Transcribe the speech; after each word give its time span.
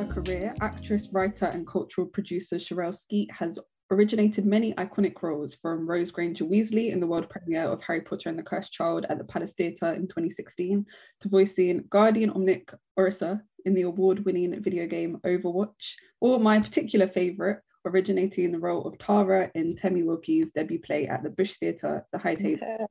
her 0.00 0.14
career, 0.14 0.54
actress, 0.62 1.08
writer, 1.12 1.46
and 1.46 1.66
cultural 1.66 2.06
producer 2.06 2.56
Cherrelle 2.56 2.94
Skeete 2.94 3.30
has 3.32 3.58
originated 3.90 4.46
many 4.46 4.72
iconic 4.74 5.20
roles 5.20 5.54
from 5.54 5.86
Rose 5.86 6.10
Granger 6.10 6.44
Weasley 6.44 6.90
in 6.90 7.00
the 7.00 7.06
world 7.06 7.28
premiere 7.28 7.64
of 7.64 7.82
Harry 7.82 8.00
Potter 8.00 8.30
and 8.30 8.38
the 8.38 8.42
Cursed 8.42 8.72
Child 8.72 9.04
at 9.10 9.18
the 9.18 9.24
Palace 9.24 9.52
Theatre 9.52 9.92
in 9.92 10.08
2016, 10.08 10.86
to 11.20 11.28
voicing 11.28 11.84
Guardian 11.90 12.30
Omnic 12.30 12.72
Orisa 12.98 13.42
in 13.66 13.74
the 13.74 13.82
award 13.82 14.24
winning 14.24 14.62
video 14.62 14.86
game 14.86 15.18
Overwatch, 15.26 15.94
or 16.20 16.40
my 16.40 16.60
particular 16.60 17.06
favourite, 17.06 17.58
originating 17.84 18.44
in 18.44 18.52
the 18.52 18.58
role 18.58 18.86
of 18.86 18.96
Tara 18.98 19.50
in 19.54 19.76
Temi 19.76 20.02
Wilkey's 20.02 20.50
debut 20.52 20.80
play 20.80 21.08
at 21.08 21.22
the 21.22 21.30
Bush 21.30 21.56
Theatre, 21.58 22.06
The 22.12 22.18
High 22.18 22.36
Table. 22.36 22.88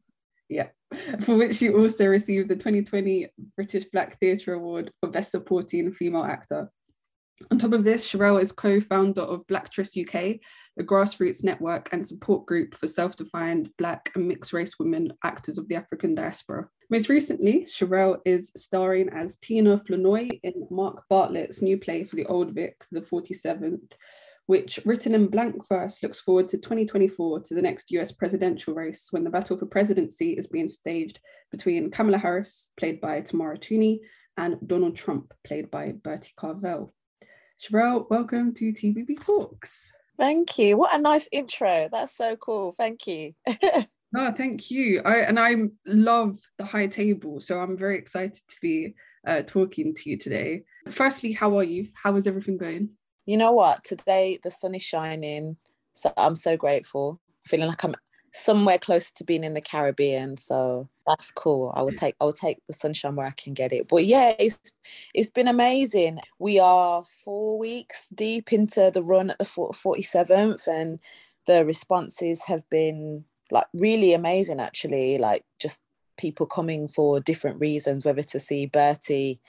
Yeah. 0.48 0.68
For 1.22 1.36
which 1.36 1.56
she 1.58 1.70
also 1.70 2.06
received 2.06 2.50
the 2.50 2.56
2020 2.56 3.30
British 3.56 3.86
Black 3.86 4.20
Theatre 4.20 4.54
Award 4.54 4.92
for 5.00 5.10
Best 5.10 5.30
Supporting 5.30 5.92
Female 5.92 6.24
Actor. 6.24 6.72
On 7.52 7.58
top 7.58 7.72
of 7.72 7.84
this, 7.84 8.06
Cherrelle 8.06 8.42
is 8.42 8.52
co-founder 8.52 9.22
of 9.22 9.48
Blacktress 9.48 9.98
UK, 9.98 10.40
a 10.78 10.84
grassroots 10.84 11.44
network 11.44 11.90
and 11.94 12.06
support 12.06 12.46
group 12.46 12.76
for 12.76 12.88
self-defined 12.88 13.70
Black 13.78 14.12
and 14.16 14.28
mixed 14.28 14.52
race 14.52 14.78
women 14.78 15.14
actors 15.24 15.58
of 15.58 15.68
the 15.68 15.76
African 15.76 16.16
diaspora. 16.16 16.68
Most 16.90 17.08
recently, 17.08 17.66
Cherrelle 17.66 18.20
is 18.26 18.52
starring 18.58 19.10
as 19.10 19.38
Tina 19.38 19.78
Flournoy 19.78 20.30
in 20.44 20.68
Mark 20.70 21.04
Bartlett's 21.10 21.62
new 21.62 21.78
play 21.78 22.04
for 22.04 22.18
the 22.18 22.26
Old 22.26 22.54
Vic, 22.54 22.84
The 22.92 23.00
47th, 23.00 23.94
which, 24.48 24.80
written 24.84 25.16
in 25.16 25.28
blank 25.28 25.68
verse, 25.70 26.04
looks 26.04 26.20
forward 26.20 26.50
to 26.50 26.58
2024 26.58 27.42
to 27.42 27.54
the 27.54 27.62
next 27.62 27.90
US 27.92 28.12
presidential 28.12 28.74
race 28.74 29.08
when 29.12 29.24
the 29.24 29.30
battle 29.30 29.58
for 29.58 29.66
presidency 29.66 30.32
is 30.34 30.48
being 30.48 30.68
staged 30.68 31.20
between 31.52 31.90
Kamala 31.90 32.18
Harris, 32.18 32.70
played 32.78 33.00
by 33.00 33.22
Tamara 33.22 33.58
Tunie, 33.58 34.00
and 34.36 34.58
Donald 34.66 34.96
Trump, 34.96 35.34
played 35.44 35.70
by 35.72 35.94
Bertie 36.04 36.34
Carvel. 36.36 36.94
Cherrelle, 37.62 38.10
welcome 38.10 38.54
to 38.54 38.72
TBB 38.72 39.20
Talks. 39.20 39.92
Thank 40.18 40.58
you. 40.58 40.78
What 40.78 40.96
a 40.96 41.02
nice 41.02 41.28
intro. 41.30 41.90
That's 41.92 42.16
so 42.16 42.38
cool. 42.38 42.72
Thank 42.72 43.06
you. 43.06 43.34
no, 44.14 44.32
thank 44.32 44.72
you. 44.72 45.02
I 45.04 45.18
and 45.18 45.38
I 45.38 45.56
love 45.86 46.38
the 46.58 46.64
high 46.64 46.88
table, 46.88 47.42
so 47.42 47.60
I'm 47.60 47.78
very 47.78 47.98
excited 47.98 48.42
to 48.48 48.56
be 48.62 48.96
uh, 49.28 49.42
talking 49.42 49.94
to 49.94 50.10
you 50.10 50.18
today. 50.18 50.64
Firstly, 50.90 51.34
how 51.34 51.58
are 51.58 51.64
you? 51.66 51.90
How 52.02 52.16
is 52.16 52.28
everything 52.28 52.58
going? 52.58 52.92
You 53.26 53.36
know 53.36 53.52
what? 53.52 53.84
Today 53.84 54.40
the 54.42 54.52
sun 54.52 54.74
is 54.74 54.82
shining, 54.82 55.58
so 55.92 56.14
I'm 56.16 56.38
so 56.38 56.56
grateful. 56.56 57.20
Feeling 57.46 57.68
like 57.68 57.84
I'm 57.84 57.96
somewhere 58.34 58.78
close 58.78 59.12
to 59.12 59.26
being 59.26 59.44
in 59.44 59.54
the 59.54 59.62
Caribbean. 59.62 60.38
So 60.38 60.88
that's 61.10 61.32
cool. 61.32 61.74
I 61.76 61.82
will 61.82 61.92
mm. 61.92 62.00
take 62.00 62.16
I 62.22 62.26
will 62.26 62.34
take 62.34 62.60
the 62.68 62.74
sunshine 62.74 63.16
where 63.16 63.26
I 63.26 63.32
can 63.32 63.54
get 63.54 63.74
it. 63.74 63.88
But 63.88 64.06
yeah, 64.06 64.34
it's 64.38 64.60
it's 65.14 65.32
been 65.32 65.48
amazing. 65.48 66.20
We 66.38 66.60
are 66.60 67.04
four 67.04 67.58
weeks 67.58 68.10
deep 68.10 68.54
into 68.54 68.92
the 68.94 69.02
run 69.02 69.32
at 69.32 69.40
the 69.40 69.46
47th 69.46 70.68
and 70.68 71.00
the 71.48 71.66
responses 71.66 72.44
have 72.46 72.70
been 72.70 73.26
like 73.50 73.66
really 73.74 74.14
amazing 74.14 74.60
actually. 74.60 75.18
Like 75.18 75.46
just 75.60 75.82
people 76.18 76.46
coming 76.46 76.88
for 76.88 77.20
different 77.20 77.60
reasons, 77.60 78.06
whether 78.06 78.22
to 78.22 78.40
see 78.40 78.68
Bertie 78.68 79.42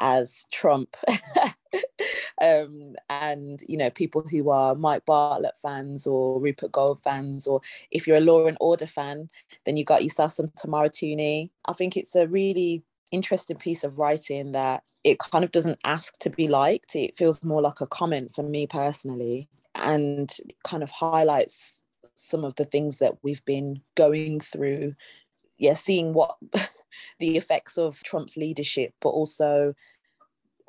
as 0.00 0.48
Trump 0.50 0.96
um, 2.40 2.96
and 3.08 3.62
you 3.68 3.76
know 3.76 3.90
people 3.90 4.22
who 4.22 4.50
are 4.50 4.74
Mike 4.74 5.04
Bartlett 5.06 5.56
fans 5.60 6.06
or 6.06 6.40
Rupert 6.40 6.72
Goold 6.72 7.02
fans, 7.02 7.46
or 7.46 7.60
if 7.90 8.06
you're 8.06 8.16
a 8.16 8.20
Law 8.20 8.46
and 8.46 8.56
Order 8.60 8.86
fan, 8.86 9.28
then 9.64 9.76
you 9.76 9.84
got 9.84 10.02
yourself 10.02 10.32
some 10.32 10.52
Tamara 10.56 10.90
Tunie. 10.90 11.50
I 11.66 11.72
think 11.72 11.96
it's 11.96 12.16
a 12.16 12.26
really 12.26 12.82
interesting 13.12 13.56
piece 13.56 13.84
of 13.84 13.98
writing 13.98 14.52
that 14.52 14.84
it 15.02 15.18
kind 15.18 15.44
of 15.44 15.50
doesn't 15.50 15.78
ask 15.84 16.18
to 16.18 16.30
be 16.30 16.46
liked. 16.46 16.94
It 16.94 17.16
feels 17.16 17.42
more 17.42 17.62
like 17.62 17.80
a 17.80 17.86
comment 17.86 18.34
for 18.34 18.42
me 18.42 18.66
personally, 18.66 19.48
and 19.74 20.34
kind 20.64 20.82
of 20.82 20.90
highlights 20.90 21.82
some 22.14 22.44
of 22.44 22.54
the 22.56 22.64
things 22.64 22.98
that 22.98 23.14
we've 23.22 23.44
been 23.44 23.80
going 23.96 24.40
through. 24.40 24.94
Yeah, 25.58 25.74
seeing 25.74 26.12
what 26.12 26.36
the 27.20 27.36
effects 27.36 27.78
of 27.78 28.02
Trump's 28.02 28.36
leadership, 28.36 28.94
but 29.00 29.10
also 29.10 29.74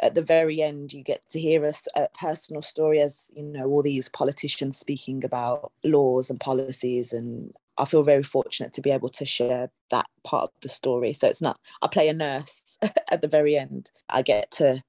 at 0.02 0.16
the 0.16 0.22
very 0.22 0.62
end 0.62 0.92
you 0.92 1.04
get 1.04 1.22
to 1.30 1.40
hear 1.40 1.66
a, 1.96 2.08
personal 2.20 2.62
story 2.62 3.00
as 3.00 3.30
you 3.36 3.44
know 3.44 3.66
all 3.68 3.84
these 3.84 4.10
politicians 4.10 4.78
speaking 4.78 5.24
about 5.24 5.72
laws 5.84 6.30
and 6.30 6.40
policies 6.40 7.14
and 7.14 7.54
i 7.78 7.86
feel 7.86 8.04
very 8.04 8.24
fortunate 8.24 8.74
to 8.74 8.82
be 8.82 8.92
able 8.92 9.10
to 9.10 9.26
share 9.26 9.70
that 9.90 10.06
part 10.24 10.44
of 10.44 10.52
the 10.62 10.70
story. 10.70 11.14
So 11.14 11.28
it's 11.28 11.42
not 11.42 11.60
i 11.82 11.88
play 11.88 12.08
a 12.10 12.14
nurse 12.14 12.78
at 13.12 13.22
the 13.22 13.28
very 13.28 13.56
end. 13.56 13.92
I 14.10 14.22
get 14.22 14.52
to 14.52 14.84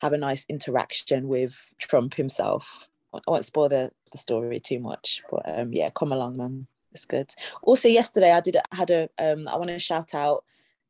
have 0.00 0.12
a 0.12 0.18
nice 0.18 0.44
interaction 0.48 1.28
with 1.28 1.72
trump 1.78 2.14
himself. 2.14 2.88
I 3.14 3.20
won't 3.26 3.44
spoil 3.44 3.68
the, 3.68 3.92
the 4.12 4.18
story 4.18 4.60
too 4.60 4.80
much 4.80 5.22
but 5.30 5.42
um 5.46 5.72
yeah 5.72 5.90
come 5.90 6.12
along 6.12 6.36
man. 6.36 6.66
It's 6.92 7.04
good. 7.04 7.30
Also 7.62 7.88
yesterday 7.88 8.32
i 8.32 8.40
did 8.40 8.56
I 8.56 8.76
had 8.76 8.90
a 8.90 9.08
um 9.18 9.48
i 9.48 9.56
want 9.56 9.68
to 9.68 9.78
shout 9.78 10.14
out 10.14 10.44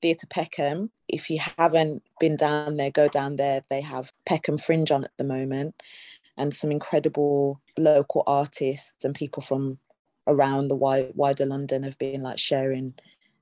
Theatre 0.07 0.29
Peckham. 0.31 0.93
If 1.09 1.31
you 1.31 1.41
haven't 1.59 2.05
been 2.21 2.37
down 2.37 2.77
there, 2.77 2.93
go 2.93 3.09
down 3.09 3.35
there. 3.35 3.63
They 3.69 3.81
have 3.81 4.13
Peckham 4.25 4.57
Fringe 4.57 4.93
on 4.93 5.03
at 5.03 5.11
the 5.19 5.25
moment 5.25 5.75
and 6.37 6.55
some 6.55 6.71
incredible 6.71 7.61
local 7.77 8.23
artists 8.25 9.05
and 9.05 9.17
people 9.17 9.43
from 9.43 9.79
around 10.29 10.69
the 10.69 10.77
wider 10.77 11.45
London 11.45 11.83
have 11.83 11.99
been 11.99 12.23
like 12.23 12.39
sharing 12.39 12.95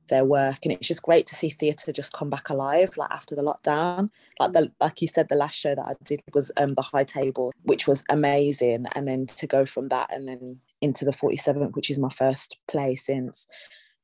their 0.09 0.25
work 0.25 0.61
and 0.65 0.73
it's 0.73 0.89
just 0.89 1.03
great 1.03 1.27
to 1.27 1.35
see 1.35 1.51
theatre 1.51 1.93
just 1.93 2.15
come 2.15 2.31
back 2.31 2.49
alive 2.49 2.91
like 2.97 3.11
after 3.11 3.35
the 3.35 3.43
lockdown 3.43 4.11
like 4.39 4.53
the 4.53 4.71
like 4.81 5.01
you 5.01 5.09
said 5.09 5.29
the 5.29 5.35
last 5.35 5.59
show 5.59 5.75
that 5.75 5.87
I 5.87 5.93
did 6.03 6.21
was 6.35 6.51
um 6.59 6.75
the 6.75 6.83
high 6.83 7.05
table 7.05 7.53
which 7.63 7.87
was 7.87 8.05
amazing 8.11 8.87
and 8.95 9.07
then 9.09 9.27
to 9.27 9.47
go 9.47 9.65
from 9.65 9.89
that 9.89 10.15
and 10.15 10.29
then 10.29 10.61
into 10.81 11.07
the 11.07 11.11
47th 11.11 11.75
which 11.75 11.91
is 11.91 11.99
my 11.99 12.11
first 12.11 12.59
play 12.69 12.95
since 12.97 13.47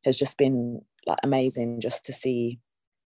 has 0.04 0.18
just 0.18 0.38
been 0.38 0.80
like 1.06 1.18
amazing 1.22 1.80
just 1.80 2.04
to 2.04 2.12
see 2.12 2.58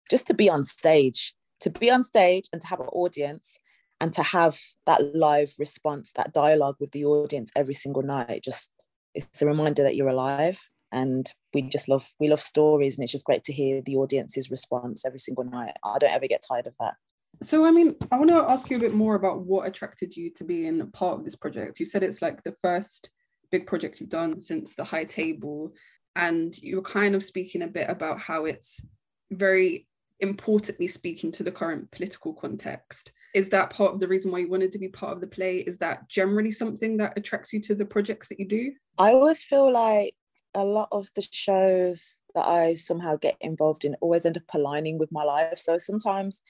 just 0.09 0.28
to 0.28 0.34
be 0.34 0.50
on 0.50 0.63
stage 0.63 1.34
to 1.59 1.69
be 1.69 1.91
on 1.91 2.03
stage 2.03 2.46
and 2.52 2.62
to 2.62 2.68
have 2.68 2.79
an 2.79 2.88
audience 2.88 3.57
and 4.00 4.13
to 4.13 4.24
have 4.24 4.57
that 4.85 5.16
live 5.16 5.53
response 5.59 6.12
that 6.13 6.34
dialogue 6.34 6.75
with 6.80 6.91
the 6.91 7.06
audience 7.06 7.51
every 7.56 7.74
single 7.74 8.01
night 8.01 8.44
just 8.44 8.72
it's 9.13 9.41
a 9.41 9.46
reminder 9.46 9.84
that 9.84 9.96
you're 9.96 10.07
alive 10.07 10.59
and 10.91 11.31
we 11.53 11.62
just 11.62 11.88
love 11.88 12.09
we 12.19 12.28
love 12.28 12.40
stories 12.40 12.97
and 12.97 13.03
it's 13.03 13.12
just 13.12 13.25
great 13.25 13.44
to 13.44 13.53
hear 13.53 13.81
the 13.81 13.96
audience's 13.96 14.51
response 14.51 15.06
every 15.06 15.19
single 15.19 15.44
night. 15.44 15.74
I 15.84 15.97
don't 16.00 16.12
ever 16.12 16.28
get 16.28 16.44
tired 16.47 16.68
of 16.68 16.75
that. 16.80 16.96
So 17.41 17.66
i 17.66 17.72
mean 17.72 17.96
i 18.12 18.18
want 18.18 18.30
to 18.30 18.35
ask 18.35 18.69
you 18.69 18.78
a 18.78 18.80
bit 18.80 18.94
more 18.94 19.16
about 19.16 19.46
what 19.46 19.68
attracted 19.68 20.16
you 20.16 20.31
to 20.35 20.44
being 20.44 20.85
part 20.91 21.19
of 21.19 21.25
this 21.25 21.35
project. 21.35 21.80
You 21.80 21.85
said 21.85 22.03
it's 22.03 22.22
like 22.22 22.44
the 22.44 22.56
first 22.62 23.09
big 23.51 23.68
project 23.68 24.00
you've 24.00 24.09
done 24.09 24.41
since 24.41 24.75
the 24.75 24.84
high 24.84 25.03
table 25.03 25.74
and 26.16 26.58
you 26.58 26.78
were 26.78 26.82
kind 26.82 27.16
of 27.16 27.24
speaking 27.24 27.62
a 27.62 27.68
bit 27.68 27.90
about 27.90 28.20
how 28.20 28.46
it's 28.46 28.86
very 29.32 29.88
importantly 30.20 30.88
speaking 30.88 31.32
to 31.32 31.44
the 31.44 31.52
current 31.52 31.90
political 31.92 32.34
context. 32.34 33.12
Is 33.34 33.50
that 33.50 33.70
part 33.70 33.94
of 33.94 34.00
the 34.00 34.08
reason 34.08 34.32
why 34.32 34.40
you 34.40 34.50
wanted 34.50 34.72
to 34.74 34.80
be 34.80 34.90
part 34.90 35.14
of 35.14 35.22
the 35.22 35.28
play? 35.28 35.60
Is 35.60 35.78
that 35.78 36.10
generally 36.10 36.52
something 36.52 36.98
that 36.98 37.18
attracts 37.18 37.54
you 37.54 37.62
to 37.62 37.76
the 37.76 37.86
projects 37.86 38.28
that 38.28 38.40
you 38.40 38.48
do? 38.48 38.74
I 38.98 39.12
always 39.12 39.44
feel 39.44 39.72
like 39.72 40.14
a 40.54 40.64
lot 40.64 40.90
of 40.92 41.10
the 41.16 41.26
shows 41.32 42.20
that 42.36 42.46
I 42.46 42.74
somehow 42.74 43.16
get 43.16 43.38
involved 43.40 43.86
in 43.86 43.96
always 44.02 44.26
end 44.26 44.38
up 44.38 44.44
aligning 44.54 44.98
with 44.98 45.12
my 45.12 45.24
life. 45.24 45.58
So 45.58 45.78
sometimes 45.78 46.44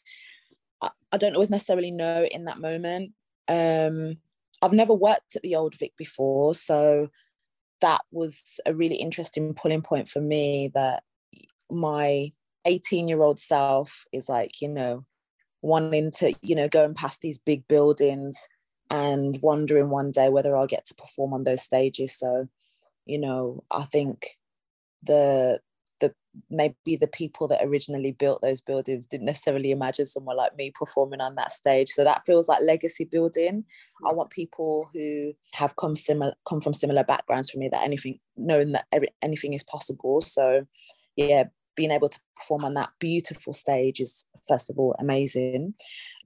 I 1.12 1.18
don't 1.18 1.36
always 1.36 1.52
necessarily 1.52 1.92
know 1.92 2.26
in 2.32 2.46
that 2.46 2.60
moment. 2.60 3.12
Um, 3.48 4.18
I've 4.62 4.74
never 4.74 4.94
worked 4.94 5.36
at 5.36 5.42
the 5.42 5.56
Old 5.56 5.76
Vic 5.78 5.94
before, 5.98 6.56
so 6.56 7.10
that 7.82 8.02
was 8.12 8.60
a 8.66 8.74
really 8.74 8.96
interesting 8.96 9.54
pulling 9.54 9.82
point 9.82 10.08
for 10.08 10.22
me 10.22 10.72
that 10.74 11.04
my 11.70 12.32
18 12.66 13.08
year 13.08 13.22
old 13.22 13.40
self 13.40 14.06
is 14.12 14.30
like 14.30 14.62
you 14.62 14.68
know 14.68 15.06
wanting 15.62 16.12
to 16.12 16.34
you 16.42 16.56
know 16.56 16.68
going 16.68 16.94
past 16.94 17.22
these 17.22 17.38
big 17.38 17.68
buildings 17.68 18.48
and 18.90 19.40
wondering 19.42 19.90
one 19.90 20.12
day 20.12 20.30
whether 20.30 20.56
I'll 20.56 20.68
get 20.68 20.86
to 20.86 20.96
perform 20.96 21.34
on 21.34 21.44
those 21.44 21.62
stages. 21.62 22.18
So 22.18 22.48
you 23.06 23.20
know 23.20 23.64
I 23.72 23.84
think 23.84 24.38
the 25.04 25.60
maybe 26.50 26.96
the 26.96 27.08
people 27.08 27.48
that 27.48 27.64
originally 27.64 28.12
built 28.12 28.42
those 28.42 28.62
buildings 28.62 29.06
didn't 29.06 29.26
necessarily 29.26 29.72
imagine 29.72 30.08
someone 30.08 30.38
like 30.38 30.56
me 30.56 30.72
performing 30.74 31.22
on 31.22 31.36
that 31.36 31.52
stage. 31.52 31.90
So 31.90 32.04
that 32.04 32.24
feels 32.26 32.48
like 32.48 32.62
legacy 32.62 33.06
building. 33.06 33.66
I 34.06 34.12
mm. 34.12 34.16
want 34.16 34.30
people 34.30 34.90
who 34.94 35.34
have 35.54 35.76
come 35.76 35.96
similar 35.96 36.34
come 36.48 36.62
from 36.62 36.74
similar 36.74 37.04
backgrounds 37.04 37.50
for 37.50 37.58
me 37.58 37.70
that 37.70 37.84
anything 37.84 38.20
knowing 38.38 38.72
that 38.72 38.86
every, 38.92 39.10
anything 39.22 39.54
is 39.54 39.64
possible. 39.64 40.22
So 40.22 40.66
yeah 41.16 41.46
being 41.76 41.92
able 41.92 42.10
to 42.10 42.20
perform 42.36 42.66
on 42.66 42.74
that 42.74 42.90
beautiful 43.00 43.54
stage 43.54 44.00
is 44.00 44.26
first 44.48 44.70
of 44.70 44.78
all 44.78 44.96
amazing. 45.00 45.74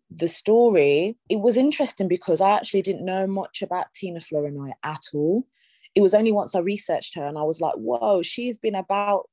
The 0.09 0.27
story 0.27 1.17
it 1.29 1.39
was 1.39 1.57
interesting 1.57 2.07
because 2.07 2.41
i 2.41 2.51
actually 2.51 2.83
didn't 2.83 3.05
know 3.05 3.25
much 3.27 3.61
about 3.61 3.93
tina 3.93 4.21
flournoy 4.21 4.71
at 4.83 5.03
all. 5.13 5.47
It 5.95 6.01
was 6.01 6.13
only 6.13 6.31
once 6.31 6.55
i 6.55 6.59
researched 6.59 7.15
her 7.15 7.25
and 7.25 7.37
i 7.37 7.43
was 7.43 7.61
like 7.61 7.75
whoa 7.75 8.21
she's 8.21 8.57
been 8.57 8.75
about 8.75 9.29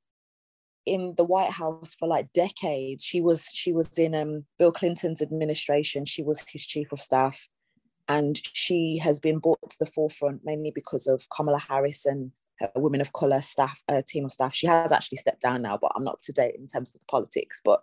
in 0.86 1.14
the 1.16 1.24
White 1.24 1.50
House 1.50 1.94
for 1.98 2.08
like 2.08 2.32
decades. 2.32 3.04
She 3.04 3.20
was 3.20 3.48
she 3.52 3.72
was 3.72 3.98
in 3.98 4.14
um, 4.14 4.44
Bill 4.58 4.72
Clinton's 4.72 5.22
administration. 5.22 6.04
She 6.04 6.22
was 6.22 6.44
his 6.48 6.66
chief 6.66 6.92
of 6.92 7.00
staff, 7.00 7.48
and 8.08 8.40
she 8.52 8.98
has 8.98 9.20
been 9.20 9.38
brought 9.38 9.70
to 9.70 9.76
the 9.78 9.86
forefront 9.86 10.42
mainly 10.44 10.72
because 10.74 11.06
of 11.06 11.26
Kamala 11.34 11.58
Harris 11.58 12.06
and 12.06 12.32
her 12.58 12.70
women 12.76 13.00
of 13.00 13.12
color 13.12 13.40
staff 13.40 13.82
uh, 13.88 14.02
team 14.06 14.24
of 14.24 14.32
staff. 14.32 14.54
She 14.54 14.66
has 14.66 14.92
actually 14.92 15.18
stepped 15.18 15.42
down 15.42 15.62
now, 15.62 15.76
but 15.76 15.92
I'm 15.94 16.04
not 16.04 16.14
up 16.14 16.20
to 16.22 16.32
date 16.32 16.54
in 16.56 16.66
terms 16.66 16.94
of 16.94 17.00
the 17.00 17.06
politics. 17.06 17.60
But 17.64 17.82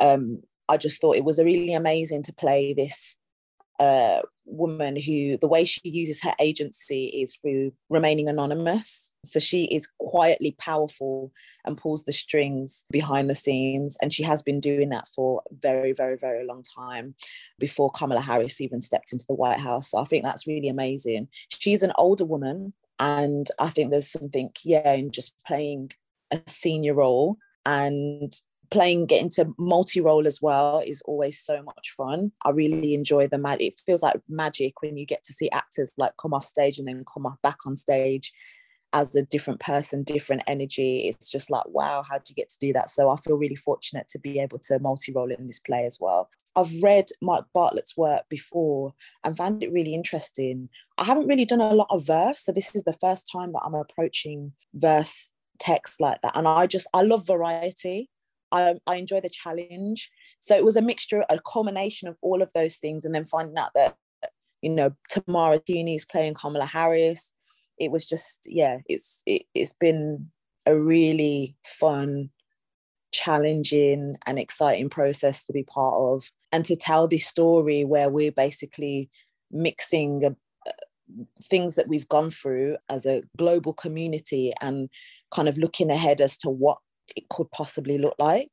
um, 0.00 0.42
I 0.68 0.76
just 0.76 1.00
thought 1.00 1.16
it 1.16 1.24
was 1.24 1.38
really 1.38 1.74
amazing 1.74 2.22
to 2.24 2.32
play 2.32 2.72
this 2.72 3.16
uh, 3.78 4.20
woman 4.44 4.96
who 4.96 5.36
the 5.36 5.48
way 5.48 5.64
she 5.64 5.80
uses 5.84 6.22
her 6.22 6.34
agency 6.40 7.06
is 7.06 7.36
through 7.36 7.72
remaining 7.90 8.28
anonymous. 8.28 9.14
So 9.24 9.40
she 9.40 9.64
is 9.64 9.88
quietly 9.98 10.56
powerful 10.58 11.32
and 11.64 11.76
pulls 11.76 12.04
the 12.04 12.12
strings 12.12 12.84
behind 12.90 13.28
the 13.28 13.34
scenes. 13.34 13.96
And 14.00 14.12
she 14.12 14.22
has 14.22 14.42
been 14.42 14.60
doing 14.60 14.88
that 14.88 15.08
for 15.08 15.42
very, 15.60 15.92
very, 15.92 16.16
very 16.16 16.46
long 16.46 16.62
time 16.62 17.14
before 17.58 17.90
Kamala 17.90 18.20
Harris 18.20 18.60
even 18.60 18.80
stepped 18.80 19.12
into 19.12 19.26
the 19.28 19.34
White 19.34 19.60
House. 19.60 19.90
So 19.90 19.98
I 19.98 20.04
think 20.04 20.24
that's 20.24 20.46
really 20.46 20.68
amazing. 20.68 21.28
She's 21.48 21.82
an 21.82 21.92
older 21.98 22.24
woman. 22.24 22.72
And 23.00 23.48
I 23.60 23.68
think 23.68 23.90
there's 23.90 24.10
something, 24.10 24.50
yeah, 24.64 24.92
in 24.94 25.12
just 25.12 25.34
playing 25.46 25.92
a 26.32 26.40
senior 26.46 26.94
role 26.94 27.38
and 27.64 28.32
playing 28.70 29.06
getting 29.06 29.30
to 29.30 29.52
multi-role 29.58 30.26
as 30.26 30.40
well 30.42 30.82
is 30.86 31.02
always 31.02 31.40
so 31.40 31.62
much 31.62 31.90
fun 31.96 32.32
i 32.44 32.50
really 32.50 32.94
enjoy 32.94 33.26
the 33.26 33.38
magic 33.38 33.68
it 33.68 33.80
feels 33.86 34.02
like 34.02 34.20
magic 34.28 34.80
when 34.82 34.96
you 34.96 35.06
get 35.06 35.22
to 35.24 35.32
see 35.32 35.50
actors 35.50 35.92
like 35.96 36.12
come 36.20 36.34
off 36.34 36.44
stage 36.44 36.78
and 36.78 36.88
then 36.88 37.04
come 37.12 37.26
off 37.26 37.40
back 37.42 37.58
on 37.66 37.76
stage 37.76 38.32
as 38.92 39.14
a 39.14 39.22
different 39.22 39.60
person 39.60 40.02
different 40.02 40.42
energy 40.46 41.08
it's 41.08 41.30
just 41.30 41.50
like 41.50 41.66
wow 41.68 42.02
how 42.08 42.16
do 42.16 42.24
you 42.28 42.34
get 42.34 42.48
to 42.48 42.58
do 42.58 42.72
that 42.72 42.88
so 42.88 43.10
i 43.10 43.16
feel 43.16 43.36
really 43.36 43.56
fortunate 43.56 44.08
to 44.08 44.18
be 44.18 44.38
able 44.38 44.58
to 44.58 44.78
multi-role 44.78 45.30
in 45.30 45.46
this 45.46 45.60
play 45.60 45.84
as 45.84 45.98
well 46.00 46.28
I've 46.56 46.82
read 46.82 47.06
Mike 47.22 47.44
Bartlett's 47.54 47.96
work 47.96 48.24
before 48.28 48.92
and 49.22 49.36
found 49.36 49.62
it 49.62 49.70
really 49.70 49.94
interesting. 49.94 50.68
I 50.96 51.04
haven't 51.04 51.28
really 51.28 51.44
done 51.44 51.60
a 51.60 51.72
lot 51.72 51.86
of 51.90 52.04
verse, 52.04 52.40
so 52.40 52.50
this 52.50 52.74
is 52.74 52.82
the 52.82 52.96
first 53.00 53.28
time 53.30 53.52
that 53.52 53.62
I'm 53.64 53.74
approaching 53.74 54.52
verse 54.74 55.30
text 55.60 56.00
like 56.00 56.20
that. 56.22 56.36
And 56.36 56.48
I 56.48 56.66
just 56.66 56.88
I 56.92 57.02
love 57.02 57.26
variety. 57.26 58.10
I, 58.52 58.74
I 58.86 58.96
enjoy 58.96 59.20
the 59.20 59.28
challenge. 59.28 60.10
So 60.40 60.56
it 60.56 60.64
was 60.64 60.76
a 60.76 60.82
mixture, 60.82 61.24
a 61.28 61.38
culmination 61.40 62.08
of 62.08 62.16
all 62.22 62.42
of 62.42 62.52
those 62.52 62.76
things, 62.76 63.04
and 63.04 63.14
then 63.14 63.26
finding 63.26 63.56
out 63.56 63.70
that 63.74 63.96
you 64.62 64.70
know 64.70 64.90
Tamara 65.10 65.60
Tunie 65.60 65.94
is 65.94 66.04
playing 66.04 66.34
Kamala 66.34 66.66
Harris. 66.66 67.32
It 67.78 67.90
was 67.90 68.06
just 68.06 68.40
yeah, 68.46 68.78
it's 68.88 69.22
it, 69.26 69.42
it's 69.54 69.72
been 69.72 70.30
a 70.66 70.78
really 70.78 71.56
fun, 71.64 72.30
challenging, 73.12 74.16
and 74.26 74.38
exciting 74.38 74.90
process 74.90 75.44
to 75.46 75.52
be 75.52 75.62
part 75.62 75.94
of, 75.96 76.24
and 76.52 76.64
to 76.64 76.76
tell 76.76 77.08
this 77.08 77.26
story 77.26 77.84
where 77.84 78.10
we're 78.10 78.32
basically 78.32 79.10
mixing 79.50 80.24
uh, 80.24 80.70
things 81.42 81.74
that 81.74 81.88
we've 81.88 82.08
gone 82.08 82.30
through 82.30 82.76
as 82.88 83.06
a 83.06 83.22
global 83.36 83.72
community 83.72 84.52
and 84.60 84.88
kind 85.34 85.48
of 85.48 85.58
looking 85.58 85.90
ahead 85.90 86.20
as 86.20 86.36
to 86.38 86.50
what 86.50 86.78
it 87.16 87.28
could 87.28 87.50
possibly 87.50 87.98
look 87.98 88.14
like, 88.18 88.50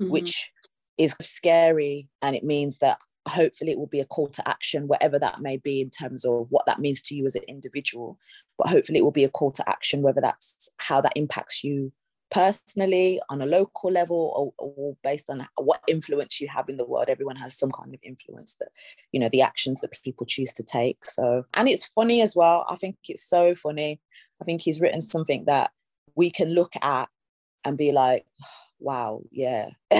mm-hmm. 0.00 0.10
which 0.10 0.50
is 0.98 1.14
scary. 1.20 2.08
And 2.22 2.34
it 2.36 2.44
means 2.44 2.78
that 2.78 2.98
hopefully 3.28 3.72
it 3.72 3.78
will 3.78 3.86
be 3.86 4.00
a 4.00 4.06
call 4.06 4.28
to 4.28 4.48
action, 4.48 4.88
whatever 4.88 5.18
that 5.18 5.40
may 5.40 5.56
be 5.56 5.80
in 5.80 5.90
terms 5.90 6.24
of 6.24 6.46
what 6.50 6.66
that 6.66 6.80
means 6.80 7.02
to 7.02 7.14
you 7.14 7.26
as 7.26 7.36
an 7.36 7.42
individual. 7.48 8.18
But 8.58 8.68
hopefully 8.68 8.98
it 8.98 9.02
will 9.02 9.10
be 9.10 9.24
a 9.24 9.30
call 9.30 9.50
to 9.52 9.68
action, 9.68 10.02
whether 10.02 10.20
that's 10.20 10.68
how 10.78 11.00
that 11.00 11.12
impacts 11.16 11.64
you 11.64 11.92
personally 12.30 13.20
on 13.28 13.40
a 13.40 13.46
local 13.46 13.90
level 13.90 14.52
or, 14.58 14.66
or, 14.66 14.96
based 15.04 15.30
on 15.30 15.46
what 15.56 15.80
influence 15.86 16.40
you 16.40 16.48
have 16.48 16.68
in 16.68 16.76
the 16.76 16.84
world 16.84 17.08
everyone 17.08 17.36
has 17.36 17.56
some 17.56 17.70
kind 17.70 17.94
of 17.94 18.00
influence 18.02 18.56
that 18.58 18.68
you 19.12 19.20
know 19.20 19.28
the 19.28 19.40
actions 19.40 19.80
that 19.80 19.96
people 20.02 20.26
choose 20.26 20.52
to 20.52 20.64
take 20.64 21.04
so 21.04 21.44
and 21.54 21.68
it's 21.68 21.86
funny 21.86 22.20
as 22.20 22.34
well 22.34 22.66
i 22.68 22.74
think 22.74 22.96
it's 23.08 23.28
so 23.28 23.54
funny 23.54 24.00
i 24.42 24.44
think 24.44 24.60
he's 24.60 24.80
written 24.80 25.00
something 25.00 25.44
that 25.44 25.70
we 26.16 26.30
can 26.30 26.52
look 26.52 26.72
at 26.82 27.08
and 27.66 27.76
be 27.76 27.92
like, 27.92 28.24
wow, 28.78 29.22
yeah, 29.30 29.70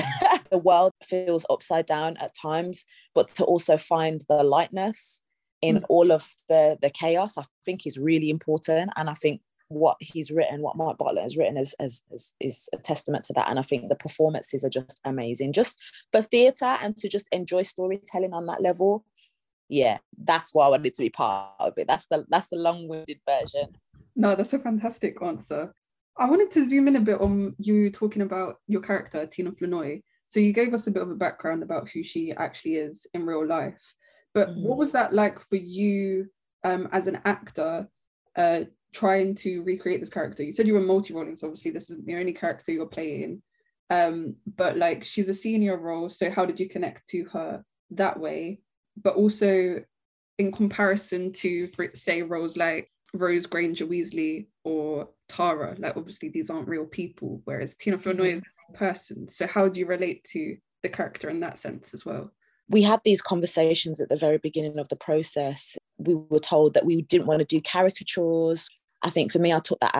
the 0.50 0.58
world 0.58 0.92
feels 1.02 1.44
upside 1.50 1.86
down 1.86 2.16
at 2.18 2.34
times, 2.34 2.84
but 3.14 3.28
to 3.34 3.44
also 3.44 3.76
find 3.76 4.22
the 4.28 4.42
lightness 4.42 5.20
in 5.62 5.78
mm. 5.80 5.84
all 5.88 6.12
of 6.12 6.34
the 6.48 6.78
the 6.80 6.90
chaos, 6.90 7.36
I 7.36 7.44
think 7.64 7.86
is 7.86 7.98
really 7.98 8.30
important. 8.30 8.90
And 8.96 9.10
I 9.10 9.14
think 9.14 9.40
what 9.68 9.96
he's 10.00 10.30
written, 10.30 10.62
what 10.62 10.76
Mark 10.76 10.98
Bartlett 10.98 11.24
has 11.24 11.36
written, 11.36 11.56
is, 11.56 11.74
is, 11.80 12.04
is, 12.10 12.34
is 12.38 12.68
a 12.72 12.78
testament 12.78 13.24
to 13.24 13.32
that. 13.32 13.50
And 13.50 13.58
I 13.58 13.62
think 13.62 13.88
the 13.88 13.96
performances 13.96 14.64
are 14.64 14.70
just 14.70 15.00
amazing. 15.04 15.52
Just 15.52 15.76
for 16.12 16.22
theatre 16.22 16.76
and 16.80 16.96
to 16.98 17.08
just 17.08 17.28
enjoy 17.32 17.62
storytelling 17.62 18.32
on 18.32 18.46
that 18.46 18.62
level, 18.62 19.04
yeah, 19.68 19.98
that's 20.16 20.54
why 20.54 20.66
I 20.66 20.68
wanted 20.68 20.94
to 20.94 21.02
be 21.02 21.10
part 21.10 21.50
of 21.58 21.72
it. 21.78 21.88
That's 21.88 22.06
the 22.06 22.24
that's 22.28 22.48
the 22.48 22.56
long-winded 22.56 23.18
version. 23.28 23.76
No, 24.14 24.36
that's 24.36 24.52
a 24.52 24.60
fantastic 24.60 25.20
answer. 25.20 25.74
I 26.18 26.28
wanted 26.28 26.50
to 26.52 26.68
zoom 26.68 26.88
in 26.88 26.96
a 26.96 27.00
bit 27.00 27.20
on 27.20 27.54
you 27.58 27.90
talking 27.90 28.22
about 28.22 28.56
your 28.66 28.80
character, 28.80 29.26
Tina 29.26 29.52
Flournoy. 29.52 30.00
So 30.26 30.40
you 30.40 30.52
gave 30.52 30.74
us 30.74 30.86
a 30.86 30.90
bit 30.90 31.02
of 31.02 31.10
a 31.10 31.14
background 31.14 31.62
about 31.62 31.88
who 31.88 32.02
she 32.02 32.32
actually 32.32 32.76
is 32.76 33.06
in 33.14 33.26
real 33.26 33.46
life. 33.46 33.94
But 34.34 34.48
mm-hmm. 34.48 34.62
what 34.62 34.78
was 34.78 34.92
that 34.92 35.12
like 35.12 35.40
for 35.40 35.56
you 35.56 36.26
um, 36.64 36.88
as 36.92 37.06
an 37.06 37.20
actor 37.24 37.86
uh, 38.36 38.60
trying 38.92 39.34
to 39.36 39.62
recreate 39.62 40.00
this 40.00 40.10
character? 40.10 40.42
You 40.42 40.52
said 40.52 40.66
you 40.66 40.74
were 40.74 40.80
multi-rolling, 40.80 41.36
so 41.36 41.46
obviously 41.46 41.70
this 41.70 41.90
isn't 41.90 42.06
the 42.06 42.16
only 42.16 42.32
character 42.32 42.72
you're 42.72 42.86
playing. 42.86 43.42
Um, 43.88 44.36
but 44.56 44.76
like 44.76 45.04
she's 45.04 45.28
a 45.28 45.34
senior 45.34 45.76
role, 45.76 46.08
so 46.08 46.30
how 46.30 46.44
did 46.44 46.58
you 46.58 46.68
connect 46.68 47.08
to 47.10 47.24
her 47.32 47.64
that 47.90 48.18
way? 48.18 48.60
But 49.00 49.14
also 49.14 49.84
in 50.38 50.52
comparison 50.52 51.32
to, 51.34 51.70
say, 51.94 52.22
roles 52.22 52.56
like 52.56 52.90
Rose 53.14 53.46
Granger 53.46 53.86
Weasley 53.86 54.48
or 54.64 55.08
Tara. 55.28 55.76
Like 55.78 55.96
obviously 55.96 56.28
these 56.28 56.50
aren't 56.50 56.68
real 56.68 56.86
people, 56.86 57.40
whereas 57.44 57.74
Tina 57.74 57.98
mm-hmm. 57.98 58.20
is 58.20 58.42
a 58.68 58.72
person. 58.76 59.28
So 59.28 59.46
how 59.46 59.68
do 59.68 59.80
you 59.80 59.86
relate 59.86 60.24
to 60.32 60.56
the 60.82 60.88
character 60.88 61.28
in 61.30 61.40
that 61.40 61.58
sense 61.58 61.94
as 61.94 62.04
well? 62.04 62.30
We 62.68 62.82
had 62.82 63.00
these 63.04 63.22
conversations 63.22 64.00
at 64.00 64.08
the 64.08 64.16
very 64.16 64.38
beginning 64.38 64.78
of 64.78 64.88
the 64.88 64.96
process. 64.96 65.76
We 65.98 66.14
were 66.14 66.40
told 66.40 66.74
that 66.74 66.84
we 66.84 67.02
didn't 67.02 67.28
want 67.28 67.40
to 67.40 67.44
do 67.44 67.60
caricatures. 67.60 68.68
I 69.02 69.10
think 69.10 69.30
for 69.30 69.38
me, 69.38 69.52
I 69.52 69.60
took 69.60 69.78
that 69.80 69.94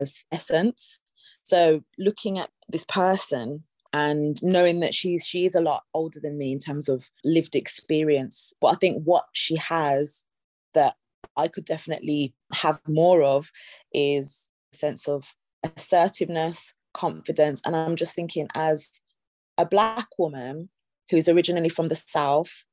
as 0.00 0.24
essence. 0.30 1.00
So 1.42 1.82
looking 1.98 2.38
at 2.38 2.50
this 2.68 2.84
person 2.84 3.64
and 3.92 4.42
knowing 4.42 4.80
that 4.80 4.94
she's 4.94 5.26
she 5.26 5.44
is 5.44 5.54
a 5.54 5.60
lot 5.60 5.82
older 5.94 6.20
than 6.20 6.38
me 6.38 6.52
in 6.52 6.60
terms 6.60 6.88
of 6.88 7.10
lived 7.24 7.54
experience, 7.54 8.52
but 8.60 8.68
I 8.68 8.76
think 8.76 9.02
what 9.02 9.24
she 9.32 9.56
has 9.56 10.24
that 10.74 10.94
I 11.36 11.48
could 11.48 11.64
definitely 11.64 12.34
have 12.52 12.80
more 12.88 13.22
of 13.22 13.50
is 13.92 14.48
sense 14.72 15.08
of 15.08 15.34
assertiveness, 15.62 16.74
confidence. 16.94 17.62
And 17.64 17.76
I'm 17.76 17.96
just 17.96 18.14
thinking, 18.14 18.48
as 18.54 18.90
a 19.58 19.66
Black 19.66 20.08
woman 20.18 20.70
who's 21.10 21.28
originally 21.28 21.68
from 21.68 21.88
the 21.88 21.96
South, 21.96 22.64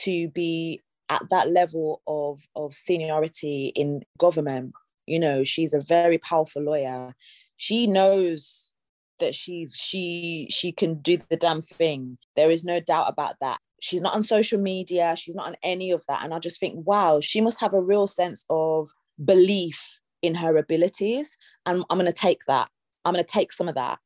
to 0.00 0.28
be 0.28 0.80
at 1.08 1.22
that 1.30 1.50
level 1.50 2.02
of, 2.06 2.40
of 2.54 2.74
seniority 2.74 3.72
in 3.74 4.02
government, 4.18 4.72
you 5.06 5.18
know, 5.18 5.44
she's 5.44 5.72
a 5.72 5.80
very 5.80 6.18
powerful 6.18 6.62
lawyer. 6.62 7.14
She 7.56 7.86
knows 7.86 8.72
that 9.18 9.34
she's 9.34 9.74
she 9.74 10.46
she 10.50 10.72
can 10.72 10.96
do 10.96 11.18
the 11.30 11.36
damn 11.36 11.62
thing. 11.62 12.18
There 12.36 12.50
is 12.50 12.64
no 12.64 12.80
doubt 12.80 13.08
about 13.08 13.36
that. 13.40 13.58
She's 13.80 14.00
not 14.00 14.14
on 14.14 14.22
social 14.22 14.60
media, 14.60 15.14
she's 15.16 15.34
not 15.34 15.46
on 15.46 15.56
any 15.62 15.90
of 15.90 16.04
that. 16.08 16.24
And 16.24 16.34
I 16.34 16.38
just 16.38 16.60
think, 16.60 16.86
wow, 16.86 17.20
she 17.20 17.40
must 17.40 17.60
have 17.60 17.72
a 17.72 17.80
real 17.80 18.06
sense 18.06 18.44
of 18.50 18.90
belief 19.24 19.98
in 20.26 20.34
her 20.34 20.56
abilities. 20.56 21.36
And 21.64 21.84
I'm 21.90 21.98
going 21.98 22.06
to 22.06 22.12
take 22.12 22.44
that. 22.46 22.68
I'm 23.04 23.14
going 23.14 23.24
to 23.24 23.30
take 23.30 23.52
some 23.52 23.68
of 23.68 23.74
that. 23.76 23.98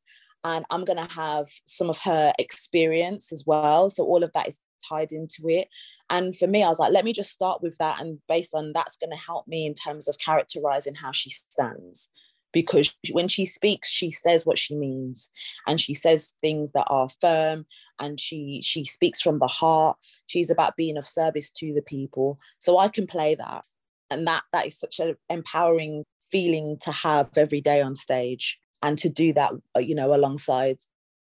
And 0.43 0.65
I'm 0.69 0.85
going 0.85 0.97
to 1.05 1.13
have 1.13 1.47
some 1.65 1.89
of 1.89 1.99
her 1.99 2.33
experience 2.39 3.31
as 3.31 3.43
well. 3.45 3.89
So 3.89 4.03
all 4.03 4.23
of 4.23 4.31
that 4.33 4.47
is 4.47 4.59
tied 4.87 5.11
into 5.11 5.47
it. 5.47 5.67
And 6.09 6.35
for 6.35 6.47
me, 6.47 6.63
I 6.63 6.69
was 6.69 6.79
like, 6.79 6.91
let 6.91 7.05
me 7.05 7.13
just 7.13 7.31
start 7.31 7.61
with 7.61 7.77
that. 7.77 8.01
And 8.01 8.19
based 8.27 8.55
on 8.55 8.71
that's 8.73 8.97
going 8.97 9.11
to 9.11 9.17
help 9.17 9.47
me 9.47 9.65
in 9.65 9.75
terms 9.75 10.07
of 10.07 10.17
characterizing 10.17 10.95
how 10.95 11.11
she 11.11 11.29
stands 11.29 12.09
because 12.53 12.93
when 13.11 13.27
she 13.27 13.45
speaks 13.45 13.89
she 13.89 14.11
says 14.11 14.45
what 14.45 14.57
she 14.57 14.75
means 14.75 15.29
and 15.67 15.79
she 15.79 15.93
says 15.93 16.33
things 16.41 16.71
that 16.73 16.85
are 16.87 17.07
firm 17.21 17.65
and 17.99 18.19
she 18.19 18.61
she 18.63 18.83
speaks 18.83 19.21
from 19.21 19.39
the 19.39 19.47
heart 19.47 19.97
she's 20.27 20.49
about 20.49 20.75
being 20.75 20.97
of 20.97 21.05
service 21.05 21.51
to 21.51 21.73
the 21.73 21.81
people 21.81 22.39
so 22.59 22.77
i 22.77 22.87
can 22.87 23.07
play 23.07 23.35
that 23.35 23.63
and 24.09 24.27
that 24.27 24.43
that 24.51 24.67
is 24.67 24.77
such 24.77 24.99
an 24.99 25.15
empowering 25.29 26.03
feeling 26.31 26.77
to 26.81 26.91
have 26.91 27.29
every 27.35 27.61
day 27.61 27.81
on 27.81 27.95
stage 27.95 28.59
and 28.81 28.97
to 28.97 29.09
do 29.09 29.33
that 29.33 29.51
uh, 29.75 29.79
you 29.79 29.95
know 29.95 30.13
alongside 30.13 30.77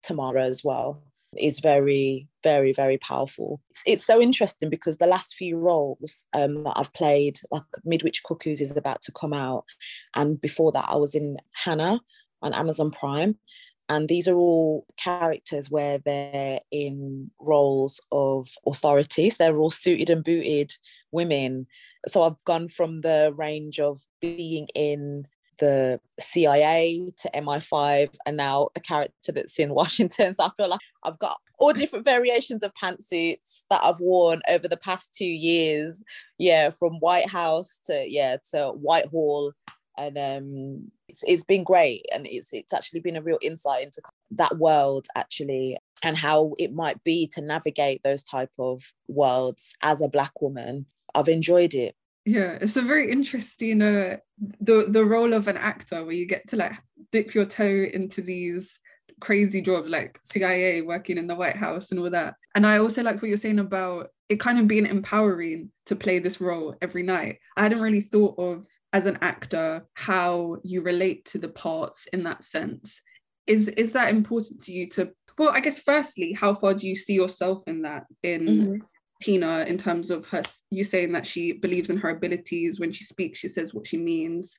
tamara 0.03 0.43
as 0.43 0.63
well 0.63 1.01
is 1.37 1.59
very, 1.59 2.27
very, 2.43 2.73
very 2.73 2.97
powerful. 2.97 3.61
It's, 3.69 3.83
it's 3.85 4.05
so 4.05 4.21
interesting 4.21 4.69
because 4.69 4.97
the 4.97 5.07
last 5.07 5.35
few 5.35 5.57
roles 5.57 6.25
um, 6.33 6.63
that 6.63 6.73
I've 6.75 6.93
played, 6.93 7.39
like 7.51 7.63
Midwich 7.83 8.23
Cuckoos 8.23 8.61
is 8.61 8.75
about 8.75 9.01
to 9.03 9.11
come 9.11 9.33
out. 9.33 9.65
And 10.15 10.39
before 10.39 10.71
that, 10.73 10.85
I 10.87 10.95
was 10.95 11.15
in 11.15 11.37
Hanna 11.63 11.99
on 12.41 12.53
Amazon 12.53 12.91
Prime. 12.91 13.37
and 13.89 14.07
these 14.07 14.27
are 14.27 14.35
all 14.35 14.85
characters 14.97 15.69
where 15.69 15.99
they're 15.99 16.59
in 16.71 17.31
roles 17.39 18.01
of 18.11 18.49
authorities. 18.65 19.37
They're 19.37 19.57
all 19.57 19.71
suited 19.71 20.09
and 20.09 20.23
booted 20.23 20.73
women. 21.11 21.67
So 22.07 22.23
I've 22.23 22.43
gone 22.45 22.67
from 22.67 23.01
the 23.01 23.33
range 23.35 23.79
of 23.79 24.01
being 24.21 24.67
in 24.75 25.27
the 25.59 25.99
CIA 26.19 27.13
to 27.21 27.31
MI5 27.33 28.09
and 28.25 28.37
now 28.37 28.69
a 28.75 28.79
character 28.79 29.31
that's 29.31 29.59
in 29.59 29.73
Washington. 29.73 30.33
So 30.33 30.45
I 30.45 30.49
feel 30.57 30.69
like 30.69 30.79
I've 31.03 31.19
got 31.19 31.37
all 31.57 31.73
different 31.73 32.05
variations 32.05 32.63
of 32.63 32.73
pantsuits 32.73 33.63
that 33.69 33.83
I've 33.83 33.99
worn 33.99 34.41
over 34.49 34.67
the 34.67 34.77
past 34.77 35.13
two 35.13 35.25
years. 35.25 36.03
Yeah, 36.37 36.69
from 36.69 36.95
White 36.95 37.29
House 37.29 37.79
to 37.85 38.05
yeah 38.07 38.37
to 38.51 38.69
Whitehall, 38.71 39.53
and 39.97 40.17
um, 40.17 40.91
it's 41.07 41.23
it's 41.25 41.45
been 41.45 41.63
great, 41.63 42.05
and 42.13 42.27
it's 42.27 42.51
it's 42.51 42.73
actually 42.73 42.99
been 42.99 43.15
a 43.15 43.21
real 43.21 43.39
insight 43.41 43.83
into 43.83 44.01
that 44.31 44.57
world 44.57 45.07
actually, 45.15 45.77
and 46.03 46.17
how 46.17 46.53
it 46.59 46.73
might 46.73 47.01
be 47.03 47.27
to 47.33 47.41
navigate 47.41 48.01
those 48.03 48.23
type 48.23 48.51
of 48.59 48.93
worlds 49.07 49.75
as 49.81 50.01
a 50.01 50.09
black 50.09 50.41
woman. 50.41 50.85
I've 51.15 51.29
enjoyed 51.29 51.73
it. 51.73 51.95
Yeah, 52.25 52.57
it's 52.59 52.75
a 52.75 52.81
very 52.81 53.11
interesting 53.11 53.81
uh, 53.81 54.17
the 54.59 54.87
the 54.89 55.05
role 55.05 55.33
of 55.33 55.47
an 55.47 55.57
actor 55.57 56.03
where 56.03 56.15
you 56.15 56.25
get 56.25 56.47
to 56.49 56.55
like 56.55 56.73
dip 57.11 57.33
your 57.33 57.45
toe 57.45 57.85
into 57.93 58.21
these 58.21 58.79
crazy 59.21 59.61
jobs 59.61 59.89
like 59.89 60.19
CIA 60.23 60.81
working 60.81 61.17
in 61.17 61.27
the 61.27 61.35
White 61.35 61.55
House 61.55 61.91
and 61.91 61.99
all 61.99 62.09
that. 62.09 62.35
And 62.53 62.65
I 62.65 62.79
also 62.79 63.03
like 63.03 63.21
what 63.21 63.29
you're 63.29 63.37
saying 63.37 63.59
about 63.59 64.09
it 64.27 64.39
kind 64.39 64.59
of 64.59 64.67
being 64.67 64.87
empowering 64.87 65.71
to 65.85 65.95
play 65.95 66.19
this 66.19 66.41
role 66.41 66.75
every 66.81 67.03
night. 67.03 67.37
I 67.55 67.63
hadn't 67.63 67.81
really 67.81 68.01
thought 68.01 68.39
of 68.39 68.65
as 68.91 69.05
an 69.05 69.19
actor 69.21 69.85
how 69.93 70.57
you 70.63 70.81
relate 70.81 71.25
to 71.25 71.37
the 71.37 71.49
parts 71.49 72.07
in 72.11 72.23
that 72.23 72.43
sense. 72.43 73.01
Is 73.45 73.67
is 73.67 73.91
that 73.91 74.09
important 74.09 74.63
to 74.63 74.71
you 74.71 74.89
to 74.91 75.11
well, 75.37 75.49
I 75.49 75.59
guess 75.59 75.79
firstly, 75.79 76.33
how 76.33 76.55
far 76.55 76.73
do 76.73 76.87
you 76.87 76.95
see 76.95 77.13
yourself 77.13 77.63
in 77.67 77.81
that 77.83 78.05
in 78.23 78.41
mm-hmm. 78.41 78.75
Tina 79.21 79.65
in 79.67 79.77
terms 79.77 80.09
of 80.09 80.25
her 80.27 80.43
you 80.69 80.83
saying 80.83 81.13
that 81.13 81.25
she 81.25 81.53
believes 81.53 81.89
in 81.89 81.97
her 81.97 82.09
abilities. 82.09 82.79
When 82.79 82.91
she 82.91 83.03
speaks 83.03 83.39
she 83.39 83.47
says 83.47 83.73
what 83.73 83.87
she 83.87 83.97
means. 83.97 84.55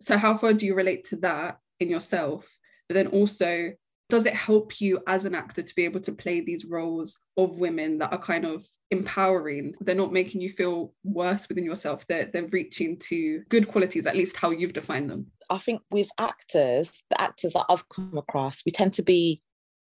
So 0.00 0.16
how 0.16 0.36
far 0.36 0.52
do 0.52 0.66
you 0.66 0.74
relate 0.74 1.04
to 1.06 1.16
that 1.16 1.58
in 1.80 1.88
yourself? 1.88 2.58
But 2.88 2.94
then 2.94 3.08
also 3.08 3.72
does 4.08 4.26
it 4.26 4.34
help 4.34 4.80
you 4.80 5.00
as 5.06 5.24
an 5.24 5.34
actor 5.34 5.62
to 5.62 5.74
be 5.74 5.84
able 5.84 6.00
to 6.00 6.12
play 6.12 6.42
these 6.42 6.66
roles 6.66 7.18
of 7.38 7.56
women 7.58 7.98
that 7.98 8.12
are 8.12 8.18
kind 8.18 8.44
of 8.44 8.66
empowering? 8.90 9.74
They're 9.80 9.94
not 9.94 10.12
making 10.12 10.42
you 10.42 10.50
feel 10.50 10.92
worse 11.02 11.48
within 11.48 11.64
yourself. 11.64 12.06
They're, 12.06 12.26
they're 12.26 12.46
reaching 12.48 12.98
to 13.08 13.42
good 13.48 13.68
qualities 13.68 14.06
at 14.06 14.16
least 14.16 14.36
how 14.36 14.50
you've 14.50 14.74
defined 14.74 15.08
them. 15.08 15.28
I 15.48 15.58
think 15.58 15.82
with 15.90 16.08
actors 16.18 17.02
the 17.10 17.20
actors 17.20 17.52
that 17.52 17.66
i've 17.68 17.86
come 17.90 18.16
across 18.16 18.62
we 18.64 18.72
tend 18.72 18.94
to 18.94 19.02
be 19.02 19.42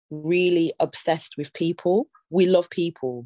really 0.09 0.73
obsessed 0.79 1.35
with 1.37 1.53
people. 1.53 2.07
We 2.29 2.45
love 2.45 2.69
people 2.69 3.25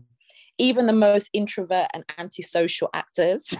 even 0.59 0.85
the 0.85 0.93
most 0.93 1.29
introvert 1.33 1.87
and 1.93 2.03
antisocial 2.17 2.89
actors 2.93 3.51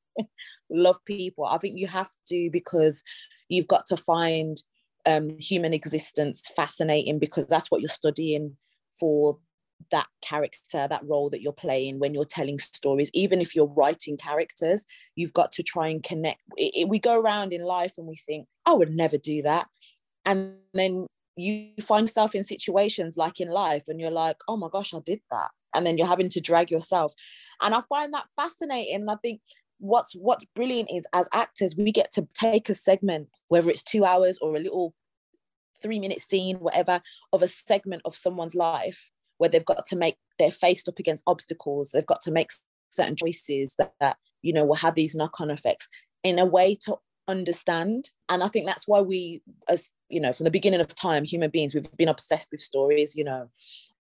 love 0.70 1.04
people. 1.04 1.44
I 1.44 1.58
think 1.58 1.78
you 1.78 1.88
have 1.88 2.08
to 2.28 2.48
because 2.52 3.02
you've 3.48 3.68
got 3.68 3.84
to 3.86 3.96
find 3.96 4.56
um, 5.04 5.36
human 5.38 5.74
existence 5.74 6.42
fascinating 6.54 7.18
because 7.18 7.46
that's 7.46 7.70
what 7.70 7.80
you're 7.80 7.88
studying 7.88 8.56
for 8.98 9.38
that 9.90 10.06
character, 10.22 10.88
that 10.88 11.04
role 11.04 11.28
that 11.30 11.42
you're 11.42 11.52
playing 11.52 11.98
when 11.98 12.14
you're 12.14 12.24
telling 12.24 12.58
stories. 12.58 13.10
Even 13.12 13.40
if 13.40 13.54
you're 13.54 13.72
writing 13.76 14.16
characters, 14.16 14.86
you've 15.16 15.34
got 15.34 15.52
to 15.52 15.62
try 15.62 15.88
and 15.88 16.02
connect. 16.02 16.42
It, 16.56 16.72
it, 16.74 16.88
we 16.88 16.98
go 16.98 17.20
around 17.20 17.52
in 17.52 17.62
life 17.62 17.94
and 17.98 18.06
we 18.06 18.18
think, 18.26 18.46
I 18.64 18.72
would 18.72 18.90
never 18.90 19.18
do 19.18 19.42
that. 19.42 19.66
And 20.24 20.56
then 20.72 21.06
you 21.36 21.70
find 21.82 22.04
yourself 22.04 22.34
in 22.34 22.42
situations 22.42 23.16
like 23.16 23.38
in 23.40 23.48
life 23.48 23.84
and 23.88 24.00
you're 24.00 24.10
like, 24.10 24.38
oh 24.48 24.56
my 24.56 24.68
gosh, 24.72 24.94
I 24.94 25.00
did 25.04 25.20
that 25.30 25.50
and 25.76 25.86
then 25.86 25.98
you're 25.98 26.06
having 26.06 26.28
to 26.30 26.40
drag 26.40 26.70
yourself. 26.70 27.14
And 27.62 27.74
i 27.74 27.80
find 27.88 28.12
that 28.12 28.26
fascinating 28.36 28.96
and 28.96 29.10
i 29.10 29.16
think 29.16 29.40
what's 29.78 30.14
what's 30.14 30.44
brilliant 30.54 30.90
is 30.90 31.06
as 31.12 31.28
actors 31.32 31.74
we 31.76 31.92
get 31.92 32.10
to 32.12 32.26
take 32.34 32.68
a 32.68 32.74
segment 32.74 33.28
whether 33.48 33.70
it's 33.70 33.82
two 33.82 34.04
hours 34.04 34.38
or 34.42 34.56
a 34.56 34.60
little 34.60 34.94
three 35.82 35.98
minute 35.98 36.20
scene 36.20 36.56
whatever 36.56 37.00
of 37.32 37.42
a 37.42 37.48
segment 37.48 38.02
of 38.04 38.14
someone's 38.14 38.54
life 38.54 39.10
where 39.38 39.50
they've 39.50 39.64
got 39.64 39.84
to 39.86 39.96
make 39.96 40.16
they're 40.38 40.50
faced 40.50 40.88
up 40.88 40.98
against 40.98 41.24
obstacles. 41.26 41.90
They've 41.90 42.06
got 42.06 42.22
to 42.22 42.30
make 42.30 42.50
certain 42.90 43.16
choices 43.16 43.74
that, 43.78 43.92
that 44.00 44.16
you 44.42 44.52
know 44.52 44.64
will 44.64 44.74
have 44.74 44.94
these 44.94 45.14
knock-on 45.14 45.50
effects 45.50 45.88
in 46.22 46.38
a 46.38 46.46
way 46.46 46.76
to 46.86 46.96
understand. 47.28 48.10
And 48.28 48.42
i 48.42 48.48
think 48.48 48.66
that's 48.66 48.86
why 48.86 49.00
we 49.00 49.42
as 49.68 49.90
you 50.08 50.20
know 50.20 50.32
from 50.32 50.44
the 50.44 50.50
beginning 50.50 50.80
of 50.80 50.94
time 50.94 51.24
human 51.24 51.50
beings 51.50 51.74
we've 51.74 51.96
been 51.96 52.08
obsessed 52.08 52.50
with 52.52 52.60
stories 52.60 53.16
you 53.16 53.24
know 53.24 53.50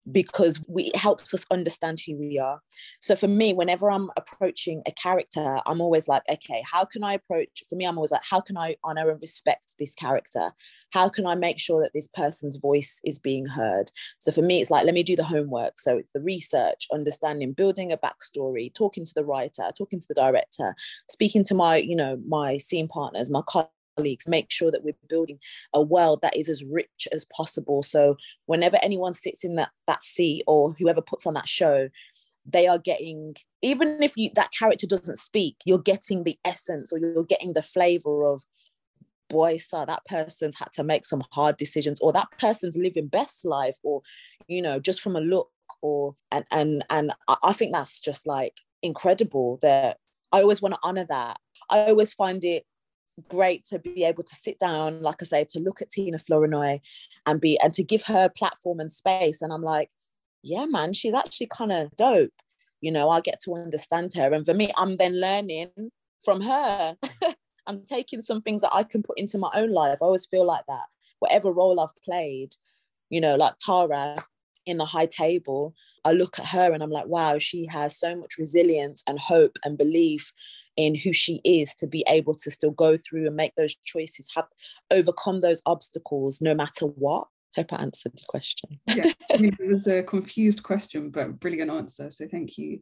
because 0.10 0.64
we, 0.68 0.86
it 0.86 0.96
helps 0.96 1.34
us 1.34 1.46
understand 1.52 2.00
who 2.06 2.18
we 2.18 2.40
are. 2.40 2.60
So 3.02 3.16
for 3.16 3.28
me, 3.28 3.54
whenever 3.54 3.92
I'm 3.92 4.10
approaching 4.18 4.82
a 4.88 4.92
character, 4.92 5.60
I'm 5.66 5.82
always 5.82 6.08
like, 6.08 6.24
okay, 6.30 6.64
how 6.70 6.86
can 6.86 7.04
I 7.04 7.14
approach? 7.14 7.64
For 7.70 7.76
me, 7.76 7.86
I'm 7.86 7.98
always 7.98 8.12
like, 8.12 8.24
how 8.28 8.42
can 8.42 8.58
I 8.58 8.78
honor 8.84 9.10
and 9.10 9.22
respect 9.22 9.76
this 9.78 9.94
character? 9.94 10.52
How 10.92 11.10
can 11.10 11.26
I 11.26 11.36
make 11.36 11.60
sure 11.60 11.82
that 11.84 11.94
this 11.94 12.08
person's 12.08 12.58
voice 12.58 13.00
is 13.04 13.20
being 13.20 13.46
heard? 13.46 13.92
So 14.20 14.32
for 14.32 14.42
me, 14.42 14.62
it's 14.62 14.72
like, 14.72 14.86
let 14.86 14.96
me 14.96 15.04
do 15.04 15.16
the 15.16 15.24
homework. 15.24 15.80
So 15.80 15.98
it's 15.98 16.12
the 16.14 16.22
research, 16.22 16.88
understanding, 16.92 17.54
building 17.54 17.92
a 17.92 17.98
backstory, 17.98 18.74
talking 18.74 19.06
to 19.06 19.14
the 19.14 19.26
writer, 19.26 19.70
talking 19.78 20.00
to 20.00 20.08
the 20.08 20.16
director, 20.16 20.76
speaking 21.10 21.44
to 21.46 21.56
my, 21.56 21.78
you 21.78 21.96
know, 21.96 22.20
my 22.28 22.58
scene 22.58 22.88
partners, 22.88 23.30
my 23.30 23.42
colleagues 23.48 23.72
make 24.28 24.52
sure 24.52 24.72
that 24.72 24.84
we're 24.84 24.96
building 25.10 25.40
a 25.74 25.82
world 25.82 26.22
that 26.22 26.36
is 26.36 26.50
as 26.50 26.64
rich 26.64 27.08
as 27.12 27.26
possible. 27.36 27.84
So 27.84 28.18
whenever 28.46 28.78
anyone 28.82 29.14
sits 29.14 29.44
in 29.44 29.56
that 29.56 29.70
that 29.88 30.04
seat 30.04 30.44
or 30.48 30.74
whoever 30.80 31.02
puts 31.02 31.26
on 31.26 31.34
that 31.36 31.50
show 31.50 31.90
they 32.44 32.66
are 32.66 32.80
getting 32.80 33.36
even 33.62 34.02
if 34.02 34.18
you 34.18 34.28
that 34.34 34.50
character 34.58 34.88
doesn't 34.88 35.20
speak 35.20 35.56
you're 35.64 35.78
getting 35.78 36.24
the 36.24 36.36
essence 36.44 36.92
or 36.92 36.98
you're 36.98 37.24
getting 37.24 37.54
the 37.54 37.62
flavor 37.62 38.26
of 38.26 38.42
boy 39.30 39.58
so 39.58 39.86
that 39.86 40.04
person's 40.06 40.58
had 40.58 40.72
to 40.72 40.84
make 40.84 41.06
some 41.06 41.24
hard 41.32 41.56
decisions 41.58 42.00
or 42.02 42.12
that 42.12 42.28
person's 42.40 42.76
living 42.78 43.08
best 43.08 43.46
life 43.46 43.78
or 43.84 44.02
you 44.48 44.60
know 44.60 44.80
just 44.80 45.02
from 45.02 45.16
a 45.16 45.22
look 45.22 45.50
or 45.84 46.16
and 46.32 46.46
and 46.52 46.84
and 46.90 47.14
i 47.44 47.54
think 47.54 47.72
that's 47.72 48.02
just 48.02 48.26
like 48.26 48.58
incredible 48.82 49.60
that 49.62 49.98
i 50.32 50.42
always 50.42 50.62
want 50.62 50.74
to 50.74 50.80
honor 50.84 51.06
that. 51.06 51.38
I 51.70 51.86
always 51.86 52.14
find 52.14 52.44
it 52.44 52.66
great 53.30 53.66
to 53.66 53.80
be 53.80 54.04
able 54.04 54.24
to 54.24 54.36
sit 54.36 54.60
down, 54.60 55.02
like 55.02 55.22
I 55.22 55.26
say, 55.26 55.44
to 55.50 55.60
look 55.60 55.82
at 55.82 55.90
Tina 55.90 56.18
Flournoy 56.18 56.80
and 57.26 57.42
be 57.42 57.60
and 57.60 57.74
to 57.74 57.84
give 57.84 58.04
her 58.04 58.30
platform 58.30 58.80
and 58.80 58.92
space. 58.92 59.42
And 59.42 59.54
I'm 59.54 59.64
like, 59.64 59.90
yeah, 60.44 60.66
man, 60.66 60.94
she's 60.94 61.14
actually 61.14 61.48
kind 61.48 61.72
of 61.72 61.96
dope. 61.96 62.32
You 62.82 62.92
know, 62.92 63.10
I 63.10 63.22
get 63.22 63.40
to 63.46 63.56
understand 63.56 64.12
her. 64.16 64.34
And 64.34 64.46
for 64.46 64.54
me, 64.54 64.72
I'm 64.78 64.96
then 64.96 65.20
learning 65.20 65.70
from 66.24 66.42
her. 66.42 66.98
I'm 67.68 67.86
taking 67.86 68.22
some 68.22 68.42
things 68.42 68.62
that 68.62 68.74
I 68.74 68.84
can 68.84 69.04
put 69.04 69.20
into 69.20 69.38
my 69.38 69.52
own 69.54 69.72
life. 69.72 70.00
I 70.02 70.06
always 70.06 70.26
feel 70.26 70.46
like 70.46 70.66
that. 70.68 70.86
Whatever 71.20 71.54
role 71.54 71.80
I've 71.80 71.96
played, 72.04 72.56
you 73.10 73.22
know, 73.22 73.36
like 73.36 73.54
Tara 73.64 74.18
in 74.66 74.78
the 74.78 74.86
high 74.86 75.06
table, 75.06 75.76
I 76.04 76.14
look 76.14 76.40
at 76.40 76.46
her 76.48 76.74
and 76.74 76.82
I'm 76.82 76.90
like, 76.90 77.06
wow, 77.06 77.38
she 77.38 77.68
has 77.68 78.00
so 78.00 78.16
much 78.16 78.38
resilience 78.40 79.04
and 79.08 79.20
hope 79.20 79.58
and 79.64 79.78
belief 79.78 80.34
in 80.82 80.96
who 80.96 81.14
she 81.14 81.42
is 81.44 81.76
to 81.76 81.88
be 81.88 82.04
able 82.08 82.34
to 82.34 82.52
still 82.52 82.72
go 82.72 82.98
through 82.98 83.28
and 83.28 83.36
make 83.36 83.54
those 83.56 83.76
choices, 83.76 84.30
have 84.36 84.48
overcome 84.90 85.40
those 85.40 85.62
obstacles 85.66 86.42
no 86.42 86.54
matter 86.54 86.86
what. 86.86 87.28
Hope 87.56 87.74
I 87.74 87.78
answered 87.78 88.14
the 88.14 88.24
question. 88.28 88.80
yeah, 88.88 89.12
it 89.30 89.60
was 89.60 89.86
a 89.88 90.04
confused 90.04 90.64
question, 90.64 91.10
but 91.10 91.40
brilliant 91.40 91.72
answer. 91.72 92.10
So 92.12 92.28
thank 92.30 92.58
you. 92.58 92.80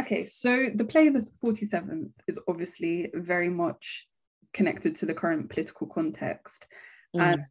Okay, 0.00 0.24
so 0.24 0.66
the 0.74 0.84
play 0.84 1.08
The 1.08 1.28
47th 1.44 2.12
is 2.28 2.38
obviously 2.46 3.10
very 3.14 3.48
much 3.48 4.06
connected 4.52 4.94
to 4.96 5.06
the 5.06 5.14
current 5.14 5.50
political 5.50 5.88
context. 5.88 6.66
Mm. 7.16 7.44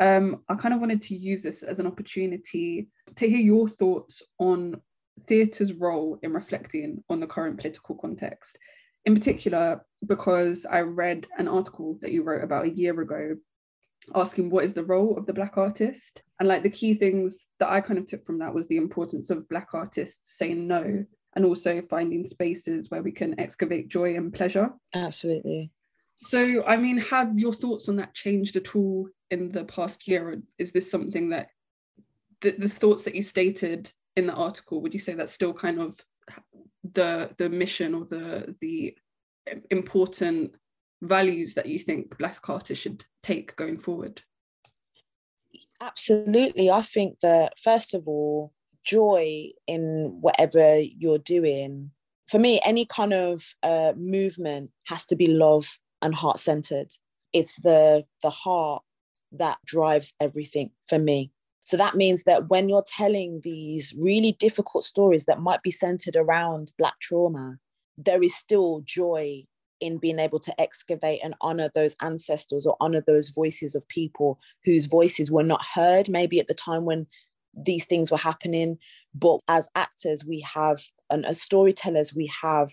And 0.00 0.24
um, 0.34 0.42
I 0.48 0.54
kind 0.54 0.74
of 0.74 0.80
wanted 0.80 1.02
to 1.02 1.16
use 1.16 1.42
this 1.42 1.62
as 1.62 1.78
an 1.78 1.86
opportunity 1.86 2.88
to 3.16 3.28
hear 3.28 3.40
your 3.40 3.68
thoughts 3.68 4.22
on 4.38 4.80
theatre's 5.26 5.72
role 5.72 6.18
in 6.22 6.32
reflecting 6.32 7.02
on 7.08 7.20
the 7.20 7.26
current 7.26 7.58
political 7.58 7.94
context 7.94 8.56
in 9.04 9.14
particular 9.14 9.84
because 10.06 10.66
I 10.66 10.80
read 10.80 11.26
an 11.38 11.48
article 11.48 11.98
that 12.00 12.12
you 12.12 12.22
wrote 12.22 12.44
about 12.44 12.66
a 12.66 12.70
year 12.70 12.98
ago 13.00 13.36
asking 14.14 14.50
what 14.50 14.64
is 14.64 14.74
the 14.74 14.84
role 14.84 15.16
of 15.16 15.26
the 15.26 15.32
black 15.32 15.56
artist? 15.56 16.22
And 16.38 16.48
like 16.48 16.62
the 16.62 16.70
key 16.70 16.94
things 16.94 17.46
that 17.58 17.70
I 17.70 17.80
kind 17.80 17.98
of 17.98 18.06
took 18.06 18.24
from 18.24 18.38
that 18.38 18.54
was 18.54 18.66
the 18.66 18.76
importance 18.76 19.30
of 19.30 19.48
black 19.48 19.68
artists 19.72 20.36
saying 20.38 20.66
no 20.66 21.04
and 21.36 21.44
also 21.44 21.82
finding 21.88 22.26
spaces 22.26 22.90
where 22.90 23.02
we 23.02 23.12
can 23.12 23.38
excavate 23.38 23.88
joy 23.88 24.16
and 24.16 24.32
pleasure. 24.32 24.70
Absolutely. 24.94 25.70
So 26.16 26.64
I 26.66 26.76
mean 26.76 26.98
have 26.98 27.38
your 27.38 27.54
thoughts 27.54 27.88
on 27.88 27.96
that 27.96 28.14
changed 28.14 28.56
at 28.56 28.74
all 28.74 29.08
in 29.30 29.52
the 29.52 29.64
past 29.64 30.08
year 30.08 30.30
or 30.30 30.36
is 30.58 30.72
this 30.72 30.90
something 30.90 31.30
that 31.30 31.48
the, 32.40 32.52
the 32.52 32.68
thoughts 32.68 33.04
that 33.04 33.14
you 33.14 33.22
stated 33.22 33.92
in 34.16 34.26
the 34.26 34.32
article 34.32 34.82
would 34.82 34.92
you 34.92 35.00
say 35.00 35.14
that's 35.14 35.32
still 35.32 35.52
kind 35.52 35.80
of 35.80 35.98
the 36.94 37.30
the 37.38 37.48
mission 37.48 37.94
or 37.94 38.04
the 38.04 38.54
the 38.60 38.96
important 39.70 40.54
values 41.02 41.54
that 41.54 41.66
you 41.66 41.78
think 41.78 42.16
black 42.18 42.48
artists 42.48 42.82
should 42.82 43.04
take 43.22 43.56
going 43.56 43.78
forward 43.78 44.22
Absolutely. 45.80 46.70
I 46.70 46.82
think 46.82 47.20
that, 47.20 47.54
first 47.58 47.94
of 47.94 48.06
all, 48.06 48.52
joy 48.84 49.48
in 49.66 50.18
whatever 50.20 50.78
you're 50.78 51.18
doing. 51.18 51.90
For 52.28 52.38
me, 52.38 52.60
any 52.64 52.84
kind 52.84 53.12
of 53.12 53.42
uh, 53.62 53.94
movement 53.96 54.70
has 54.86 55.06
to 55.06 55.16
be 55.16 55.26
love 55.26 55.78
and 56.02 56.14
heart 56.14 56.38
centered. 56.38 56.92
It's 57.32 57.56
the 57.60 58.04
the 58.22 58.30
heart 58.30 58.82
that 59.32 59.58
drives 59.64 60.14
everything 60.20 60.70
for 60.86 60.98
me. 60.98 61.32
So 61.64 61.76
that 61.76 61.94
means 61.94 62.24
that 62.24 62.48
when 62.48 62.68
you're 62.68 62.84
telling 62.86 63.40
these 63.42 63.94
really 63.98 64.32
difficult 64.32 64.84
stories 64.84 65.26
that 65.26 65.40
might 65.40 65.62
be 65.62 65.70
centered 65.70 66.16
around 66.16 66.72
Black 66.78 66.98
trauma, 67.00 67.58
there 67.96 68.22
is 68.22 68.34
still 68.34 68.82
joy 68.84 69.44
in 69.80 69.98
being 69.98 70.18
able 70.18 70.38
to 70.40 70.60
excavate 70.60 71.20
and 71.22 71.34
honor 71.40 71.70
those 71.74 71.96
ancestors 72.02 72.66
or 72.66 72.76
honor 72.80 73.02
those 73.06 73.30
voices 73.30 73.74
of 73.74 73.88
people 73.88 74.38
whose 74.64 74.86
voices 74.86 75.30
were 75.30 75.42
not 75.42 75.64
heard 75.74 76.08
maybe 76.08 76.38
at 76.38 76.48
the 76.48 76.54
time 76.54 76.84
when 76.84 77.06
these 77.54 77.86
things 77.86 78.10
were 78.10 78.18
happening. 78.18 78.78
But 79.14 79.40
as 79.48 79.68
actors 79.74 80.24
we 80.24 80.40
have 80.40 80.82
and 81.08 81.24
as 81.24 81.40
storytellers 81.40 82.14
we 82.14 82.30
have 82.42 82.72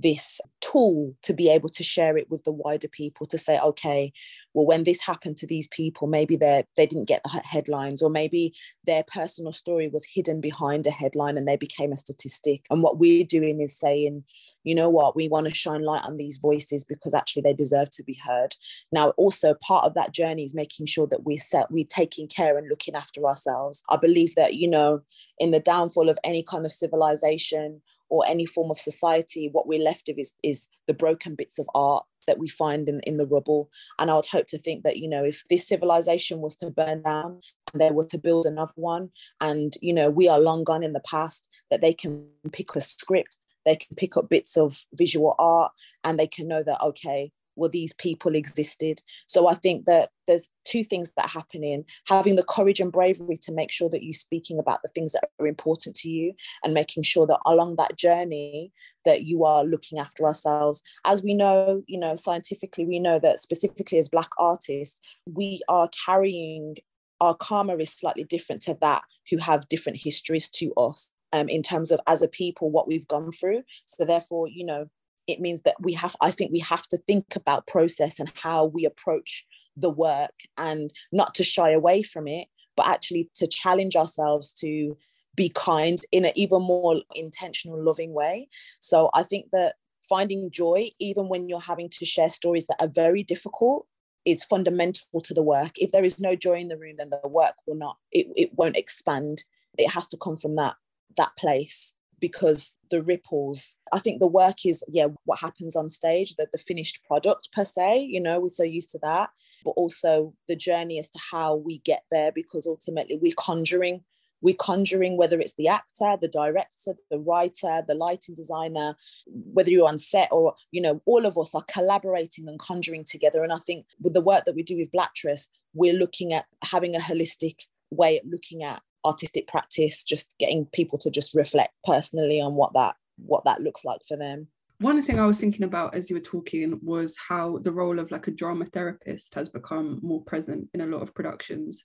this 0.00 0.40
tool 0.60 1.14
to 1.22 1.32
be 1.32 1.48
able 1.48 1.68
to 1.68 1.82
share 1.82 2.16
it 2.16 2.30
with 2.30 2.44
the 2.44 2.52
wider 2.52 2.88
people 2.88 3.26
to 3.26 3.38
say 3.38 3.58
okay 3.60 4.12
well 4.54 4.66
when 4.66 4.84
this 4.84 5.02
happened 5.02 5.36
to 5.36 5.46
these 5.46 5.68
people 5.68 6.06
maybe 6.06 6.36
they 6.36 6.64
they 6.76 6.86
didn't 6.86 7.08
get 7.08 7.22
the 7.24 7.40
headlines 7.44 8.02
or 8.02 8.10
maybe 8.10 8.52
their 8.84 9.04
personal 9.04 9.52
story 9.52 9.88
was 9.88 10.04
hidden 10.04 10.40
behind 10.40 10.86
a 10.86 10.90
headline 10.90 11.36
and 11.36 11.46
they 11.46 11.56
became 11.56 11.92
a 11.92 11.96
statistic. 11.96 12.62
And 12.70 12.82
what 12.82 12.98
we're 12.98 13.24
doing 13.24 13.60
is 13.60 13.78
saying 13.78 14.24
you 14.64 14.74
know 14.74 14.90
what? 14.90 15.16
We 15.16 15.28
want 15.28 15.46
to 15.48 15.54
shine 15.54 15.82
light 15.82 16.04
on 16.04 16.18
these 16.18 16.36
voices 16.36 16.84
because 16.84 17.14
actually 17.14 17.42
they 17.42 17.54
deserve 17.54 17.90
to 17.92 18.02
be 18.02 18.18
heard. 18.26 18.54
Now 18.92 19.10
also 19.10 19.54
part 19.54 19.86
of 19.86 19.94
that 19.94 20.12
journey 20.12 20.44
is 20.44 20.54
making 20.54 20.86
sure 20.86 21.06
that 21.06 21.24
we 21.24 21.38
set 21.38 21.70
we're 21.70 21.86
taking 21.88 22.28
care 22.28 22.58
and 22.58 22.68
looking 22.68 22.94
after 22.94 23.24
ourselves. 23.24 23.82
I 23.88 23.96
believe 23.96 24.34
that 24.34 24.54
you 24.54 24.68
know 24.68 25.00
in 25.38 25.50
the 25.50 25.60
downfall 25.60 26.08
of 26.08 26.18
any 26.24 26.42
kind 26.42 26.66
of 26.66 26.72
civilization 26.72 27.80
or 28.10 28.26
any 28.26 28.46
form 28.46 28.70
of 28.70 28.78
society, 28.78 29.48
what 29.52 29.66
we're 29.66 29.82
left 29.82 30.08
of 30.08 30.18
is, 30.18 30.34
is 30.42 30.68
the 30.86 30.94
broken 30.94 31.34
bits 31.34 31.58
of 31.58 31.66
art 31.74 32.04
that 32.26 32.38
we 32.38 32.48
find 32.48 32.88
in, 32.88 33.00
in 33.00 33.16
the 33.16 33.26
rubble. 33.26 33.70
And 33.98 34.10
I 34.10 34.14
would 34.14 34.26
hope 34.26 34.46
to 34.48 34.58
think 34.58 34.84
that, 34.84 34.98
you 34.98 35.08
know, 35.08 35.24
if 35.24 35.42
this 35.48 35.66
civilization 35.66 36.40
was 36.40 36.56
to 36.56 36.70
burn 36.70 37.02
down 37.02 37.40
and 37.72 37.80
they 37.80 37.90
were 37.90 38.06
to 38.06 38.18
build 38.18 38.46
another 38.46 38.72
one, 38.76 39.10
and, 39.40 39.74
you 39.80 39.92
know, 39.92 40.10
we 40.10 40.28
are 40.28 40.38
long 40.38 40.64
gone 40.64 40.82
in 40.82 40.92
the 40.92 41.00
past, 41.00 41.48
that 41.70 41.80
they 41.80 41.94
can 41.94 42.26
pick 42.52 42.74
a 42.76 42.80
script, 42.80 43.38
they 43.64 43.76
can 43.76 43.96
pick 43.96 44.16
up 44.16 44.28
bits 44.28 44.56
of 44.56 44.84
visual 44.94 45.34
art, 45.38 45.72
and 46.04 46.18
they 46.18 46.26
can 46.26 46.48
know 46.48 46.62
that, 46.62 46.80
okay, 46.82 47.32
well 47.58 47.70
these 47.70 47.92
people 47.94 48.34
existed. 48.34 49.02
So 49.26 49.48
i 49.48 49.54
think 49.54 49.84
that 49.86 50.10
there's 50.26 50.48
two 50.64 50.84
things 50.84 51.10
that 51.16 51.24
are 51.24 51.40
happening 51.40 51.84
having 52.06 52.36
the 52.36 52.44
courage 52.44 52.80
and 52.80 52.92
bravery 52.92 53.36
to 53.38 53.52
make 53.52 53.70
sure 53.70 53.88
that 53.88 54.02
you're 54.02 54.12
speaking 54.12 54.58
about 54.58 54.80
the 54.82 54.88
things 54.88 55.12
that 55.12 55.28
are 55.40 55.46
important 55.46 55.96
to 55.96 56.08
you 56.08 56.34
and 56.62 56.74
making 56.74 57.02
sure 57.02 57.26
that 57.26 57.40
along 57.46 57.76
that 57.76 57.96
journey 57.96 58.72
that 59.04 59.22
you 59.24 59.44
are 59.44 59.64
looking 59.64 59.98
after 59.98 60.24
ourselves. 60.24 60.82
As 61.04 61.22
we 61.22 61.34
know 61.34 61.82
you 61.86 61.98
know 61.98 62.14
scientifically 62.14 62.84
we 62.84 63.00
know 63.00 63.18
that 63.18 63.40
specifically 63.40 63.98
as 63.98 64.08
black 64.08 64.30
artists 64.38 65.00
we 65.26 65.60
are 65.68 65.88
carrying 66.04 66.76
our 67.20 67.34
karma 67.34 67.76
is 67.76 67.90
slightly 67.90 68.24
different 68.24 68.62
to 68.62 68.76
that 68.80 69.02
who 69.28 69.38
have 69.38 69.68
different 69.68 69.98
histories 70.00 70.48
to 70.50 70.72
us 70.74 71.08
um, 71.32 71.48
in 71.48 71.62
terms 71.62 71.90
of 71.90 72.00
as 72.06 72.22
a 72.22 72.28
people 72.28 72.70
what 72.70 72.86
we've 72.86 73.08
gone 73.08 73.32
through. 73.32 73.62
So 73.86 74.04
therefore 74.04 74.48
you 74.48 74.64
know 74.64 74.88
it 75.28 75.40
means 75.40 75.62
that 75.62 75.76
we 75.80 75.92
have 75.92 76.16
i 76.20 76.30
think 76.30 76.50
we 76.50 76.58
have 76.58 76.86
to 76.86 76.98
think 77.06 77.36
about 77.36 77.66
process 77.66 78.18
and 78.18 78.32
how 78.34 78.64
we 78.64 78.84
approach 78.84 79.46
the 79.76 79.90
work 79.90 80.34
and 80.56 80.92
not 81.12 81.34
to 81.34 81.44
shy 81.44 81.70
away 81.70 82.02
from 82.02 82.26
it 82.26 82.48
but 82.76 82.86
actually 82.86 83.28
to 83.34 83.46
challenge 83.46 83.96
ourselves 83.96 84.52
to 84.52 84.96
be 85.34 85.48
kind 85.48 85.98
in 86.10 86.24
an 86.24 86.32
even 86.34 86.62
more 86.62 87.00
intentional 87.14 87.82
loving 87.82 88.12
way. 88.12 88.48
So 88.80 89.10
i 89.14 89.22
think 89.22 89.46
that 89.52 89.74
finding 90.08 90.50
joy 90.50 90.88
even 90.98 91.28
when 91.28 91.48
you're 91.48 91.60
having 91.60 91.90
to 91.90 92.06
share 92.06 92.28
stories 92.28 92.66
that 92.66 92.80
are 92.80 92.88
very 92.88 93.22
difficult 93.22 93.86
is 94.24 94.44
fundamental 94.44 95.20
to 95.22 95.32
the 95.32 95.42
work. 95.42 95.72
If 95.76 95.92
there 95.92 96.04
is 96.04 96.18
no 96.18 96.34
joy 96.34 96.58
in 96.60 96.68
the 96.68 96.78
room 96.78 96.96
then 96.98 97.10
the 97.10 97.28
work 97.28 97.54
will 97.66 97.76
not 97.76 97.96
it, 98.10 98.26
it 98.36 98.50
won't 98.54 98.76
expand. 98.76 99.44
It 99.76 99.90
has 99.90 100.06
to 100.08 100.16
come 100.16 100.36
from 100.36 100.56
that 100.56 100.74
that 101.16 101.36
place 101.36 101.94
because 102.20 102.74
the 102.90 103.02
ripples 103.02 103.76
i 103.92 103.98
think 103.98 104.20
the 104.20 104.26
work 104.26 104.64
is 104.64 104.84
yeah 104.88 105.06
what 105.24 105.38
happens 105.38 105.76
on 105.76 105.88
stage 105.88 106.34
the, 106.36 106.46
the 106.52 106.58
finished 106.58 107.00
product 107.04 107.48
per 107.52 107.64
se 107.64 108.00
you 108.00 108.20
know 108.20 108.40
we're 108.40 108.48
so 108.48 108.64
used 108.64 108.90
to 108.90 108.98
that 109.00 109.30
but 109.64 109.72
also 109.72 110.32
the 110.46 110.56
journey 110.56 110.98
as 110.98 111.10
to 111.10 111.18
how 111.30 111.56
we 111.56 111.78
get 111.80 112.02
there 112.10 112.32
because 112.32 112.66
ultimately 112.66 113.18
we're 113.20 113.32
conjuring 113.38 114.02
we're 114.40 114.54
conjuring 114.54 115.16
whether 115.16 115.38
it's 115.38 115.54
the 115.54 115.68
actor 115.68 116.16
the 116.20 116.28
director 116.28 116.92
the 117.10 117.18
writer 117.18 117.82
the 117.86 117.94
lighting 117.94 118.34
designer 118.34 118.94
whether 119.26 119.70
you're 119.70 119.88
on 119.88 119.98
set 119.98 120.28
or 120.30 120.54
you 120.70 120.80
know 120.80 121.02
all 121.06 121.26
of 121.26 121.36
us 121.36 121.54
are 121.54 121.64
collaborating 121.68 122.48
and 122.48 122.58
conjuring 122.58 123.04
together. 123.04 123.42
And 123.42 123.52
i 123.52 123.58
think 123.58 123.86
with 124.00 124.14
the 124.14 124.20
work 124.20 124.44
that 124.44 124.54
we 124.54 124.62
do 124.62 124.76
with 124.76 124.92
blacktress 124.92 125.48
we're 125.74 125.98
looking 125.98 126.32
at 126.32 126.46
having 126.62 126.94
a 126.94 127.00
holistic 127.00 127.56
way 127.90 128.18
of 128.18 128.24
looking 128.28 128.62
at 128.62 128.82
artistic 129.04 129.46
practice 129.46 130.04
just 130.04 130.34
getting 130.38 130.66
people 130.66 130.98
to 130.98 131.10
just 131.10 131.34
reflect 131.34 131.72
personally 131.84 132.40
on 132.40 132.54
what 132.54 132.72
that 132.74 132.96
what 133.16 133.44
that 133.44 133.60
looks 133.60 133.84
like 133.84 134.00
for 134.06 134.16
them 134.16 134.48
one 134.80 135.02
thing 135.02 135.18
I 135.18 135.26
was 135.26 135.38
thinking 135.38 135.64
about 135.64 135.94
as 135.96 136.08
you 136.08 136.16
were 136.16 136.20
talking 136.20 136.78
was 136.82 137.16
how 137.16 137.58
the 137.58 137.72
role 137.72 137.98
of 137.98 138.12
like 138.12 138.28
a 138.28 138.32
drama 138.32 138.64
therapist 138.64 139.34
has 139.34 139.48
become 139.48 139.98
more 140.02 140.22
present 140.22 140.68
in 140.72 140.80
a 140.80 140.86
lot 140.86 141.02
of 141.02 141.14
productions. 141.14 141.84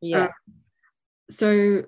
Yeah. 0.00 0.24
Uh, 0.24 0.28
so, 1.30 1.84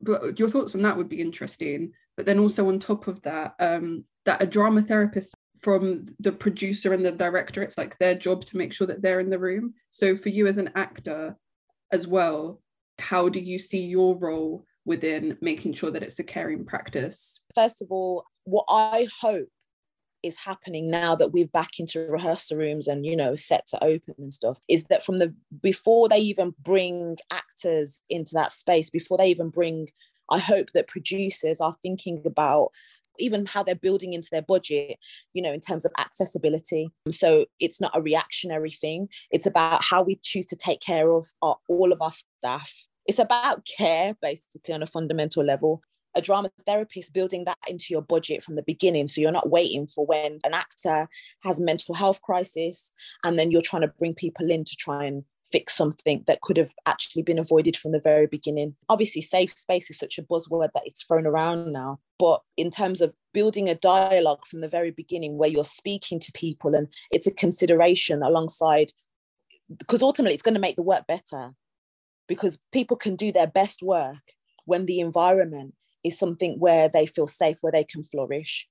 but 0.00 0.38
your 0.38 0.48
thoughts 0.48 0.74
on 0.74 0.82
that 0.82 0.96
would 0.96 1.10
be 1.10 1.20
interesting. 1.20 1.92
But 2.16 2.24
then 2.24 2.38
also 2.38 2.68
on 2.68 2.78
top 2.78 3.06
of 3.06 3.20
that, 3.22 3.54
um, 3.58 4.04
that 4.24 4.42
a 4.42 4.46
drama 4.46 4.80
therapist 4.80 5.34
from 5.60 6.06
the 6.18 6.32
producer 6.32 6.94
and 6.94 7.04
the 7.04 7.12
director, 7.12 7.62
it's 7.62 7.78
like 7.78 7.98
their 7.98 8.14
job 8.14 8.46
to 8.46 8.56
make 8.56 8.72
sure 8.72 8.86
that 8.86 9.02
they're 9.02 9.20
in 9.20 9.30
the 9.30 9.38
room. 9.38 9.74
So 9.90 10.16
for 10.16 10.30
you 10.30 10.46
as 10.46 10.56
an 10.56 10.70
actor 10.74 11.36
as 11.92 12.06
well, 12.06 12.62
how 12.98 13.28
do 13.28 13.40
you 13.40 13.58
see 13.58 13.84
your 13.84 14.16
role 14.16 14.64
within 14.84 15.36
making 15.40 15.74
sure 15.74 15.90
that 15.90 16.02
it's 16.02 16.18
a 16.18 16.24
caring 16.24 16.64
practice? 16.64 17.40
First 17.54 17.82
of 17.82 17.88
all, 17.90 18.24
what 18.44 18.64
I 18.68 19.08
hope 19.20 19.48
is 20.22 20.36
happening 20.36 20.90
now 20.90 21.14
that 21.16 21.32
we're 21.32 21.48
back 21.48 21.78
into 21.78 22.00
rehearsal 22.00 22.56
rooms 22.56 22.86
and 22.86 23.04
you 23.04 23.16
know 23.16 23.34
set 23.34 23.66
to 23.66 23.82
open 23.82 24.14
and 24.18 24.32
stuff 24.32 24.58
is 24.68 24.84
that 24.84 25.02
from 25.02 25.18
the 25.18 25.34
before 25.60 26.08
they 26.08 26.18
even 26.18 26.54
bring 26.60 27.16
actors 27.30 28.00
into 28.08 28.32
that 28.34 28.52
space 28.52 28.88
before 28.88 29.18
they 29.18 29.28
even 29.28 29.48
bring 29.48 29.88
i 30.30 30.38
hope 30.38 30.70
that 30.74 30.88
producers 30.88 31.60
are 31.60 31.74
thinking 31.82 32.22
about 32.24 32.68
even 33.18 33.46
how 33.46 33.62
they're 33.62 33.74
building 33.74 34.12
into 34.12 34.28
their 34.30 34.42
budget, 34.42 34.98
you 35.34 35.42
know, 35.42 35.52
in 35.52 35.60
terms 35.60 35.84
of 35.84 35.92
accessibility. 35.98 36.88
So 37.10 37.46
it's 37.60 37.80
not 37.80 37.92
a 37.94 38.02
reactionary 38.02 38.70
thing. 38.70 39.08
It's 39.30 39.46
about 39.46 39.82
how 39.82 40.02
we 40.02 40.18
choose 40.22 40.46
to 40.46 40.56
take 40.56 40.80
care 40.80 41.10
of 41.10 41.26
our, 41.42 41.56
all 41.68 41.92
of 41.92 42.00
our 42.00 42.12
staff. 42.38 42.86
It's 43.06 43.18
about 43.18 43.66
care, 43.66 44.14
basically, 44.22 44.74
on 44.74 44.82
a 44.82 44.86
fundamental 44.86 45.44
level. 45.44 45.82
A 46.14 46.20
drama 46.20 46.50
therapist 46.66 47.14
building 47.14 47.44
that 47.46 47.56
into 47.66 47.86
your 47.88 48.02
budget 48.02 48.42
from 48.42 48.56
the 48.56 48.62
beginning. 48.62 49.06
So 49.08 49.20
you're 49.20 49.32
not 49.32 49.50
waiting 49.50 49.86
for 49.86 50.04
when 50.04 50.40
an 50.44 50.52
actor 50.52 51.08
has 51.42 51.58
a 51.58 51.64
mental 51.64 51.94
health 51.94 52.20
crisis 52.20 52.92
and 53.24 53.38
then 53.38 53.50
you're 53.50 53.62
trying 53.62 53.82
to 53.82 53.92
bring 53.98 54.14
people 54.14 54.50
in 54.50 54.64
to 54.64 54.76
try 54.76 55.06
and 55.06 55.24
fix 55.52 55.76
something 55.76 56.24
that 56.26 56.40
could 56.40 56.56
have 56.56 56.72
actually 56.86 57.22
been 57.22 57.38
avoided 57.38 57.76
from 57.76 57.92
the 57.92 58.00
very 58.00 58.26
beginning. 58.26 58.74
Obviously, 58.88 59.22
safe 59.22 59.52
space 59.52 59.90
is 59.90 59.98
such 59.98 60.18
a 60.18 60.22
buzzword 60.22 60.70
that 60.74 60.82
it's 60.86 61.04
thrown 61.04 61.26
around 61.26 61.72
now. 61.72 62.00
But 62.18 62.40
in 62.56 62.70
terms 62.70 63.00
of 63.00 63.12
building 63.34 63.68
a 63.68 63.74
dialogue 63.74 64.46
from 64.46 64.60
the 64.60 64.68
very 64.68 64.90
beginning 64.90 65.36
where 65.36 65.48
you're 65.48 65.64
speaking 65.64 66.18
to 66.20 66.32
people 66.32 66.74
and 66.74 66.88
it's 67.10 67.26
a 67.26 67.34
consideration 67.34 68.22
alongside, 68.22 68.92
because 69.78 70.02
ultimately 70.02 70.34
it's 70.34 70.42
going 70.42 70.54
to 70.54 70.60
make 70.60 70.76
the 70.76 70.82
work 70.82 71.06
better 71.06 71.52
because 72.28 72.58
people 72.72 72.96
can 72.96 73.16
do 73.16 73.32
their 73.32 73.46
best 73.46 73.82
work 73.82 74.22
when 74.64 74.86
the 74.86 75.00
environment 75.00 75.74
is 76.04 76.18
something 76.18 76.58
where 76.58 76.88
they 76.88 77.06
feel 77.06 77.26
safe, 77.26 77.58
where 77.60 77.72
they 77.72 77.84
can 77.84 78.02
flourish. 78.02 78.68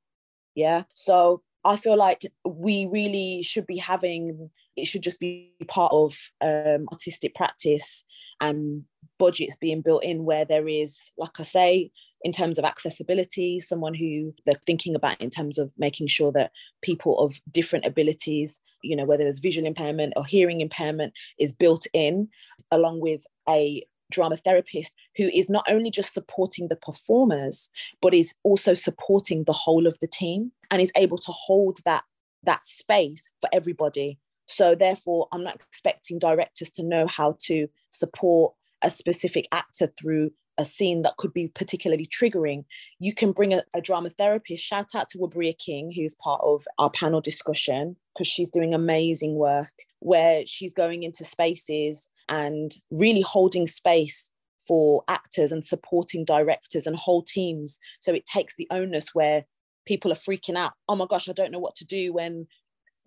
Yeah. 0.56 0.84
So 0.96 1.42
I 1.64 1.76
feel 1.76 1.98
like 1.98 2.32
we 2.46 2.88
really 2.92 3.44
should 3.44 3.68
be 3.68 3.78
having 3.78 4.50
it 4.76 4.86
should 4.86 5.04
just 5.04 5.20
be 5.20 5.52
part 5.68 5.92
of 5.94 6.18
um, 6.42 6.86
artistic 6.92 7.36
practice 7.36 8.06
and 8.40 8.84
budgets 9.18 9.56
being 9.58 9.82
built 9.82 10.04
in 10.04 10.26
where 10.26 10.46
there 10.46 10.68
is, 10.68 11.12
like 11.18 11.40
I 11.40 11.44
say, 11.44 11.92
in 12.24 12.32
terms 12.32 12.58
of 12.58 12.66
accessibility, 12.66 13.60
someone 13.60 13.94
who 13.94 14.34
they're 14.46 14.60
thinking 14.66 14.96
about 14.96 15.20
in 15.22 15.30
terms 15.30 15.58
of 15.58 15.72
making 15.78 16.08
sure 16.08 16.32
that 16.34 16.52
people 16.82 17.20
of 17.20 17.40
different 17.52 17.86
abilities, 17.86 18.60
you 18.84 18.96
know, 18.96 19.06
whether 19.06 19.24
there's 19.24 19.40
visual 19.40 19.68
impairment 19.68 20.14
or 20.16 20.26
hearing 20.26 20.62
impairment, 20.62 21.14
is 21.40 21.54
built 21.54 21.86
in, 21.94 22.28
along 22.72 23.00
with 23.00 23.22
a 23.50 23.84
drama 24.12 24.38
therapist 24.38 24.94
who 25.16 25.30
is 25.34 25.50
not 25.50 25.66
only 25.70 25.90
just 25.90 26.14
supporting 26.14 26.68
the 26.68 26.76
performers, 26.76 27.70
but 28.02 28.14
is 28.14 28.36
also 28.44 28.74
supporting 28.74 29.44
the 29.46 29.54
whole 29.54 29.88
of 29.88 29.98
the 30.00 30.08
team 30.08 30.52
and 30.70 30.82
is 30.82 30.92
able 30.96 31.18
to 31.18 31.32
hold 31.32 31.80
that 31.86 32.04
that 32.44 32.64
space 32.64 33.30
for 33.40 33.48
everybody 33.54 34.18
so 34.52 34.76
therefore, 34.76 35.28
I'm 35.32 35.44
not 35.44 35.56
expecting 35.56 36.20
directors 36.20 36.72
to 36.72 36.84
know 36.84 37.08
how 37.08 37.38
to 37.46 37.68
support 37.90 38.54
a 38.82 38.92
specific 38.92 39.48
actor 39.52 39.92
through 40.00 40.32
a 40.58 40.66
scene 40.66 41.02
that 41.02 41.18
could 41.18 41.34
be 41.34 41.48
particularly 41.48 42.06
triggering, 42.06 42.66
you 43.00 43.14
can 43.14 43.32
bring 43.32 43.54
a, 43.54 43.64
a 43.74 43.82
drama 43.82 44.10
therapist. 44.10 44.64
Shout 44.64 44.90
out 44.96 45.10
to 45.10 45.18
Wabriya 45.18 45.58
King, 45.58 45.92
who's 45.96 46.16
part 46.16 46.42
of 46.44 46.66
our 46.78 46.90
panel 46.90 47.22
discussion, 47.22 47.96
because 48.14 48.28
she's 48.28 48.50
doing 48.50 48.74
amazing 48.74 49.36
work 49.36 49.72
where 50.00 50.44
she's 50.46 50.74
going 50.74 51.04
into 51.04 51.24
spaces 51.24 52.10
and 52.30 52.76
really 52.92 53.22
holding 53.22 53.68
space 53.68 54.32
for 54.68 55.04
actors 55.08 55.52
and 55.52 55.66
supporting 55.66 56.26
directors 56.26 56.86
and 56.86 56.96
whole 56.96 57.24
teams. 57.24 57.80
So 58.00 58.14
it 58.14 58.26
takes 58.26 58.56
the 58.56 58.68
onus 58.72 59.16
where 59.16 59.46
people 59.88 60.12
are 60.12 60.16
freaking 60.16 60.58
out. 60.58 60.74
Oh 60.88 60.96
my 60.96 61.06
gosh, 61.10 61.28
I 61.28 61.34
don't 61.34 61.52
know 61.52 61.60
what 61.60 61.76
to 61.76 61.86
do 61.86 62.14
when 62.14 62.48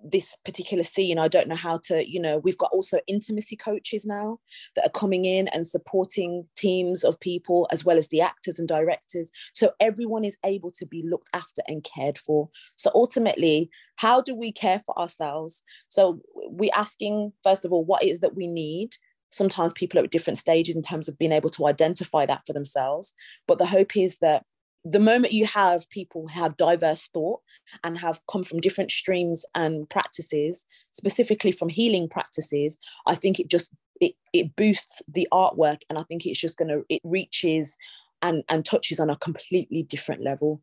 this 0.02 0.37
particular 0.44 0.85
scene 0.85 1.18
i 1.18 1.28
don't 1.28 1.48
know 1.48 1.57
how 1.57 1.78
to 1.83 2.09
you 2.09 2.20
know 2.20 2.38
we've 2.38 2.59
got 2.59 2.70
also 2.72 2.98
intimacy 3.07 3.57
coaches 3.57 4.04
now 4.04 4.38
that 4.74 4.87
are 4.87 4.90
coming 4.90 5.24
in 5.24 5.48
and 5.48 5.66
supporting 5.66 6.46
teams 6.57 7.04
of 7.04 7.18
people 7.20 7.68
as 7.72 7.85
well 7.85 7.98
as 7.98 8.09
the 8.09 8.20
actors 8.20 8.59
and 8.59 8.68
directors. 8.68 9.30
So 9.54 9.72
everyone 9.80 10.24
is 10.24 10.37
able 10.44 10.70
to 10.72 10.87
be 10.87 11.02
looked 11.02 11.30
after 11.33 11.62
and 11.68 11.85
cared 11.85 12.18
for. 12.18 12.48
So 12.76 12.90
ultimately 12.94 13.70
how 13.96 14.20
do 14.20 14.35
we 14.35 14.52
care 14.52 14.80
for 14.80 14.98
ourselves? 14.98 15.62
So 15.88 16.20
we're 16.35 16.70
asking 16.74 17.33
first 17.42 17.64
of 17.64 17.72
all 17.72 17.85
what 17.85 18.02
is 18.02 18.20
that 18.20 18.37
we 18.37 18.46
need. 18.46 18.90
Sometimes 19.30 19.72
people 19.72 19.98
are 19.98 20.04
at 20.04 20.11
different 20.11 20.38
stages 20.38 20.76
in 20.76 20.83
terms 20.83 21.09
of 21.09 21.18
being 21.18 21.33
able 21.33 21.50
to 21.50 21.66
identify 21.66 22.24
that 22.26 22.42
for 22.46 22.52
themselves 22.52 23.14
but 23.46 23.59
the 23.59 23.66
hope 23.66 23.96
is 23.96 24.18
that 24.18 24.44
the 24.84 25.00
moment 25.00 25.32
you 25.32 25.46
have 25.46 25.88
people 25.90 26.26
have 26.28 26.56
diverse 26.56 27.08
thought 27.12 27.40
and 27.82 27.98
have 27.98 28.20
come 28.30 28.44
from 28.44 28.60
different 28.60 28.90
streams 28.90 29.44
and 29.54 29.88
practices 29.88 30.66
specifically 30.92 31.52
from 31.52 31.68
healing 31.68 32.08
practices 32.08 32.78
i 33.06 33.14
think 33.14 33.40
it 33.40 33.48
just 33.48 33.70
it, 34.00 34.12
it 34.32 34.54
boosts 34.56 35.02
the 35.08 35.26
artwork 35.32 35.78
and 35.88 35.98
i 35.98 36.02
think 36.02 36.26
it's 36.26 36.40
just 36.40 36.58
going 36.58 36.68
to 36.68 36.84
it 36.88 37.00
reaches 37.04 37.76
and 38.22 38.44
and 38.48 38.64
touches 38.64 39.00
on 39.00 39.10
a 39.10 39.16
completely 39.16 39.82
different 39.82 40.22
level 40.22 40.62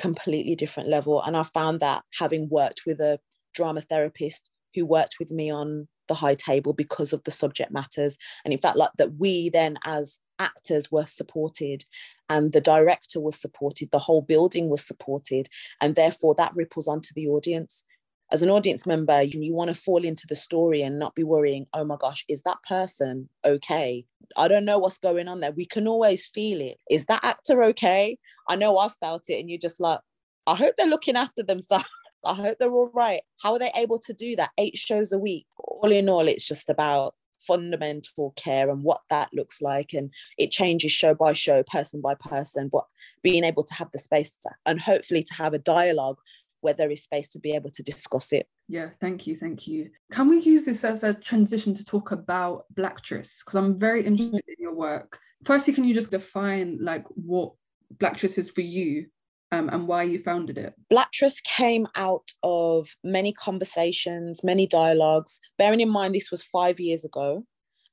completely 0.00 0.56
different 0.56 0.88
level. 0.88 1.22
And 1.22 1.36
i 1.36 1.42
found 1.42 1.80
that 1.80 2.02
having 2.18 2.48
worked 2.48 2.82
with 2.86 3.00
a 3.00 3.20
drama 3.54 3.82
therapist 3.82 4.50
who 4.74 4.86
worked 4.86 5.16
with 5.20 5.30
me 5.30 5.50
on 5.50 5.88
the 6.08 6.14
high 6.14 6.34
table 6.34 6.72
because 6.72 7.12
of 7.12 7.22
the 7.24 7.30
subject 7.30 7.70
matters 7.70 8.16
and 8.44 8.52
in 8.52 8.58
fact 8.58 8.76
like 8.76 8.90
that 8.98 9.14
we 9.18 9.48
then 9.50 9.78
as 9.84 10.18
actors 10.40 10.90
were 10.90 11.06
supported 11.06 11.84
and 12.28 12.52
the 12.52 12.60
director 12.60 13.20
was 13.20 13.40
supported 13.40 13.90
the 13.90 13.98
whole 13.98 14.22
building 14.22 14.68
was 14.68 14.84
supported 14.84 15.48
and 15.80 15.94
therefore 15.94 16.34
that 16.34 16.52
ripples 16.56 16.88
onto 16.88 17.14
the 17.14 17.28
audience 17.28 17.84
as 18.32 18.42
an 18.42 18.50
audience 18.50 18.86
member 18.86 19.22
you, 19.22 19.40
you 19.40 19.54
want 19.54 19.68
to 19.68 19.80
fall 19.80 20.04
into 20.04 20.26
the 20.28 20.34
story 20.34 20.82
and 20.82 20.98
not 20.98 21.14
be 21.14 21.22
worrying 21.22 21.66
oh 21.74 21.84
my 21.84 21.96
gosh 22.00 22.24
is 22.28 22.42
that 22.42 22.58
person 22.66 23.28
okay 23.44 24.04
i 24.36 24.48
don't 24.48 24.64
know 24.64 24.78
what's 24.78 24.98
going 24.98 25.28
on 25.28 25.40
there 25.40 25.52
we 25.52 25.66
can 25.66 25.86
always 25.86 26.26
feel 26.26 26.60
it 26.60 26.78
is 26.90 27.06
that 27.06 27.24
actor 27.24 27.62
okay 27.62 28.16
i 28.48 28.56
know 28.56 28.78
i've 28.78 28.96
felt 28.96 29.22
it 29.28 29.38
and 29.38 29.50
you're 29.50 29.58
just 29.58 29.80
like 29.80 30.00
i 30.46 30.54
hope 30.54 30.74
they're 30.76 30.86
looking 30.88 31.16
after 31.16 31.42
themselves 31.42 31.84
I 32.26 32.34
hope 32.34 32.58
they're 32.58 32.70
all 32.70 32.90
right. 32.92 33.22
How 33.42 33.54
are 33.54 33.58
they 33.58 33.70
able 33.74 33.98
to 34.00 34.12
do 34.12 34.36
that? 34.36 34.50
Eight 34.58 34.76
shows 34.76 35.10
a 35.12 35.18
week. 35.18 35.46
All 35.56 35.90
in 35.90 36.08
all, 36.08 36.28
it's 36.28 36.46
just 36.46 36.68
about 36.68 37.14
fundamental 37.46 38.32
care 38.36 38.70
and 38.70 38.82
what 38.82 39.00
that 39.10 39.30
looks 39.32 39.60
like. 39.62 39.92
And 39.92 40.10
it 40.38 40.50
changes 40.50 40.92
show 40.92 41.14
by 41.14 41.32
show, 41.32 41.62
person 41.64 42.00
by 42.00 42.14
person, 42.14 42.68
but 42.72 42.84
being 43.22 43.44
able 43.44 43.64
to 43.64 43.74
have 43.74 43.90
the 43.92 43.98
space 43.98 44.34
to, 44.42 44.50
and 44.66 44.80
hopefully 44.80 45.22
to 45.22 45.34
have 45.34 45.54
a 45.54 45.58
dialogue 45.58 46.18
where 46.60 46.74
there 46.74 46.90
is 46.90 47.02
space 47.02 47.28
to 47.30 47.38
be 47.38 47.52
able 47.54 47.70
to 47.70 47.82
discuss 47.82 48.32
it. 48.32 48.46
Yeah, 48.68 48.90
thank 49.00 49.26
you, 49.26 49.34
thank 49.34 49.66
you. 49.66 49.90
Can 50.12 50.28
we 50.28 50.40
use 50.40 50.64
this 50.64 50.84
as 50.84 51.02
a 51.02 51.14
transition 51.14 51.74
to 51.74 51.84
talk 51.84 52.12
about 52.12 52.66
Black 52.74 53.02
Blacktress? 53.02 53.38
Because 53.44 53.56
I'm 53.56 53.78
very 53.78 54.04
interested 54.04 54.36
mm-hmm. 54.36 54.50
in 54.50 54.56
your 54.58 54.74
work. 54.74 55.18
Firstly, 55.44 55.72
can 55.72 55.84
you 55.84 55.94
just 55.94 56.10
define 56.10 56.78
like 56.80 57.04
what 57.08 57.52
Black 57.98 58.16
Blacktress 58.16 58.38
is 58.38 58.50
for 58.50 58.60
you 58.60 59.06
um, 59.52 59.68
and 59.70 59.88
why 59.88 60.04
you 60.04 60.18
founded 60.18 60.58
it? 60.58 60.74
Blacktress 60.92 61.42
came 61.42 61.86
out 61.96 62.30
of 62.42 62.88
many 63.02 63.32
conversations, 63.32 64.44
many 64.44 64.66
dialogues. 64.66 65.40
Bearing 65.58 65.80
in 65.80 65.90
mind, 65.90 66.14
this 66.14 66.30
was 66.30 66.44
five 66.44 66.78
years 66.78 67.04
ago, 67.04 67.44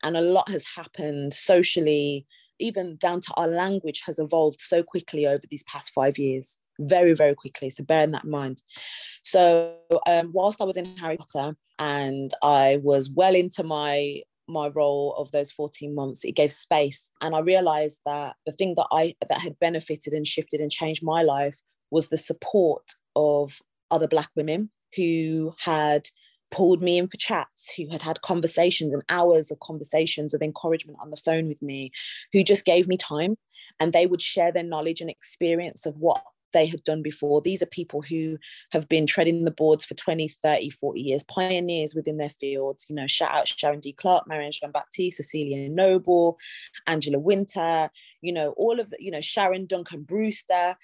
and 0.04 0.16
a 0.16 0.22
lot 0.22 0.50
has 0.50 0.66
happened 0.76 1.34
socially, 1.34 2.26
even 2.60 2.96
down 2.98 3.22
to 3.22 3.34
our 3.38 3.48
language 3.48 4.04
has 4.06 4.20
evolved 4.20 4.62
so 4.62 4.84
quickly 4.84 5.26
over 5.26 5.44
these 5.50 5.64
past 5.64 5.92
five 5.94 6.18
years. 6.18 6.60
Very, 6.80 7.14
very 7.14 7.34
quickly. 7.34 7.72
So, 7.72 7.84
bear 7.84 8.04
in 8.04 8.12
that 8.12 8.24
in 8.24 8.30
mind. 8.30 8.62
So, 9.24 9.74
um, 10.06 10.30
whilst 10.32 10.62
I 10.62 10.66
was 10.66 10.78
in 10.78 10.96
Harry 10.98 11.18
Potter 11.18 11.56
and 11.80 12.32
I 12.44 12.80
was 12.84 13.10
well 13.10 13.34
into 13.34 13.64
my 13.64 14.22
my 14.48 14.68
role 14.70 15.14
of 15.18 15.32
those 15.32 15.52
14 15.52 15.94
months 15.94 16.24
it 16.24 16.34
gave 16.34 16.52
space. 16.52 17.12
And 17.22 17.36
i 17.36 17.40
realized 17.40 18.02
that 18.06 18.36
the 18.46 18.52
thing 18.52 18.76
that 18.76 18.88
i 18.92 19.16
that 19.28 19.42
had 19.42 19.60
benefited 19.60 20.14
and 20.14 20.28
shifted 20.28 20.62
and 20.62 20.72
changed 20.72 21.04
my 21.04 21.24
life 21.24 21.62
was 21.92 22.10
the 22.10 22.18
support 22.18 22.84
of 23.16 23.62
other 23.92 24.08
black 24.08 24.30
women 24.36 24.70
who 24.96 25.54
had 25.60 26.10
pulled 26.52 26.82
me 26.82 26.98
in 26.98 27.08
for 27.08 27.18
chats 27.18 27.74
who 27.76 27.88
had 27.90 28.02
had 28.02 28.22
conversations 28.22 28.94
and 28.94 29.04
hours 29.10 29.52
of 29.52 29.60
conversations 29.60 30.34
of 30.34 30.42
encouragement 30.42 30.98
on 31.02 31.10
the 31.10 31.18
phone 31.18 31.48
with 31.48 31.62
me 31.62 31.92
who 32.32 32.44
just 32.44 32.66
gave 32.66 32.88
me 32.88 32.98
time. 32.98 33.36
And 33.80 33.92
they 33.92 34.08
would 34.08 34.22
share 34.22 34.52
their 34.52 34.64
knowledge 34.64 35.02
and 35.02 35.10
experience 35.10 35.86
of 35.86 35.98
what 35.98 36.24
they 36.54 36.66
had 36.66 36.84
done 36.84 37.02
before. 37.02 37.42
These 37.42 37.62
are 37.62 37.68
people 37.68 38.02
who 38.02 38.38
have 38.72 38.88
been 38.90 39.06
treading 39.06 39.46
the 39.46 39.52
boards 39.52 39.86
for 39.86 39.94
20, 39.94 40.28
30, 40.28 40.70
40 40.70 41.02
years, 41.02 41.24
pioneers 41.24 41.96
within 41.96 42.18
their 42.18 42.30
fields. 42.30 42.86
You 42.90 42.96
know, 42.96 43.08
shout 43.08 43.36
out 43.36 43.48
Sharon 43.48 43.80
D. 43.80 43.94
Clarke, 43.94 44.28
Marianne 44.28 44.52
Jean 44.52 44.72
Baptiste, 44.72 45.18
Cecilia 45.18 45.70
Noble, 45.70 46.38
Angela 46.88 47.20
Wynter, 47.20 47.90
you 48.22 48.34
know, 48.34 48.52
all 48.58 48.80
of 48.80 48.94
you 49.00 49.12
know, 49.12 49.22
Sharon 49.22 49.66
Duncan 49.66 50.04
Brewster. 50.04 50.76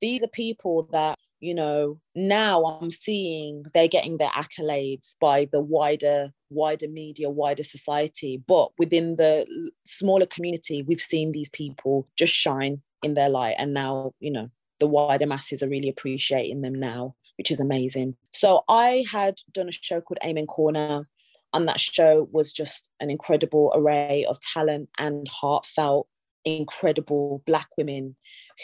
These 0.00 0.22
are 0.22 0.28
people 0.28 0.88
that, 0.92 1.18
you 1.40 1.54
know, 1.54 2.00
now 2.14 2.64
I'm 2.64 2.90
seeing 2.90 3.64
they're 3.72 3.88
getting 3.88 4.18
their 4.18 4.28
accolades 4.28 5.14
by 5.20 5.48
the 5.50 5.60
wider, 5.60 6.32
wider 6.50 6.88
media, 6.88 7.30
wider 7.30 7.62
society. 7.62 8.42
But 8.46 8.70
within 8.78 9.16
the 9.16 9.46
smaller 9.86 10.26
community, 10.26 10.82
we've 10.82 11.00
seen 11.00 11.32
these 11.32 11.50
people 11.50 12.08
just 12.16 12.34
shine 12.34 12.82
in 13.02 13.14
their 13.14 13.28
light. 13.28 13.56
And 13.58 13.72
now, 13.72 14.12
you 14.20 14.30
know, 14.32 14.48
the 14.80 14.86
wider 14.86 15.26
masses 15.26 15.62
are 15.62 15.68
really 15.68 15.88
appreciating 15.88 16.62
them 16.62 16.74
now, 16.74 17.14
which 17.38 17.50
is 17.50 17.60
amazing. 17.60 18.16
So 18.32 18.62
I 18.68 19.04
had 19.10 19.36
done 19.52 19.68
a 19.68 19.72
show 19.72 20.00
called 20.00 20.18
Amen 20.24 20.46
Corner, 20.46 21.08
and 21.52 21.68
that 21.68 21.80
show 21.80 22.28
was 22.32 22.52
just 22.52 22.88
an 23.00 23.10
incredible 23.10 23.72
array 23.74 24.26
of 24.28 24.40
talent 24.40 24.88
and 24.98 25.28
heartfelt, 25.28 26.08
incredible 26.44 27.42
Black 27.46 27.68
women 27.78 28.16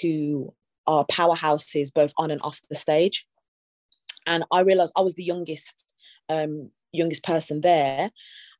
who 0.02 0.52
are 0.86 1.06
powerhouses 1.06 1.92
both 1.92 2.12
on 2.16 2.30
and 2.30 2.40
off 2.42 2.60
the 2.68 2.74
stage. 2.74 3.26
And 4.26 4.44
I 4.52 4.60
realized 4.60 4.92
I 4.96 5.02
was 5.02 5.14
the 5.14 5.24
youngest, 5.24 5.86
um, 6.28 6.70
youngest 6.92 7.22
person 7.22 7.60
there, 7.60 8.10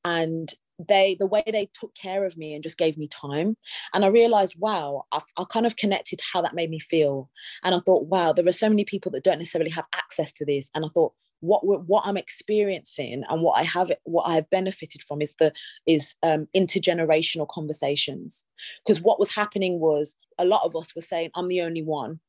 and 0.05 0.53
they 0.89 1.17
the 1.19 1.27
way 1.27 1.43
they 1.47 1.69
took 1.79 1.95
care 1.95 2.25
of 2.25 2.37
me 2.37 2.55
and 2.55 2.63
just 2.63 2.79
gave 2.79 2.97
me 2.99 3.09
time. 3.09 3.57
And 3.95 4.05
i 4.05 4.09
realized 4.09 4.55
wow 4.59 5.05
i 5.13 5.21
i 5.37 5.45
kind 5.51 5.67
of 5.67 5.77
connected 5.77 6.19
to 6.19 6.25
how 6.33 6.43
that 6.43 6.55
made 6.55 6.71
me 6.71 6.79
feel. 6.79 7.31
And 7.65 7.75
i 7.75 7.81
thought 7.81 8.07
wow 8.07 8.33
there 8.33 8.47
are 8.47 8.53
so 8.53 8.69
many 8.69 8.85
people 8.85 9.11
that 9.13 9.25
don't 9.25 9.39
necessarily 9.39 9.71
have 9.71 9.87
access 9.95 10.33
to 10.35 10.45
this. 10.45 10.71
And 10.75 10.85
i 10.85 10.89
thought 10.89 11.13
what 11.41 11.63
what 11.65 12.07
i'm 12.07 12.19
experiencing 12.19 13.25
and 13.29 13.43
what 13.43 13.59
i 13.59 13.63
have 13.63 13.91
what 14.05 14.25
i 14.25 14.35
have 14.35 14.51
benefited 14.51 15.03
from 15.03 15.23
is 15.23 15.35
the 15.39 15.53
is 15.87 16.15
um, 16.23 16.47
intergenerational 16.57 17.49
conversations. 17.49 18.45
Because 18.85 19.01
what 19.01 19.19
was 19.19 19.35
happening 19.35 19.81
was 19.81 20.17
a 20.39 20.45
lot 20.45 20.65
of 20.65 20.77
us 20.77 20.95
were 20.95 21.01
saying 21.01 21.31
i'm 21.35 21.49
the 21.49 21.63
only 21.63 21.83
one 21.83 22.21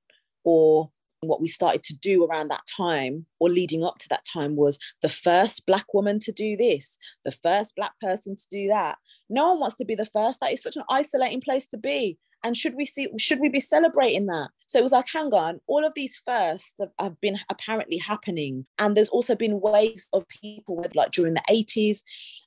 or 0.44 0.90
what 1.22 1.42
we 1.42 1.48
started 1.48 1.84
to 1.84 1.96
do 1.96 2.26
around 2.26 2.50
that 2.50 2.64
time 2.76 3.26
or 3.40 3.50
leading 3.50 3.84
up 3.84 3.98
to 4.00 4.10
that 4.10 4.26
time 4.26 4.56
was 4.56 4.80
the 5.02 5.10
first 5.10 5.66
black 5.66 5.94
woman 5.94 6.20
to 6.20 6.32
do 6.32 6.58
this 6.58 6.98
the 7.24 7.32
first 7.32 7.76
black 7.76 7.94
person 8.02 8.36
to 8.36 8.48
do 8.50 8.68
that. 8.68 8.98
No 9.30 9.50
one 9.50 9.60
wants 9.60 9.76
to 9.78 9.86
be 9.86 9.96
the 9.96 10.06
first. 10.06 10.40
That 10.40 10.54
is 10.54 10.62
such 10.62 10.76
an 10.76 10.84
isolating 10.90 11.42
place 11.42 11.68
to 11.68 11.78
be. 11.78 12.18
And 12.44 12.58
should 12.58 12.76
we 12.76 12.86
see 12.86 13.08
should 13.20 13.40
we 13.40 13.50
be 13.50 13.60
celebrating 13.60 14.26
that? 14.28 14.50
So 14.66 14.80
it 14.80 14.84
was 14.84 14.92
like 14.92 15.08
hang 15.12 15.34
on 15.34 15.60
all 15.68 15.86
of 15.86 15.94
these 15.94 16.22
firsts 16.26 16.74
have, 16.80 16.90
have 17.00 17.22
been 17.22 17.40
apparently 17.50 17.98
happening. 17.98 18.66
And 18.80 18.98
there's 18.98 19.10
also 19.10 19.36
been 19.36 19.62
waves 19.62 20.08
of 20.14 20.28
people 20.28 20.86
like 20.96 21.12
during 21.12 21.36
the 21.36 21.44
80s 21.50 22.00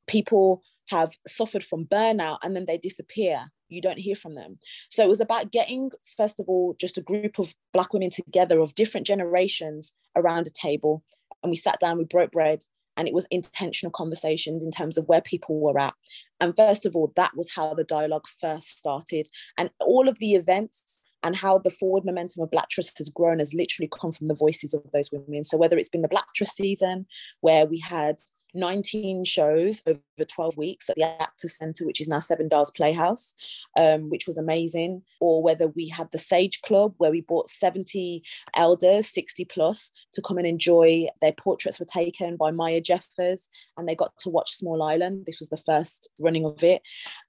people 0.07 0.63
have 0.89 1.13
suffered 1.27 1.65
from 1.65 1.87
burnout 1.87 2.39
and 2.43 2.55
then 2.55 2.67
they 2.67 2.79
disappear 2.79 3.47
you 3.75 3.83
don't 3.83 3.99
hear 3.99 4.15
from 4.15 4.35
them. 4.35 4.59
So 4.91 5.03
it 5.03 5.09
was 5.09 5.21
about 5.21 5.53
getting, 5.53 5.91
first 6.17 6.41
of 6.41 6.47
all, 6.49 6.75
just 6.81 6.99
a 6.99 7.03
group 7.03 7.39
of 7.39 7.55
Black 7.73 7.93
women 7.93 8.11
together 8.11 8.61
of 8.61 8.75
different 8.75 9.07
generations 9.07 9.95
around 10.17 10.47
a 10.47 10.51
table. 10.51 11.03
And 11.43 11.51
we 11.51 11.57
sat 11.57 11.81
down, 11.81 11.99
we 11.99 12.05
broke 12.05 12.33
bread, 12.33 12.61
and 12.97 13.09
it 13.09 13.15
was 13.15 13.27
intentional 13.31 13.91
conversations 13.91 14.63
in 14.63 14.71
terms 14.71 14.97
of 14.97 15.07
where 15.09 15.21
people 15.21 15.61
were 15.61 15.79
at. 15.79 15.95
And 16.41 16.57
first 16.57 16.87
of 16.87 16.95
all, 16.95 17.13
that 17.17 17.33
was 17.37 17.53
how 17.53 17.75
the 17.75 17.85
dialogue 17.85 18.27
first 18.41 18.79
started. 18.79 19.29
And 19.59 19.71
all 19.81 20.09
of 20.09 20.19
the 20.19 20.35
events 20.35 21.01
and 21.23 21.35
how 21.35 21.59
the 21.59 21.71
forward 21.71 22.05
momentum 22.05 22.43
of 22.43 22.51
Blacktress 22.51 22.97
has 22.99 23.09
grown 23.09 23.39
has 23.39 23.55
literally 23.55 23.91
come 23.99 24.13
from 24.13 24.29
the 24.29 24.35
voices 24.35 24.75
of 24.75 24.83
those 24.93 25.11
women. 25.11 25.43
So 25.43 25.57
whether 25.57 25.79
it's 25.79 25.89
been 25.89 26.03
the 26.03 26.09
Black 26.09 26.27
Trust 26.37 26.55
season, 26.55 27.07
where 27.41 27.67
we 27.67 27.79
had 27.79 28.17
19 28.55 29.25
shows 29.25 29.83
over 29.87 30.01
12 30.27 30.57
weeks 30.57 30.89
at 30.89 30.97
the 30.97 31.05
Actors 31.21 31.57
Centre, 31.57 31.87
which 31.87 32.01
is 32.01 32.09
now 32.09 32.19
Seven 32.19 32.49
Dials 32.49 32.71
Playhouse, 32.71 33.35
um, 33.79 34.11
which 34.11 34.27
was 34.27 34.39
amazing. 34.39 35.03
Or 35.21 35.43
whether 35.43 35.69
we 35.69 35.89
had 35.89 36.11
the 36.11 36.19
Sage 36.19 36.63
Club, 36.63 36.95
where 36.99 37.11
we 37.11 37.21
brought 37.21 37.49
70 37.49 38.23
elders, 38.57 39.07
60 39.09 39.45
plus, 39.47 39.93
to 40.13 40.23
come 40.23 40.39
and 40.39 40.47
enjoy. 40.47 41.07
Their 41.21 41.33
portraits 41.33 41.81
were 41.81 41.87
taken 41.87 42.37
by 42.37 42.51
Maya 42.51 42.81
Jeffers, 42.81 43.49
and 43.77 43.89
they 43.89 43.95
got 43.95 44.17
to 44.19 44.31
watch 44.31 44.53
Small 44.53 44.83
Island. 44.83 45.27
This 45.27 45.41
was 45.41 45.49
the 45.49 45.57
first 45.57 46.09
running 46.19 46.45
of 46.45 46.63
it. 46.63 46.83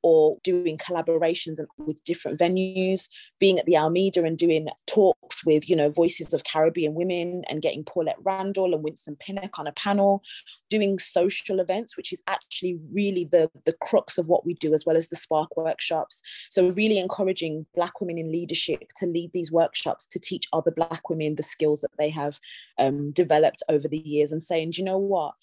Or 0.04 0.38
doing 0.44 0.78
collaborations 0.78 1.58
with 1.78 2.04
different 2.04 2.40
venues, 2.40 3.10
being 3.40 3.60
at 3.60 3.66
the 3.66 3.78
Almeida 3.78 4.24
and 4.24 4.38
doing 4.38 4.68
talks 4.88 5.46
with, 5.46 5.70
you 5.70 5.76
know, 5.76 5.90
voices 5.90 6.34
of 6.34 6.44
Caribbean 6.44 6.94
women 6.94 7.44
and 7.50 7.62
getting 7.62 7.84
Paulette 7.84 8.18
Randall 8.24 8.74
and 8.74 8.84
Winsome 8.84 9.16
Pinnock 9.18 9.58
on 9.60 9.68
a 9.68 9.72
panel, 9.72 10.24
doing 10.70 11.00
social 11.16 11.60
events, 11.60 11.96
which 11.98 12.12
is 12.14 12.22
actually 12.28 12.78
really 12.92 13.26
the, 13.26 13.50
the 13.66 13.76
crux 13.82 14.18
of 14.18 14.28
what 14.28 14.46
we 14.46 14.54
do, 14.56 14.74
as 14.74 14.86
well 14.86 14.98
as 14.98 15.10
the 15.10 15.16
Spark 15.16 15.56
workshops. 15.58 16.22
So, 16.50 16.70
really 16.70 17.00
encouraging 17.00 17.66
Black 17.76 18.00
women 18.02 18.18
in 18.18 18.32
leadership 18.32 18.84
to 18.98 19.06
lead 19.06 19.32
these 19.34 19.52
workshops 19.52 20.06
to 20.08 20.20
teach 20.20 20.48
other 20.54 20.72
Black 20.72 21.10
women 21.10 21.36
the 21.36 21.44
skills 21.44 21.82
that 21.82 21.98
they 21.98 22.10
have 22.10 22.40
um, 22.78 23.12
developed 23.12 23.64
over 23.70 23.88
the 23.88 24.04
years 24.14 24.32
and 24.32 24.44
saying, 24.44 24.72
do 24.72 24.82
you 24.82 24.86
know 24.86 24.98
what? 24.98 25.34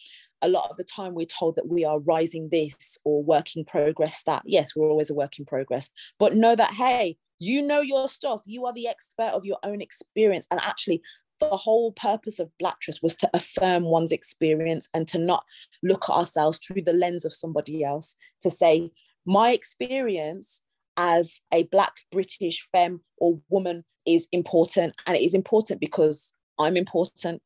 a 0.44 0.48
lot 0.48 0.68
of 0.68 0.76
the 0.76 0.82
time 0.84 1.14
we're 1.14 1.24
told 1.24 1.54
that 1.54 1.68
we 1.68 1.84
are 1.84 2.00
rising 2.00 2.48
this 2.48 2.98
or 3.04 3.22
working 3.22 3.64
progress 3.64 4.24
that. 4.24 4.42
Yes, 4.44 4.74
we're 4.74 4.90
always 4.90 5.08
a 5.08 5.14
work 5.14 5.38
in 5.38 5.44
progress, 5.44 5.88
but 6.18 6.34
know 6.34 6.56
that, 6.56 6.72
hey, 6.72 7.16
you 7.42 7.66
know 7.66 7.80
your 7.80 8.08
stuff. 8.08 8.42
You 8.46 8.66
are 8.66 8.72
the 8.72 8.86
expert 8.86 9.32
of 9.34 9.44
your 9.44 9.58
own 9.64 9.80
experience. 9.80 10.46
And 10.50 10.60
actually, 10.60 11.02
the 11.50 11.56
whole 11.56 11.92
purpose 11.92 12.38
of 12.38 12.50
Blacktress 12.62 13.02
was 13.02 13.16
to 13.16 13.30
affirm 13.34 13.84
one's 13.84 14.12
experience 14.12 14.88
and 14.94 15.06
to 15.08 15.18
not 15.18 15.44
look 15.82 16.08
at 16.08 16.14
ourselves 16.14 16.58
through 16.58 16.82
the 16.82 16.92
lens 16.92 17.24
of 17.24 17.32
somebody 17.32 17.84
else, 17.84 18.16
to 18.40 18.50
say, 18.50 18.90
my 19.26 19.50
experience 19.50 20.62
as 20.96 21.40
a 21.52 21.64
Black 21.64 21.92
British 22.10 22.60
femme 22.72 23.00
or 23.18 23.40
woman 23.48 23.84
is 24.06 24.28
important. 24.32 24.94
And 25.06 25.16
it 25.16 25.22
is 25.22 25.34
important 25.34 25.80
because 25.80 26.34
I'm 26.58 26.76
important. 26.76 27.42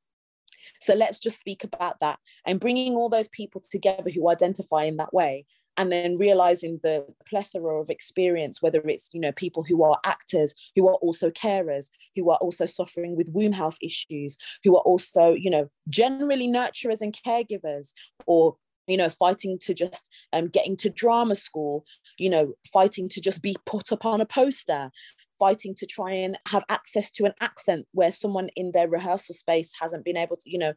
So 0.81 0.95
let's 0.95 1.21
just 1.21 1.39
speak 1.39 1.65
about 1.65 2.01
that 2.01 2.19
and 2.45 2.59
bringing 2.59 2.95
all 2.95 3.09
those 3.09 3.29
people 3.29 3.63
together 3.71 4.11
who 4.11 4.29
identify 4.29 4.85
in 4.85 4.97
that 4.97 5.15
way 5.15 5.47
and 5.77 5.93
then 5.93 6.17
realizing 6.17 6.81
the 6.83 7.07
plethora 7.29 7.81
of 7.81 7.91
experience 7.91 8.63
whether 8.63 8.81
it's 8.87 9.11
you 9.13 9.21
know 9.21 9.33
people 9.33 9.63
who 9.63 9.83
are 9.83 9.99
actors 10.05 10.55
who 10.75 10.89
are 10.89 10.95
also 10.97 11.31
carers 11.31 11.91
who 12.15 12.31
are 12.31 12.39
also 12.39 12.67
suffering 12.67 13.17
with 13.17 13.31
womb 13.33 13.53
health 13.53 13.77
issues 13.83 14.37
who 14.65 14.77
are 14.77 14.83
also 14.83 15.33
you 15.33 15.51
know 15.51 15.69
generally 15.89 16.49
nurturers 16.49 17.01
and 17.01 17.17
caregivers 17.27 17.93
or 18.27 18.57
you 18.87 18.97
know 18.97 19.09
fighting 19.09 19.59
to 19.61 19.75
just 19.75 20.09
um, 20.33 20.47
getting 20.47 20.77
to 20.77 20.91
drama 20.91 21.35
school 21.35 21.85
you 22.19 22.31
know 22.31 22.53
fighting 22.73 23.09
to 23.09 23.21
just 23.21 23.43
be 23.43 23.57
put 23.67 23.93
up 23.93 24.05
on 24.05 24.21
a 24.21 24.27
poster 24.27 24.91
fighting 25.39 25.75
to 25.75 25.87
try 25.87 26.13
and 26.13 26.39
have 26.49 26.65
access 26.69 27.11
to 27.11 27.25
an 27.25 27.33
accent 27.41 27.87
where 27.93 28.11
someone 28.11 28.49
in 28.57 28.73
their 28.73 28.89
rehearsal 28.89 29.35
space 29.35 29.73
hasn't 29.79 30.05
been 30.05 30.17
able 30.17 30.37
to 30.37 30.51
you 30.51 30.59
know 30.59 30.73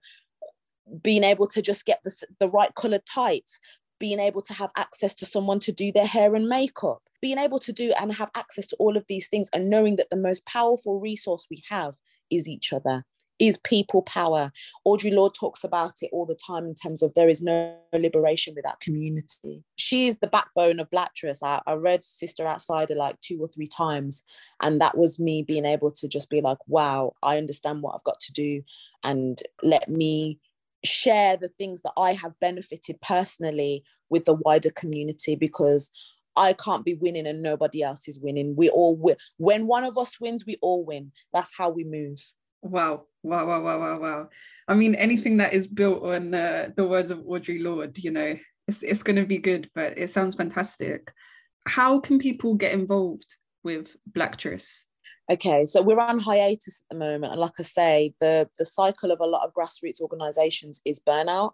being 1.04 1.24
able 1.24 1.48
to 1.48 1.62
just 1.62 1.86
get 1.86 2.00
the, 2.04 2.12
the 2.40 2.50
right 2.50 2.74
colored 2.76 3.06
tights 3.06 3.60
being 4.00 4.20
able 4.20 4.42
to 4.42 4.54
have 4.54 4.72
access 4.78 5.14
to 5.16 5.26
someone 5.26 5.60
to 5.60 5.72
do 5.72 5.92
their 5.92 6.06
hair 6.06 6.36
and 6.36 6.48
makeup, 6.48 7.02
being 7.22 7.38
able 7.38 7.60
to 7.60 7.74
do 7.74 7.94
and 8.00 8.14
have 8.14 8.32
access 8.36 8.66
to 8.68 8.76
all 8.78 8.98
of 8.98 9.06
these 9.08 9.28
things, 9.28 9.50
and 9.54 9.70
knowing 9.70 9.98
that 9.98 10.10
the 10.10 10.16
most 10.16 10.46
powerful 10.46 11.00
resource 11.00 11.46
we 11.50 11.64
have 11.70 11.96
is 12.32 12.48
each 12.48 12.72
other, 12.72 13.04
is 13.40 13.58
people 13.64 14.02
power. 14.02 14.52
Audre 14.86 15.14
Lorde 15.14 15.34
talks 15.34 15.64
about 15.64 15.94
it 16.02 16.10
all 16.12 16.26
the 16.26 16.38
time 16.46 16.66
in 16.66 16.76
terms 16.76 17.02
of 17.02 17.14
there 17.14 17.30
is 17.30 17.42
no 17.42 17.74
liberation 17.94 18.54
without 18.56 18.82
community. 18.82 19.64
She 19.78 20.08
is 20.08 20.20
the 20.20 20.28
backbone 20.28 20.80
of 20.80 20.90
Blacktress. 20.90 21.40
I, 21.42 21.62
I 21.66 21.74
read 21.74 22.04
Sister 22.04 22.46
Outsider 22.46 22.96
like 22.96 23.20
two 23.22 23.40
or 23.42 23.48
three 23.48 23.68
times, 23.68 24.24
and 24.62 24.82
that 24.82 24.98
was 24.98 25.20
me 25.20 25.42
being 25.42 25.66
able 25.66 25.92
to 25.92 26.08
just 26.08 26.30
be 26.30 26.42
like, 26.42 26.58
wow, 26.68 27.14
I 27.24 27.38
understand 27.38 27.82
what 27.82 27.96
I've 27.96 28.04
got 28.04 28.20
to 28.20 28.34
do, 28.34 28.62
and 29.04 29.42
let 29.64 29.90
me 29.90 30.40
share 30.84 31.38
the 31.38 31.50
things 31.50 31.82
that 31.82 31.94
I 31.98 32.14
have 32.14 32.40
benefited 32.40 33.02
personally 33.02 33.84
with 34.10 34.26
the 34.26 34.34
wider 34.34 34.72
community 34.72 35.36
because 35.36 35.92
I 36.36 36.54
can't 36.54 36.86
be 36.86 36.94
winning 36.94 37.28
and 37.28 37.42
nobody 37.42 37.84
else 37.84 38.08
is 38.08 38.20
winning. 38.20 38.56
We 38.56 38.70
all 38.70 38.96
win. 38.96 39.18
When 39.38 39.68
one 39.68 39.84
of 39.84 39.98
us 39.98 40.20
wins, 40.20 40.46
we 40.46 40.58
all 40.62 40.86
win. 40.86 41.12
That's 41.34 41.54
how 41.56 41.70
we 41.70 41.84
move. 41.84 42.20
Wow, 42.62 43.06
wow, 43.24 43.46
wow, 43.46 43.62
wow, 43.62 43.80
wow, 43.80 44.00
wow. 44.00 44.30
I 44.68 44.74
mean, 44.74 44.96
anything 44.96 45.38
that 45.38 45.54
is 45.54 45.68
built 45.68 46.04
on 46.04 46.34
uh, 46.34 46.70
the 46.76 46.88
words 46.88 47.12
of 47.12 47.20
Audre 47.20 47.62
Lorde, 47.62 47.98
you 47.98 48.12
know, 48.12 48.38
it's, 48.68 48.84
it's 48.84 49.04
going 49.04 49.16
to 49.16 49.26
be 49.26 49.38
good, 49.38 49.70
but 49.76 49.98
it 49.98 50.10
sounds 50.12 50.36
fantastic. 50.36 51.12
How 51.68 52.00
can 52.00 52.20
people 52.20 52.56
get 52.56 52.74
involved 52.74 53.36
with 53.64 53.96
Blacktress? 54.12 54.84
Okay, 55.32 55.64
so 55.66 55.84
we're 55.84 56.00
on 56.00 56.18
hiatus 56.18 56.82
at 56.82 56.90
the 56.90 56.98
moment, 56.98 57.32
and 57.32 57.40
like 57.40 57.60
I 57.60 57.64
say, 57.64 58.16
the 58.20 58.50
the 58.58 58.66
cycle 58.66 59.12
of 59.12 59.20
a 59.20 59.28
lot 59.28 59.46
of 59.46 59.54
grassroots 59.54 60.02
organisations 60.02 60.82
is 60.86 61.00
burnout. 61.00 61.52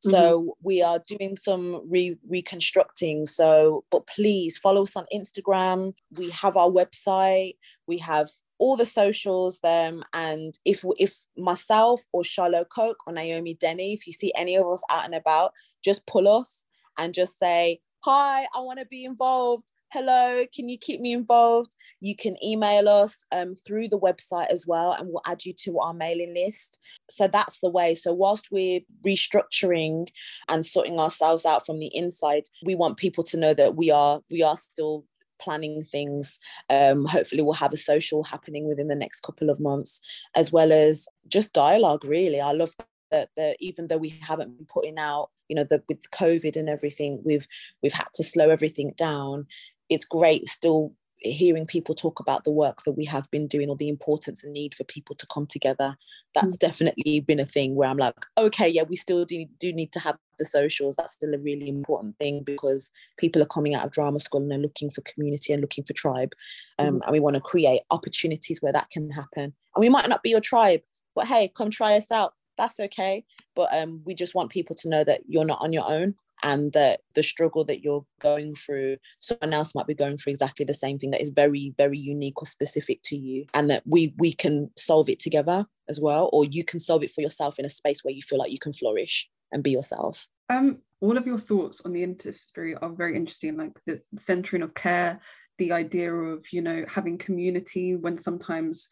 So 0.00 0.42
mm-hmm. 0.42 0.50
we 0.62 0.82
are 0.82 1.00
doing 1.08 1.36
some 1.36 1.80
re- 1.88 2.18
reconstructing. 2.28 3.24
So, 3.24 3.84
but 3.90 4.06
please 4.06 4.58
follow 4.58 4.82
us 4.82 4.94
on 4.94 5.06
Instagram. 5.14 5.94
We 6.10 6.30
have 6.30 6.58
our 6.58 6.68
website. 6.68 7.54
We 7.86 7.96
have 7.98 8.28
all 8.58 8.76
the 8.76 8.86
socials 8.86 9.58
them 9.60 10.04
and 10.12 10.58
if 10.64 10.84
if 10.96 11.24
myself 11.36 12.02
or 12.12 12.22
Charlotte 12.22 12.68
Coke 12.68 12.98
or 13.06 13.12
Naomi 13.12 13.54
Denny 13.54 13.92
if 13.92 14.06
you 14.06 14.12
see 14.12 14.32
any 14.36 14.54
of 14.54 14.66
us 14.66 14.82
out 14.90 15.04
and 15.04 15.14
about 15.14 15.52
just 15.84 16.06
pull 16.06 16.28
us 16.28 16.64
and 16.96 17.12
just 17.12 17.36
say 17.38 17.80
hi 18.04 18.46
I 18.54 18.60
want 18.60 18.78
to 18.78 18.86
be 18.86 19.04
involved 19.04 19.72
hello, 19.94 20.44
can 20.52 20.68
you 20.68 20.76
keep 20.76 21.00
me 21.00 21.12
involved? 21.12 21.72
You 22.00 22.16
can 22.16 22.36
email 22.44 22.88
us 22.88 23.24
um, 23.30 23.54
through 23.54 23.88
the 23.88 23.98
website 23.98 24.48
as 24.50 24.66
well, 24.66 24.90
and 24.90 25.08
we'll 25.08 25.22
add 25.24 25.44
you 25.44 25.54
to 25.60 25.78
our 25.78 25.94
mailing 25.94 26.34
list. 26.34 26.80
So 27.08 27.28
that's 27.28 27.60
the 27.60 27.70
way. 27.70 27.94
So, 27.94 28.12
whilst 28.12 28.48
we're 28.50 28.80
restructuring 29.06 30.08
and 30.48 30.66
sorting 30.66 30.98
ourselves 30.98 31.46
out 31.46 31.64
from 31.64 31.78
the 31.78 31.94
inside, 31.94 32.42
we 32.64 32.74
want 32.74 32.96
people 32.96 33.22
to 33.24 33.38
know 33.38 33.54
that 33.54 33.76
we 33.76 33.92
are 33.92 34.20
we 34.30 34.42
are 34.42 34.56
still 34.56 35.04
planning 35.40 35.82
things. 35.82 36.40
Um, 36.68 37.04
hopefully, 37.04 37.42
we'll 37.42 37.54
have 37.54 37.72
a 37.72 37.76
social 37.76 38.24
happening 38.24 38.66
within 38.66 38.88
the 38.88 38.96
next 38.96 39.20
couple 39.20 39.48
of 39.48 39.60
months, 39.60 40.00
as 40.34 40.50
well 40.50 40.72
as 40.72 41.06
just 41.28 41.52
dialogue. 41.52 42.04
Really, 42.04 42.40
I 42.40 42.50
love 42.50 42.74
that, 43.12 43.28
that 43.36 43.56
even 43.60 43.86
though 43.86 43.98
we 43.98 44.18
haven't 44.20 44.56
been 44.56 44.66
putting 44.66 44.98
out, 44.98 45.30
you 45.48 45.54
know, 45.54 45.66
with 45.88 46.10
COVID 46.10 46.56
and 46.56 46.68
everything, 46.68 47.22
we've 47.24 47.46
we've 47.80 47.92
had 47.92 48.08
to 48.14 48.24
slow 48.24 48.50
everything 48.50 48.92
down 48.96 49.46
it's 49.94 50.04
great 50.04 50.46
still 50.48 50.92
hearing 51.18 51.66
people 51.66 51.94
talk 51.94 52.20
about 52.20 52.44
the 52.44 52.50
work 52.50 52.82
that 52.84 52.92
we 52.92 53.04
have 53.04 53.30
been 53.30 53.46
doing 53.46 53.70
or 53.70 53.76
the 53.76 53.88
importance 53.88 54.44
and 54.44 54.52
need 54.52 54.74
for 54.74 54.84
people 54.84 55.16
to 55.16 55.26
come 55.32 55.46
together. 55.46 55.96
That's 56.34 56.58
mm-hmm. 56.58 56.66
definitely 56.66 57.20
been 57.20 57.40
a 57.40 57.46
thing 57.46 57.76
where 57.76 57.88
i'm 57.88 57.96
like 57.96 58.14
okay 58.36 58.68
yeah 58.68 58.82
we 58.82 58.96
still 58.96 59.24
do, 59.24 59.46
do 59.58 59.72
need 59.72 59.92
to 59.92 60.00
have 60.00 60.16
the 60.38 60.44
socials. 60.44 60.96
That's 60.96 61.14
still 61.14 61.32
a 61.32 61.38
really 61.38 61.68
important 61.68 62.18
thing 62.18 62.42
because 62.44 62.90
people 63.18 63.40
are 63.40 63.46
coming 63.46 63.74
out 63.74 63.84
of 63.84 63.92
drama 63.92 64.18
school 64.18 64.42
and 64.42 64.50
they're 64.50 64.58
looking 64.58 64.90
for 64.90 65.00
community 65.02 65.52
and 65.52 65.62
looking 65.62 65.84
for 65.84 65.92
tribe. 65.92 66.32
Um, 66.78 66.86
mm-hmm. 66.86 67.02
and 67.02 67.12
we 67.12 67.20
want 67.20 67.34
to 67.34 67.40
create 67.40 67.82
opportunities 67.90 68.60
where 68.60 68.72
that 68.72 68.90
can 68.90 69.10
happen. 69.10 69.44
And 69.44 69.80
we 69.80 69.88
might 69.88 70.08
not 70.08 70.22
be 70.22 70.30
your 70.30 70.40
tribe 70.40 70.80
but 71.14 71.26
hey 71.26 71.50
come 71.54 71.70
try 71.70 71.96
us 71.96 72.10
out. 72.10 72.34
That's 72.56 72.78
okay. 72.78 73.24
But 73.56 73.74
um, 73.74 74.02
we 74.04 74.14
just 74.14 74.34
want 74.34 74.50
people 74.50 74.76
to 74.76 74.88
know 74.88 75.04
that 75.04 75.22
you're 75.26 75.44
not 75.44 75.60
on 75.60 75.72
your 75.72 75.88
own 75.88 76.14
and 76.44 76.72
that 76.74 77.00
the 77.14 77.22
struggle 77.22 77.64
that 77.64 77.82
you're 77.82 78.06
going 78.20 78.54
through 78.54 78.96
someone 79.18 79.52
else 79.52 79.74
might 79.74 79.86
be 79.86 79.94
going 79.94 80.16
through 80.16 80.32
exactly 80.32 80.64
the 80.64 80.74
same 80.74 80.98
thing 80.98 81.10
that 81.10 81.22
is 81.22 81.30
very 81.30 81.74
very 81.76 81.98
unique 81.98 82.40
or 82.40 82.46
specific 82.46 83.00
to 83.02 83.16
you 83.16 83.46
and 83.54 83.68
that 83.70 83.82
we 83.86 84.14
we 84.18 84.32
can 84.32 84.70
solve 84.76 85.08
it 85.08 85.18
together 85.18 85.64
as 85.88 86.00
well 86.00 86.30
or 86.32 86.44
you 86.44 86.62
can 86.62 86.78
solve 86.78 87.02
it 87.02 87.10
for 87.10 87.22
yourself 87.22 87.58
in 87.58 87.64
a 87.64 87.70
space 87.70 88.04
where 88.04 88.14
you 88.14 88.22
feel 88.22 88.38
like 88.38 88.52
you 88.52 88.58
can 88.58 88.72
flourish 88.72 89.28
and 89.50 89.64
be 89.64 89.70
yourself. 89.70 90.28
Um 90.48 90.78
all 91.00 91.16
of 91.16 91.26
your 91.26 91.38
thoughts 91.38 91.82
on 91.84 91.92
the 91.92 92.02
industry 92.02 92.74
are 92.76 92.90
very 92.90 93.16
interesting 93.16 93.56
like 93.56 93.72
the 93.86 94.00
centering 94.18 94.62
of 94.62 94.74
care 94.74 95.20
the 95.58 95.72
idea 95.72 96.12
of 96.12 96.44
you 96.52 96.62
know 96.62 96.84
having 96.88 97.18
community 97.18 97.96
when 97.96 98.18
sometimes 98.18 98.88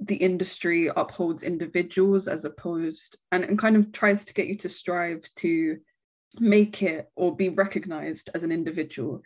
the 0.00 0.16
industry 0.16 0.88
upholds 0.96 1.42
individuals 1.42 2.28
as 2.28 2.44
opposed 2.44 3.16
and, 3.32 3.42
and 3.44 3.58
kind 3.58 3.74
of 3.76 3.90
tries 3.90 4.24
to 4.24 4.32
get 4.32 4.46
you 4.46 4.56
to 4.56 4.68
strive 4.68 5.28
to 5.34 5.76
make 6.38 6.82
it 6.82 7.10
or 7.16 7.34
be 7.34 7.48
recognized 7.48 8.30
as 8.34 8.42
an 8.42 8.52
individual. 8.52 9.22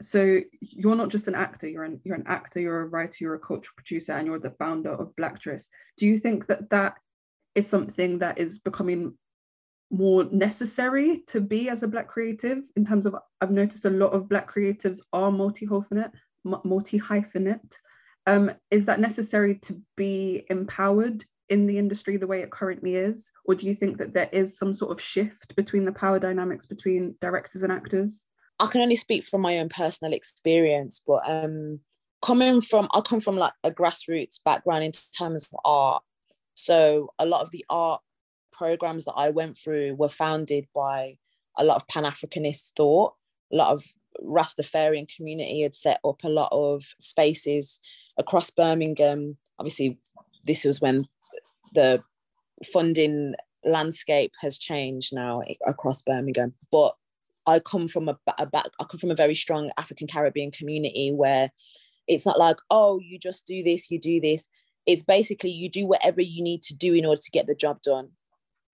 So 0.00 0.40
you're 0.60 0.96
not 0.96 1.10
just 1.10 1.28
an 1.28 1.36
actor 1.36 1.68
you're 1.68 1.84
an 1.84 2.00
you're 2.02 2.16
an 2.16 2.26
actor 2.26 2.58
you're 2.58 2.80
a 2.80 2.86
writer 2.86 3.18
you're 3.20 3.34
a 3.34 3.38
cultural 3.38 3.74
producer 3.76 4.12
and 4.12 4.26
you're 4.26 4.40
the 4.40 4.50
founder 4.50 4.90
of 4.90 5.14
Blacktress 5.14 5.66
do 5.96 6.06
you 6.06 6.18
think 6.18 6.48
that 6.48 6.70
that 6.70 6.94
is 7.54 7.68
something 7.68 8.18
that 8.18 8.38
is 8.38 8.58
becoming 8.58 9.16
more 9.92 10.24
necessary 10.32 11.22
to 11.28 11.40
be 11.40 11.68
as 11.68 11.84
a 11.84 11.86
black 11.86 12.08
creative 12.08 12.64
in 12.74 12.84
terms 12.84 13.06
of 13.06 13.14
i've 13.40 13.52
noticed 13.52 13.84
a 13.84 13.90
lot 13.90 14.08
of 14.08 14.28
black 14.28 14.52
creatives 14.52 14.98
are 15.12 15.30
multi-hyphenate 15.30 16.10
multi-hyphenate. 16.44 17.76
Um, 18.26 18.52
is 18.70 18.86
that 18.86 19.00
necessary 19.00 19.56
to 19.62 19.82
be 19.96 20.46
empowered 20.48 21.24
in 21.52 21.66
the 21.66 21.76
industry 21.76 22.16
the 22.16 22.26
way 22.26 22.40
it 22.40 22.50
currently 22.50 22.96
is? 22.96 23.30
Or 23.44 23.54
do 23.54 23.66
you 23.66 23.74
think 23.74 23.98
that 23.98 24.14
there 24.14 24.30
is 24.32 24.58
some 24.58 24.74
sort 24.74 24.90
of 24.90 25.00
shift 25.00 25.54
between 25.54 25.84
the 25.84 25.92
power 25.92 26.18
dynamics 26.18 26.64
between 26.64 27.14
directors 27.20 27.62
and 27.62 27.70
actors? 27.70 28.24
I 28.58 28.66
can 28.68 28.80
only 28.80 28.96
speak 28.96 29.24
from 29.24 29.42
my 29.42 29.58
own 29.58 29.68
personal 29.68 30.14
experience, 30.14 31.02
but 31.06 31.28
um, 31.28 31.80
coming 32.22 32.62
from, 32.62 32.88
I 32.94 33.02
come 33.02 33.20
from 33.20 33.36
like 33.36 33.52
a 33.62 33.70
grassroots 33.70 34.42
background 34.42 34.84
in 34.84 34.92
terms 35.16 35.44
of 35.44 35.58
art. 35.64 36.02
So 36.54 37.12
a 37.18 37.26
lot 37.26 37.42
of 37.42 37.50
the 37.50 37.66
art 37.68 38.00
programs 38.50 39.04
that 39.04 39.14
I 39.14 39.28
went 39.28 39.58
through 39.58 39.96
were 39.96 40.08
founded 40.08 40.68
by 40.74 41.18
a 41.58 41.64
lot 41.64 41.76
of 41.76 41.86
Pan 41.88 42.04
Africanist 42.04 42.72
thought, 42.76 43.12
a 43.52 43.56
lot 43.56 43.72
of 43.72 43.84
Rastafarian 44.22 45.14
community 45.14 45.62
had 45.62 45.74
set 45.74 46.00
up 46.04 46.24
a 46.24 46.28
lot 46.28 46.48
of 46.50 46.84
spaces 46.98 47.78
across 48.18 48.48
Birmingham. 48.50 49.36
Obviously, 49.58 49.98
this 50.46 50.64
was 50.64 50.80
when 50.80 51.06
the 51.72 52.02
funding 52.72 53.34
landscape 53.64 54.32
has 54.40 54.58
changed 54.58 55.14
now 55.14 55.42
across 55.66 56.02
Birmingham. 56.02 56.54
But 56.70 56.94
I 57.46 57.58
come 57.58 57.88
from 57.88 58.08
a, 58.08 58.18
a 58.38 58.46
back, 58.46 58.66
I 58.80 58.84
come 58.84 58.98
from 58.98 59.10
a 59.10 59.16
very 59.16 59.34
strong 59.34 59.70
African 59.78 60.06
Caribbean 60.06 60.50
community 60.50 61.10
where 61.12 61.50
it's 62.06 62.26
not 62.26 62.38
like, 62.38 62.56
oh, 62.70 63.00
you 63.00 63.18
just 63.18 63.46
do 63.46 63.62
this, 63.62 63.90
you 63.90 64.00
do 64.00 64.20
this. 64.20 64.48
It's 64.86 65.02
basically 65.02 65.50
you 65.50 65.70
do 65.70 65.86
whatever 65.86 66.20
you 66.20 66.42
need 66.42 66.62
to 66.62 66.74
do 66.74 66.94
in 66.94 67.06
order 67.06 67.20
to 67.20 67.30
get 67.30 67.46
the 67.46 67.54
job 67.54 67.82
done. 67.82 68.10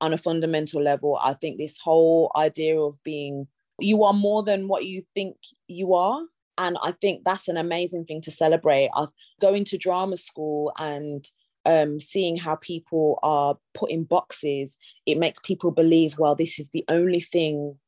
On 0.00 0.12
a 0.12 0.18
fundamental 0.18 0.82
level, 0.82 1.18
I 1.22 1.34
think 1.34 1.58
this 1.58 1.78
whole 1.78 2.30
idea 2.37 2.78
of 2.78 3.02
being 3.02 3.48
you 3.80 4.04
are 4.04 4.12
more 4.12 4.42
than 4.42 4.68
what 4.68 4.84
you 4.84 5.02
think 5.14 5.37
you 5.66 5.94
are. 5.94 6.20
And 6.56 6.76
I 6.82 6.92
think 6.92 7.24
that's 7.24 7.48
an 7.48 7.56
amazing 7.56 8.04
thing 8.04 8.20
to 8.22 8.30
celebrate. 8.30 8.90
I 8.94 9.06
going 9.40 9.64
to 9.66 9.78
drama 9.78 10.16
school 10.16 10.72
and 10.78 11.24
um, 11.68 12.00
seeing 12.00 12.38
how 12.38 12.57
people 12.57 13.18
are 13.22 13.57
put 13.74 13.90
in 13.90 14.04
boxes, 14.04 14.78
it 15.04 15.18
makes 15.18 15.38
people 15.40 15.70
believe, 15.70 16.16
well, 16.18 16.35
this 16.35 16.59
is 16.59 16.70
the 16.70 16.85
only 16.88 17.20
thing 17.20 17.78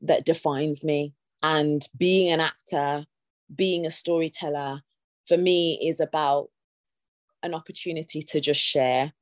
that 0.00 0.26
defines 0.26 0.84
me. 0.84 1.14
And 1.40 1.86
being 1.96 2.32
an 2.32 2.40
actor, 2.40 3.06
being 3.54 3.86
a 3.86 3.92
storyteller, 3.92 4.82
for 5.28 5.36
me 5.36 5.78
is 5.80 6.00
about 6.00 6.48
an 7.44 7.54
opportunity 7.54 8.22
to 8.22 8.40
just 8.40 8.60
share. 8.60 9.12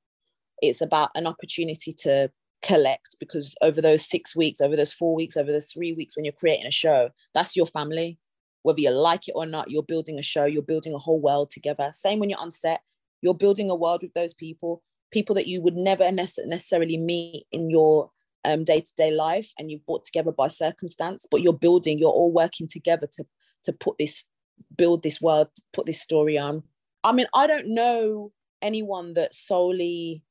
It's 0.62 0.80
about 0.80 1.10
an 1.14 1.26
opportunity 1.26 1.92
to 1.98 2.30
collect 2.62 3.16
because 3.20 3.54
over 3.60 3.82
those 3.82 4.08
six 4.08 4.34
weeks, 4.34 4.62
over 4.62 4.76
those 4.76 4.94
four 4.94 5.14
weeks, 5.14 5.36
over 5.36 5.52
those 5.52 5.70
three 5.70 5.92
weeks 5.92 6.16
when 6.16 6.24
you're 6.24 6.32
creating 6.32 6.66
a 6.66 6.72
show, 6.72 7.10
that's 7.34 7.54
your 7.54 7.66
family. 7.66 8.18
Whether 8.62 8.80
you 8.80 8.90
like 8.90 9.28
it 9.28 9.34
or 9.34 9.44
not, 9.44 9.70
you're 9.70 9.82
building 9.82 10.18
a 10.18 10.22
show, 10.22 10.46
you're 10.46 10.62
building 10.62 10.94
a 10.94 10.98
whole 10.98 11.20
world 11.20 11.50
together. 11.50 11.90
Same 11.94 12.18
when 12.18 12.30
you're 12.30 12.40
on 12.40 12.50
set, 12.50 12.80
you're 13.22 13.34
building 13.34 13.70
a 13.70 13.74
world 13.74 14.02
with 14.02 14.14
those 14.14 14.34
people, 14.34 14.82
people 15.10 15.34
that 15.34 15.46
you 15.46 15.60
would 15.60 15.76
never 15.76 16.10
necessarily 16.10 16.96
meet 16.96 17.46
in 17.52 17.70
your 17.70 18.10
um, 18.44 18.64
day-to-day 18.64 19.10
life 19.10 19.52
and 19.58 19.70
you've 19.70 19.84
brought 19.84 20.04
together 20.04 20.32
by 20.32 20.48
circumstance, 20.48 21.26
but 21.30 21.42
you're 21.42 21.52
building, 21.52 21.98
you're 21.98 22.10
all 22.10 22.32
working 22.32 22.66
together 22.66 23.08
to 23.12 23.24
to 23.64 23.74
put 23.74 23.98
this, 23.98 24.26
build 24.74 25.02
this 25.02 25.20
world, 25.20 25.48
put 25.74 25.84
this 25.84 26.00
story 26.00 26.38
on. 26.38 26.62
I 27.04 27.12
mean, 27.12 27.26
I 27.34 27.46
don't 27.46 27.68
know 27.68 28.32
anyone 28.62 29.12
that 29.14 29.34
solely 29.34 30.22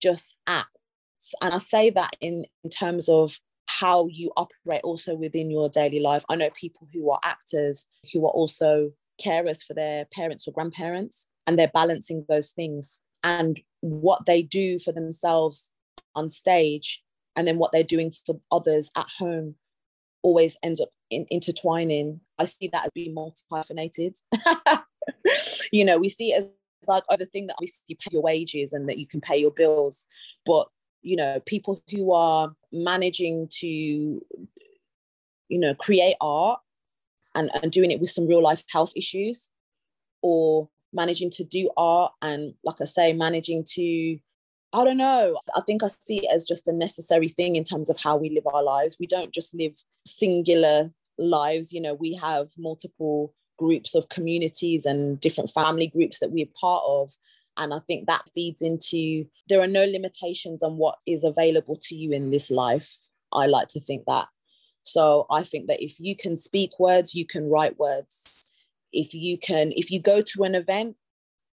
just 0.00 0.36
acts 0.46 0.80
and 1.40 1.52
I 1.52 1.58
say 1.58 1.90
that 1.90 2.16
in, 2.20 2.46
in 2.64 2.70
terms 2.70 3.08
of 3.08 3.38
how 3.66 4.06
you 4.08 4.32
operate 4.36 4.80
also 4.82 5.14
within 5.14 5.50
your 5.50 5.68
daily 5.68 6.00
life. 6.00 6.24
I 6.28 6.36
know 6.36 6.50
people 6.50 6.88
who 6.92 7.10
are 7.10 7.20
actors 7.22 7.86
who 8.12 8.24
are 8.26 8.30
also 8.30 8.90
carers 9.24 9.62
for 9.62 9.74
their 9.74 10.06
parents 10.06 10.48
or 10.48 10.52
grandparents, 10.52 11.28
and 11.50 11.58
they're 11.58 11.66
balancing 11.74 12.24
those 12.28 12.50
things 12.50 13.00
and 13.24 13.60
what 13.80 14.24
they 14.24 14.40
do 14.40 14.78
for 14.78 14.92
themselves 14.92 15.72
on 16.14 16.28
stage 16.28 17.02
and 17.34 17.48
then 17.48 17.58
what 17.58 17.72
they're 17.72 17.82
doing 17.82 18.12
for 18.24 18.40
others 18.52 18.92
at 18.96 19.08
home 19.18 19.56
always 20.22 20.56
ends 20.62 20.80
up 20.80 20.90
in, 21.10 21.26
intertwining. 21.28 22.20
I 22.38 22.44
see 22.44 22.70
that 22.72 22.84
as 22.84 22.90
being 22.94 23.14
multi 23.14 23.42
hyphenated. 23.50 24.16
you 25.72 25.84
know, 25.84 25.98
we 25.98 26.08
see 26.08 26.30
it 26.30 26.38
as 26.38 26.52
like 26.86 27.02
oh, 27.10 27.16
the 27.16 27.26
thing 27.26 27.48
that 27.48 27.56
obviously 27.56 27.96
pays 27.96 28.12
your 28.12 28.22
wages 28.22 28.72
and 28.72 28.88
that 28.88 28.98
you 28.98 29.08
can 29.08 29.20
pay 29.20 29.36
your 29.36 29.50
bills, 29.50 30.06
but 30.46 30.68
you 31.02 31.16
know 31.16 31.40
people 31.46 31.82
who 31.90 32.12
are 32.12 32.54
managing 32.70 33.48
to 33.50 33.66
you 33.66 34.22
know 35.48 35.74
create 35.74 36.14
art 36.20 36.60
and, 37.34 37.50
and 37.60 37.72
doing 37.72 37.90
it 37.90 38.00
with 38.00 38.10
some 38.10 38.28
real 38.28 38.42
life 38.42 38.62
health 38.70 38.92
issues 38.94 39.50
or 40.22 40.68
managing 40.92 41.30
to 41.30 41.44
do 41.44 41.70
art 41.76 42.12
and 42.22 42.54
like 42.64 42.76
i 42.80 42.84
say 42.84 43.12
managing 43.12 43.64
to 43.64 44.18
i 44.72 44.84
don't 44.84 44.96
know 44.96 45.38
i 45.56 45.60
think 45.62 45.82
i 45.82 45.88
see 45.88 46.18
it 46.18 46.34
as 46.34 46.46
just 46.46 46.68
a 46.68 46.72
necessary 46.72 47.28
thing 47.28 47.56
in 47.56 47.64
terms 47.64 47.90
of 47.90 47.98
how 47.98 48.16
we 48.16 48.30
live 48.30 48.46
our 48.46 48.62
lives 48.62 48.96
we 48.98 49.06
don't 49.06 49.32
just 49.32 49.54
live 49.54 49.76
singular 50.06 50.90
lives 51.18 51.72
you 51.72 51.80
know 51.80 51.94
we 51.94 52.14
have 52.14 52.48
multiple 52.58 53.34
groups 53.58 53.94
of 53.94 54.08
communities 54.08 54.86
and 54.86 55.20
different 55.20 55.50
family 55.50 55.86
groups 55.86 56.18
that 56.18 56.32
we're 56.32 56.46
part 56.58 56.82
of 56.86 57.10
and 57.56 57.74
I 57.74 57.78
think 57.80 58.06
that 58.06 58.28
feeds 58.34 58.62
into 58.62 59.26
there 59.48 59.60
are 59.60 59.66
no 59.66 59.84
limitations 59.84 60.62
on 60.62 60.76
what 60.76 60.96
is 61.06 61.24
available 61.24 61.76
to 61.82 61.94
you 61.94 62.12
in 62.12 62.30
this 62.30 62.50
life. 62.50 62.98
I 63.32 63.46
like 63.46 63.68
to 63.68 63.80
think 63.80 64.04
that. 64.06 64.28
So 64.82 65.26
I 65.30 65.44
think 65.44 65.66
that 65.66 65.84
if 65.84 66.00
you 66.00 66.16
can 66.16 66.36
speak 66.36 66.78
words, 66.78 67.14
you 67.14 67.26
can 67.26 67.48
write 67.48 67.78
words. 67.78 68.49
If 68.92 69.14
you 69.14 69.38
can, 69.38 69.72
if 69.76 69.90
you 69.90 70.00
go 70.00 70.22
to 70.22 70.42
an 70.44 70.54
event, 70.54 70.96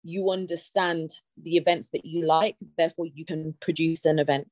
you 0.04 0.32
understand 0.32 1.12
the 1.42 1.58
events 1.58 1.90
that 1.92 2.06
you 2.06 2.26
like, 2.26 2.58
therefore 2.78 3.06
you 3.06 3.26
can 3.26 3.56
produce 3.62 4.06
an 4.06 4.20
event. 4.20 4.50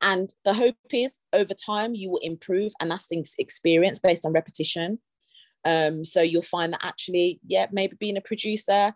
And 0.00 0.32
the 0.44 0.54
hope 0.54 0.76
is 0.92 1.20
over 1.32 1.54
time 1.54 1.94
you 1.94 2.10
will 2.10 2.20
improve 2.22 2.72
a 2.80 2.86
lasting 2.86 3.24
experience 3.38 3.98
based 3.98 4.26
on 4.26 4.32
repetition. 4.32 4.98
Um, 5.64 6.04
so 6.04 6.22
you'll 6.22 6.42
find 6.42 6.72
that 6.72 6.84
actually, 6.84 7.40
yeah, 7.46 7.66
maybe 7.70 7.96
being 7.98 8.16
a 8.16 8.20
producer, 8.20 8.94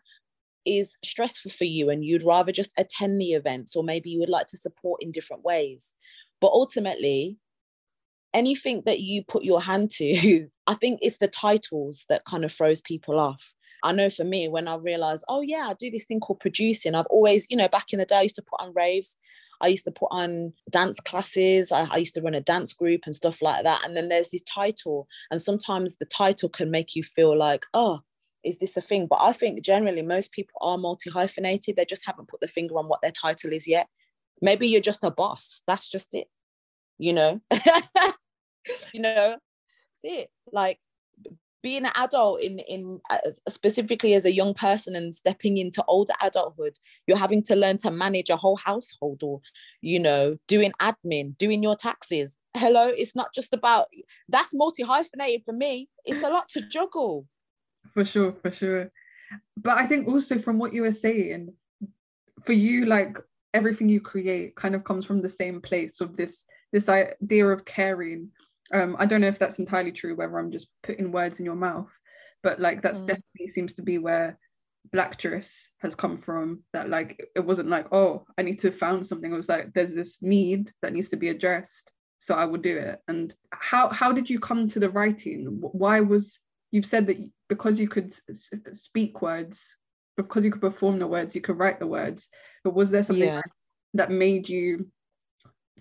is 0.67 0.97
stressful 1.05 1.53
for 1.53 1.65
you 1.65 1.89
and 1.91 2.05
you'd 2.05 2.25
rather 2.25 2.51
just 2.51 2.73
attend 2.77 3.21
the 3.21 3.33
events 3.33 3.77
or 3.77 3.85
maybe 3.85 4.11
you 4.11 4.19
would 4.19 4.29
like 4.29 4.49
to 4.49 4.57
support 4.57 5.01
in 5.01 5.13
different 5.13 5.45
ways 5.45 5.95
but 6.41 6.49
ultimately 6.49 7.39
anything 8.35 8.83
that 8.85 9.01
you 9.01 9.23
put 9.23 9.45
your 9.45 9.63
hand 9.63 9.91
to 9.91 10.49
i 10.67 10.75
think 10.75 10.99
it's 11.03 11.19
the 11.19 11.29
titles 11.29 12.05
that 12.09 12.25
kind 12.25 12.45
of 12.45 12.53
throws 12.53 12.81
people 12.81 13.19
off 13.19 13.55
i 13.83 13.93
know 13.93 14.11
for 14.11 14.25
me 14.25 14.49
when 14.49 14.69
i 14.69 14.75
realized 14.77 15.25
oh 15.29 15.41
yeah 15.41 15.67
i 15.69 15.75
do 15.75 15.91
this 15.91 16.07
thing 16.07 16.21
called 16.21 16.41
producing 16.41 16.95
i've 16.95 17.07
always 17.07 17.47
you 17.51 17.57
know 17.57 17.69
back 17.69 17.93
in 17.93 17.99
the 17.99 18.05
day 18.05 18.19
i 18.19 18.23
used 18.23 18.37
to 18.37 18.43
put 18.43 18.61
on 18.61 18.73
raves 18.75 19.17
I 19.61 19.69
used 19.69 19.85
to 19.85 19.91
put 19.91 20.09
on 20.11 20.53
dance 20.71 21.01
classes. 21.01 21.73
I, 21.73 21.87
I, 21.91 21.97
used 21.99 22.15
to 22.15 22.21
run 22.21 22.35
a 22.35 22.41
dance 22.41 22.73
group 22.73 23.03
and 23.07 23.15
stuff 23.15 23.41
like 23.41 23.65
that. 23.65 23.85
And 23.85 23.97
then 23.97 24.09
there's 24.09 24.31
this 24.31 24.43
title, 24.43 25.09
and 25.31 25.41
sometimes 25.41 25.97
the 25.97 26.05
title 26.05 26.49
can 26.49 26.71
make 26.71 26.95
you 26.95 27.03
feel 27.03 27.37
like, 27.37 27.65
oh, 27.73 28.01
is 28.45 28.59
this 28.59 28.77
a 28.77 28.81
thing? 28.81 29.07
But 29.09 29.21
I 29.21 29.33
think 29.33 29.65
generally 29.65 30.03
most 30.03 30.33
people 30.33 30.59
are 30.61 30.79
multi 30.79 31.11
hyphenated. 31.11 31.77
They 31.77 31.85
just 31.85 32.07
haven't 32.07 32.29
put 32.29 32.41
the 32.41 32.49
finger 32.49 32.77
on 32.77 32.87
what 32.87 33.01
their 33.03 33.11
title 33.11 33.53
is 33.53 33.67
yet. 33.67 33.89
Maybe 34.41 34.69
you're 34.69 34.81
just 34.81 35.05
a 35.05 35.11
boss. 35.11 35.63
That's 35.67 35.91
just 35.91 36.15
it. 36.15 36.29
You 36.99 37.13
know, 37.13 37.41
you 38.93 39.01
know, 39.01 39.37
it 40.07 40.31
like 40.53 40.79
being 41.63 41.85
an 41.85 41.93
adult 41.97 42.41
in 42.41 42.61
in 42.61 43.01
uh, 43.11 43.19
specifically 43.49 44.15
as 44.15 44.25
a 44.25 44.33
young 44.33 44.55
person 44.55 44.95
and 44.95 45.15
stepping 45.15 45.59
into 45.59 45.85
older 45.89 46.15
adulthood 46.23 46.75
you're 47.07 47.17
having 47.17 47.43
to 47.43 47.57
learn 47.57 47.77
to 47.77 47.91
manage 47.91 48.31
a 48.31 48.37
whole 48.37 48.57
household 48.57 49.21
or 49.23 49.41
you 49.81 49.99
know 49.99 50.37
doing 50.47 50.73
admin 50.81 51.37
doing 51.39 51.63
your 51.63 51.75
taxes 51.75 52.39
hello 52.57 52.89
it's 52.89 53.17
not 53.17 53.35
just 53.35 53.53
about 53.53 53.87
that's 54.29 54.55
multi 54.55 54.85
hyphenated 54.85 55.43
for 55.45 55.53
me 55.53 55.89
it's 56.05 56.25
a 56.25 56.31
lot 56.31 56.49
to 56.49 56.61
juggle 56.69 57.27
for 57.93 58.05
sure, 58.05 58.33
for 58.43 58.51
sure. 58.51 58.91
But 59.57 59.79
I 59.79 59.87
think 59.87 60.09
also 60.09 60.39
from 60.39 60.59
what 60.59 60.73
you 60.73 60.83
were 60.83 60.93
saying, 60.93 61.53
for 62.45 62.53
you, 62.53 62.87
like 62.87 63.19
everything 63.55 63.89
you 63.89 64.01
create 64.01 64.55
kind 64.55 64.75
of 64.75 64.85
comes 64.85 65.05
from 65.05 65.23
the 65.23 65.29
same 65.29 65.61
place 65.61 66.01
of 66.01 66.17
this 66.17 66.45
this 66.73 66.89
idea 66.89 67.47
of 67.47 67.65
caring. 67.65 68.29
Um, 68.73 68.97
I 68.99 69.07
don't 69.07 69.21
know 69.21 69.29
if 69.29 69.39
that's 69.39 69.59
entirely 69.59 69.93
true, 69.93 70.17
whether 70.17 70.39
I'm 70.39 70.51
just 70.51 70.69
putting 70.83 71.13
words 71.13 71.39
in 71.39 71.47
your 71.47 71.55
mouth, 71.55 71.91
but 72.43 72.61
like 72.61 72.83
that's 72.83 73.01
mm. 73.01 73.07
definitely 73.07 73.49
seems 73.49 73.75
to 73.75 73.83
be 73.83 73.99
where 73.99 74.39
Blacktress 74.95 75.69
has 75.81 75.95
come 75.95 76.19
from. 76.19 76.63
That 76.73 76.89
like 76.89 77.29
it 77.35 77.41
wasn't 77.41 77.69
like, 77.69 77.93
oh, 77.93 78.25
I 78.37 78.43
need 78.43 78.61
to 78.61 78.73
found 78.73 79.07
something. 79.07 79.33
It 79.33 79.37
was 79.37 79.49
like 79.49 79.73
there's 79.73 79.95
this 79.95 80.19
need 80.21 80.71
that 80.83 80.93
needs 80.93 81.09
to 81.11 81.17
be 81.17 81.29
addressed. 81.29 81.93
So 82.19 82.35
I 82.35 82.47
will 82.47 82.59
do 82.59 82.77
it. 82.77 82.99
And 83.09 83.35
how 83.51 83.89
how 83.89 84.13
did 84.13 84.29
you 84.29 84.41
come 84.41 84.69
to 84.69 84.81
the 84.81 84.91
writing? 84.91 85.59
Why 85.61 86.01
was 86.01 86.41
you've 86.71 86.87
said 86.87 87.07
that 87.07 87.19
because 87.49 87.79
you 87.79 87.89
could 87.89 88.15
speak 88.73 89.23
words 89.23 89.77
because 90.17 90.45
you 90.45 90.51
could 90.51 90.61
perform 90.61 90.99
the 90.99 91.07
words 91.07 91.35
you 91.35 91.41
could 91.41 91.59
write 91.59 91.79
the 91.79 91.87
words 91.87 92.29
but 92.65 92.75
was 92.75 92.91
there 92.91 93.03
something 93.03 93.25
yeah. 93.29 93.43
that 93.95 94.11
made 94.11 94.49
you 94.49 94.87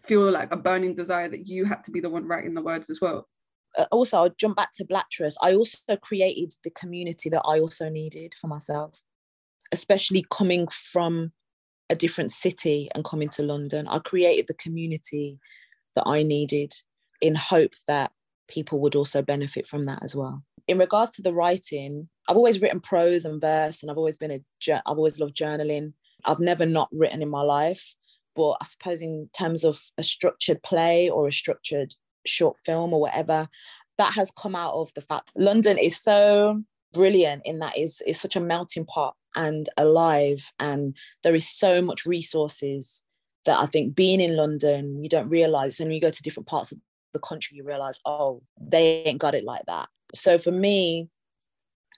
feel 0.08 0.32
like 0.32 0.52
a 0.52 0.58
burning 0.58 0.96
desire 0.96 1.30
that 1.30 1.48
you 1.48 1.66
had 1.66 1.84
to 1.84 1.92
be 1.92 2.00
the 2.00 2.10
one 2.10 2.28
writing 2.28 2.54
the 2.54 2.62
words 2.62 2.90
as 2.90 3.00
well 3.02 3.28
uh, 3.78 3.86
also 3.92 4.18
i'll 4.18 4.36
jump 4.38 4.56
back 4.56 4.72
to 4.74 4.86
Black 4.86 5.08
i 5.42 5.54
also 5.54 5.78
created 6.02 6.54
the 6.64 6.70
community 6.72 7.30
that 7.30 7.44
i 7.46 7.60
also 7.60 7.90
needed 7.90 8.34
for 8.40 8.48
myself 8.48 9.02
especially 9.72 10.26
coming 10.30 10.68
from 10.68 11.32
a 11.90 11.96
different 11.96 12.32
city 12.32 12.90
and 12.96 13.06
coming 13.06 13.30
to 13.30 13.44
London. 13.44 13.88
I 13.88 14.00
created 14.00 14.48
the 14.48 14.56
community 14.56 15.40
that 15.96 16.06
I 16.06 16.24
needed 16.24 16.74
in 17.22 17.36
hope 17.36 17.74
that 17.88 18.12
people 18.48 18.80
would 18.82 18.96
also 18.96 19.22
benefit 19.22 19.68
from 19.68 19.86
that 19.86 20.04
as 20.04 20.16
well. 20.16 20.44
In 20.68 20.78
regards 20.78 21.12
to 21.12 21.22
the 21.22 21.34
writing, 21.34 22.10
I've 22.28 22.38
always 22.38 22.62
written 22.62 22.80
prose 22.80 23.26
and 23.26 23.40
verse, 23.40 23.82
and 23.82 23.92
I've 23.92 23.98
always 23.98 24.18
been 24.18 24.32
a, 24.32 24.74
I've 24.74 24.98
always 24.98 25.20
loved 25.20 25.36
journaling. 25.36 25.94
I've 26.26 26.40
never 26.40 26.66
not 26.66 26.90
written 26.92 27.22
in 27.22 27.30
my 27.30 27.42
life, 27.42 27.94
but 28.36 28.58
I 28.62 28.66
suppose 28.66 29.02
in 29.02 29.30
terms 29.38 29.64
of 29.64 29.82
a 29.98 30.04
structured 30.04 30.62
play 30.64 31.10
or 31.10 31.28
a 31.28 31.34
structured 31.34 31.96
short 32.26 32.58
film 32.66 32.94
or 32.94 33.02
whatever, 33.02 33.48
that 33.98 34.14
has 34.14 34.32
come 34.38 34.56
out 34.56 34.74
of 34.74 34.94
the 34.94 35.02
fact 35.02 35.32
London 35.36 35.78
is 35.78 35.98
so 35.98 36.62
brilliant 36.94 37.42
in 37.46 37.60
that 37.60 37.78
is 37.78 38.02
is 38.08 38.20
such 38.20 38.36
a 38.36 38.42
melting 38.42 38.86
pot 38.86 39.16
and 39.36 39.70
alive 39.78 40.52
and 40.60 40.96
there 41.24 41.36
is 41.36 41.48
so 41.48 41.82
much 41.82 42.06
resources 42.06 43.04
that 43.44 43.60
I 43.60 43.66
think 43.66 43.96
being 43.96 44.22
in 44.22 44.38
London 44.38 45.04
you 45.04 45.10
don't 45.10 45.30
realize 45.30 45.80
and 45.80 45.94
you 45.94 46.00
go 46.00 46.10
to 46.10 46.24
different 46.24 46.48
parts 46.48 46.72
of 46.72 46.78
the 47.14 47.20
country 47.20 47.58
you 47.58 47.64
realize 47.64 48.00
oh 48.06 48.42
they 48.60 49.04
ain't 49.04 49.20
got 49.20 49.36
it 49.36 49.44
like 49.44 49.66
that. 49.68 49.90
So 50.14 50.38
for 50.38 50.52
me 50.52 51.10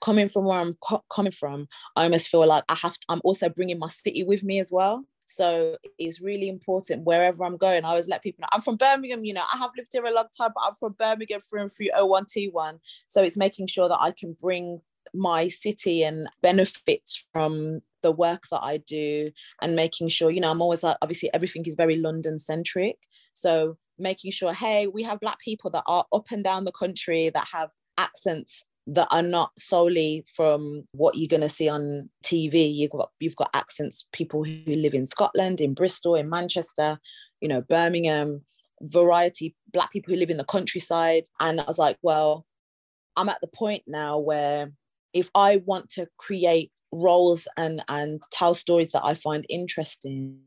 coming 0.02 0.28
from 0.28 0.44
where 0.44 0.60
I'm 0.60 0.74
co- 0.80 1.04
coming 1.10 1.32
from 1.32 1.68
I 1.96 2.04
almost 2.04 2.28
feel 2.28 2.46
like 2.46 2.64
I 2.68 2.74
have 2.74 2.94
to, 2.94 3.06
I'm 3.08 3.20
also 3.24 3.48
bringing 3.48 3.78
my 3.78 3.88
city 3.88 4.24
with 4.24 4.42
me 4.42 4.58
as 4.58 4.72
well 4.72 5.04
so 5.28 5.76
it's 5.98 6.22
really 6.22 6.48
important 6.48 7.04
wherever 7.04 7.44
I'm 7.44 7.58
going. 7.58 7.84
I 7.84 7.90
always 7.90 8.08
let 8.08 8.22
people 8.22 8.40
know 8.42 8.48
I'm 8.50 8.62
from 8.62 8.76
Birmingham. 8.76 9.24
You 9.24 9.34
know, 9.34 9.44
I 9.52 9.58
have 9.58 9.70
lived 9.76 9.90
here 9.92 10.04
a 10.04 10.12
long 10.12 10.28
time, 10.36 10.52
but 10.54 10.64
I'm 10.66 10.74
from 10.74 10.96
Birmingham 10.98 11.40
through 11.40 11.62
and 11.62 11.72
through 11.72 11.90
0121. 11.94 12.80
So 13.08 13.22
it's 13.22 13.36
making 13.36 13.66
sure 13.66 13.88
that 13.88 14.00
I 14.00 14.12
can 14.12 14.36
bring 14.40 14.80
my 15.14 15.48
city 15.48 16.02
and 16.02 16.28
benefits 16.42 17.26
from 17.32 17.82
the 18.02 18.10
work 18.10 18.44
that 18.50 18.62
I 18.62 18.78
do 18.78 19.30
and 19.60 19.76
making 19.76 20.08
sure, 20.08 20.30
you 20.30 20.40
know, 20.40 20.50
I'm 20.50 20.62
always 20.62 20.82
like, 20.82 20.96
obviously 21.02 21.30
everything 21.34 21.64
is 21.66 21.74
very 21.74 21.96
London 21.96 22.38
centric. 22.38 22.96
So 23.34 23.76
making 23.98 24.32
sure, 24.32 24.54
hey, 24.54 24.86
we 24.86 25.02
have 25.02 25.20
Black 25.20 25.40
people 25.40 25.70
that 25.72 25.84
are 25.86 26.06
up 26.12 26.26
and 26.30 26.42
down 26.42 26.64
the 26.64 26.72
country 26.72 27.30
that 27.30 27.48
have 27.52 27.70
accents 27.98 28.64
that 28.90 29.08
are 29.10 29.22
not 29.22 29.50
solely 29.58 30.24
from 30.34 30.82
what 30.92 31.16
you're 31.16 31.28
going 31.28 31.42
to 31.42 31.48
see 31.48 31.68
on 31.68 32.08
TV. 32.24 32.74
You've 32.74 32.90
got 32.90 33.10
you've 33.20 33.36
got 33.36 33.50
accents, 33.52 34.08
people 34.12 34.44
who 34.44 34.74
live 34.74 34.94
in 34.94 35.04
Scotland, 35.04 35.60
in 35.60 35.74
Bristol, 35.74 36.14
in 36.14 36.30
Manchester, 36.30 36.98
you 37.40 37.48
know, 37.48 37.60
Birmingham, 37.60 38.42
variety, 38.80 39.54
black 39.72 39.92
people 39.92 40.14
who 40.14 40.18
live 40.18 40.30
in 40.30 40.38
the 40.38 40.44
countryside. 40.44 41.24
And 41.38 41.60
I 41.60 41.64
was 41.64 41.78
like, 41.78 41.98
well, 42.02 42.46
I'm 43.16 43.28
at 43.28 43.40
the 43.42 43.48
point 43.48 43.82
now 43.86 44.18
where 44.18 44.72
if 45.12 45.30
I 45.34 45.56
want 45.66 45.90
to 45.90 46.08
create 46.16 46.72
roles 46.90 47.46
and 47.58 47.84
and 47.88 48.22
tell 48.32 48.54
stories 48.54 48.92
that 48.92 49.04
I 49.04 49.12
find 49.12 49.44
interesting, 49.50 50.38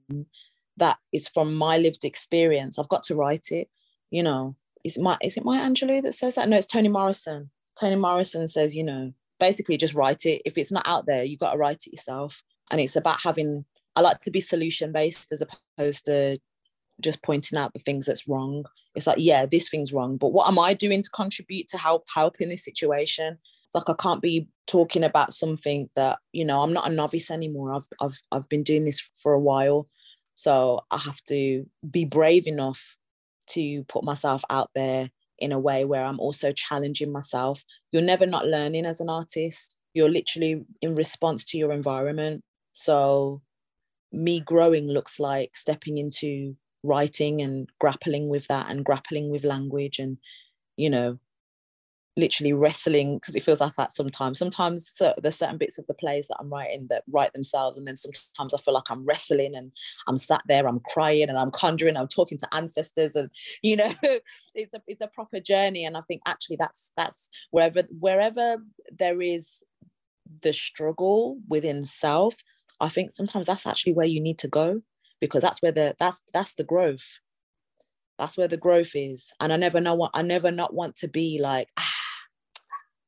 that 0.77 0.97
is 1.13 1.27
from 1.27 1.53
my 1.53 1.77
lived 1.77 2.03
experience, 2.03 2.79
I've 2.79 2.89
got 2.89 3.03
to 3.03 3.15
write 3.15 3.49
it. 3.51 3.69
You 4.09 4.23
know, 4.23 4.55
is 4.83 4.97
my 4.97 5.17
is 5.21 5.37
it 5.37 5.45
Maya 5.45 5.61
Angelou 5.61 6.01
that 6.01 6.15
says 6.15 6.35
that? 6.35 6.49
No, 6.49 6.57
it's 6.57 6.65
Toni 6.65 6.89
Morrison 6.89 7.51
Toni 7.79 7.95
Morrison 7.95 8.47
says, 8.47 8.75
you 8.75 8.83
know, 8.83 9.13
basically 9.39 9.77
just 9.77 9.93
write 9.93 10.25
it. 10.25 10.41
If 10.45 10.57
it's 10.57 10.71
not 10.71 10.87
out 10.87 11.05
there, 11.05 11.23
you 11.23 11.37
got 11.37 11.53
to 11.53 11.57
write 11.57 11.83
it 11.85 11.93
yourself. 11.93 12.43
And 12.69 12.79
it's 12.79 12.95
about 12.95 13.21
having, 13.21 13.65
I 13.95 14.01
like 14.01 14.21
to 14.21 14.31
be 14.31 14.41
solution 14.41 14.91
based 14.91 15.31
as 15.31 15.41
opposed 15.41 16.05
to 16.05 16.39
just 17.01 17.23
pointing 17.23 17.57
out 17.57 17.73
the 17.73 17.79
things 17.79 18.05
that's 18.05 18.27
wrong. 18.27 18.65
It's 18.95 19.07
like, 19.07 19.17
yeah, 19.19 19.45
this 19.45 19.69
thing's 19.69 19.93
wrong, 19.93 20.17
but 20.17 20.33
what 20.33 20.47
am 20.47 20.59
I 20.59 20.73
doing 20.73 21.01
to 21.01 21.09
contribute 21.09 21.67
to 21.69 21.77
help 21.77 22.05
help 22.13 22.39
in 22.39 22.49
this 22.49 22.63
situation? 22.63 23.37
It's 23.65 23.75
like 23.75 23.89
I 23.89 24.01
can't 24.01 24.21
be 24.21 24.47
talking 24.67 25.03
about 25.03 25.33
something 25.33 25.89
that, 25.95 26.19
you 26.33 26.43
know, 26.43 26.61
I'm 26.61 26.73
not 26.73 26.89
a 26.89 26.93
novice 26.93 27.31
anymore. 27.31 27.73
I've 27.73 27.87
I've 28.01 28.19
I've 28.31 28.49
been 28.49 28.63
doing 28.63 28.85
this 28.85 29.01
for 29.17 29.33
a 29.33 29.39
while. 29.39 29.87
So 30.35 30.81
I 30.91 30.97
have 30.97 31.23
to 31.25 31.65
be 31.89 32.03
brave 32.03 32.47
enough 32.47 32.97
to 33.51 33.83
put 33.85 34.03
myself 34.03 34.43
out 34.49 34.69
there 34.75 35.09
in 35.41 35.51
a 35.51 35.59
way 35.59 35.83
where 35.83 36.05
I'm 36.05 36.19
also 36.19 36.53
challenging 36.53 37.11
myself. 37.11 37.63
You're 37.91 38.01
never 38.01 38.25
not 38.25 38.47
learning 38.47 38.85
as 38.85 39.01
an 39.01 39.09
artist. 39.09 39.75
You're 39.93 40.09
literally 40.09 40.63
in 40.81 40.95
response 40.95 41.43
to 41.45 41.57
your 41.57 41.71
environment. 41.73 42.43
So, 42.73 43.41
me 44.13 44.39
growing 44.39 44.87
looks 44.87 45.19
like 45.19 45.55
stepping 45.55 45.97
into 45.97 46.55
writing 46.83 47.41
and 47.41 47.69
grappling 47.79 48.29
with 48.29 48.47
that 48.47 48.69
and 48.69 48.85
grappling 48.85 49.29
with 49.29 49.43
language 49.43 49.99
and, 49.99 50.17
you 50.77 50.89
know, 50.89 51.19
literally 52.17 52.53
wrestling 52.53 53.15
because 53.15 53.35
it 53.35 53.43
feels 53.43 53.61
like 53.61 53.75
that 53.77 53.93
sometimes. 53.93 54.37
Sometimes 54.37 54.89
so 54.89 55.13
there's 55.21 55.37
certain 55.37 55.57
bits 55.57 55.77
of 55.77 55.87
the 55.87 55.93
plays 55.93 56.27
that 56.27 56.37
I'm 56.39 56.49
writing 56.49 56.87
that 56.89 57.03
write 57.11 57.33
themselves, 57.33 57.77
and 57.77 57.87
then 57.87 57.97
sometimes 57.97 58.53
I 58.53 58.57
feel 58.57 58.73
like 58.73 58.89
I'm 58.89 59.05
wrestling 59.05 59.55
and 59.55 59.71
I'm 60.07 60.17
sat 60.17 60.41
there, 60.47 60.67
I'm 60.67 60.81
crying 60.81 61.29
and 61.29 61.37
I'm 61.37 61.51
conjuring, 61.51 61.97
I'm 61.97 62.07
talking 62.07 62.37
to 62.39 62.53
ancestors, 62.53 63.15
and 63.15 63.29
you 63.61 63.75
know, 63.75 63.93
it's 64.55 64.73
a 64.73 64.81
it's 64.87 65.01
a 65.01 65.07
proper 65.07 65.39
journey. 65.39 65.85
And 65.85 65.97
I 65.97 66.01
think 66.01 66.21
actually 66.25 66.57
that's 66.57 66.91
that's 66.97 67.29
wherever 67.51 67.83
wherever 67.99 68.57
there 68.97 69.21
is 69.21 69.63
the 70.41 70.53
struggle 70.53 71.39
within 71.47 71.83
self, 71.83 72.35
I 72.79 72.89
think 72.89 73.11
sometimes 73.11 73.47
that's 73.47 73.67
actually 73.67 73.93
where 73.93 74.07
you 74.07 74.21
need 74.21 74.39
to 74.39 74.47
go 74.47 74.81
because 75.19 75.41
that's 75.41 75.61
where 75.61 75.71
the 75.71 75.95
that's 75.99 76.21
that's 76.33 76.55
the 76.55 76.63
growth 76.63 77.19
that's 78.17 78.37
where 78.37 78.47
the 78.47 78.57
growth 78.57 78.91
is 78.93 79.31
and 79.39 79.51
i 79.51 79.55
never 79.55 79.79
know 79.79 79.95
what 79.95 80.11
i 80.13 80.21
never 80.21 80.51
not 80.51 80.73
want 80.73 80.95
to 80.95 81.07
be 81.07 81.39
like 81.41 81.69
ah, 81.77 82.00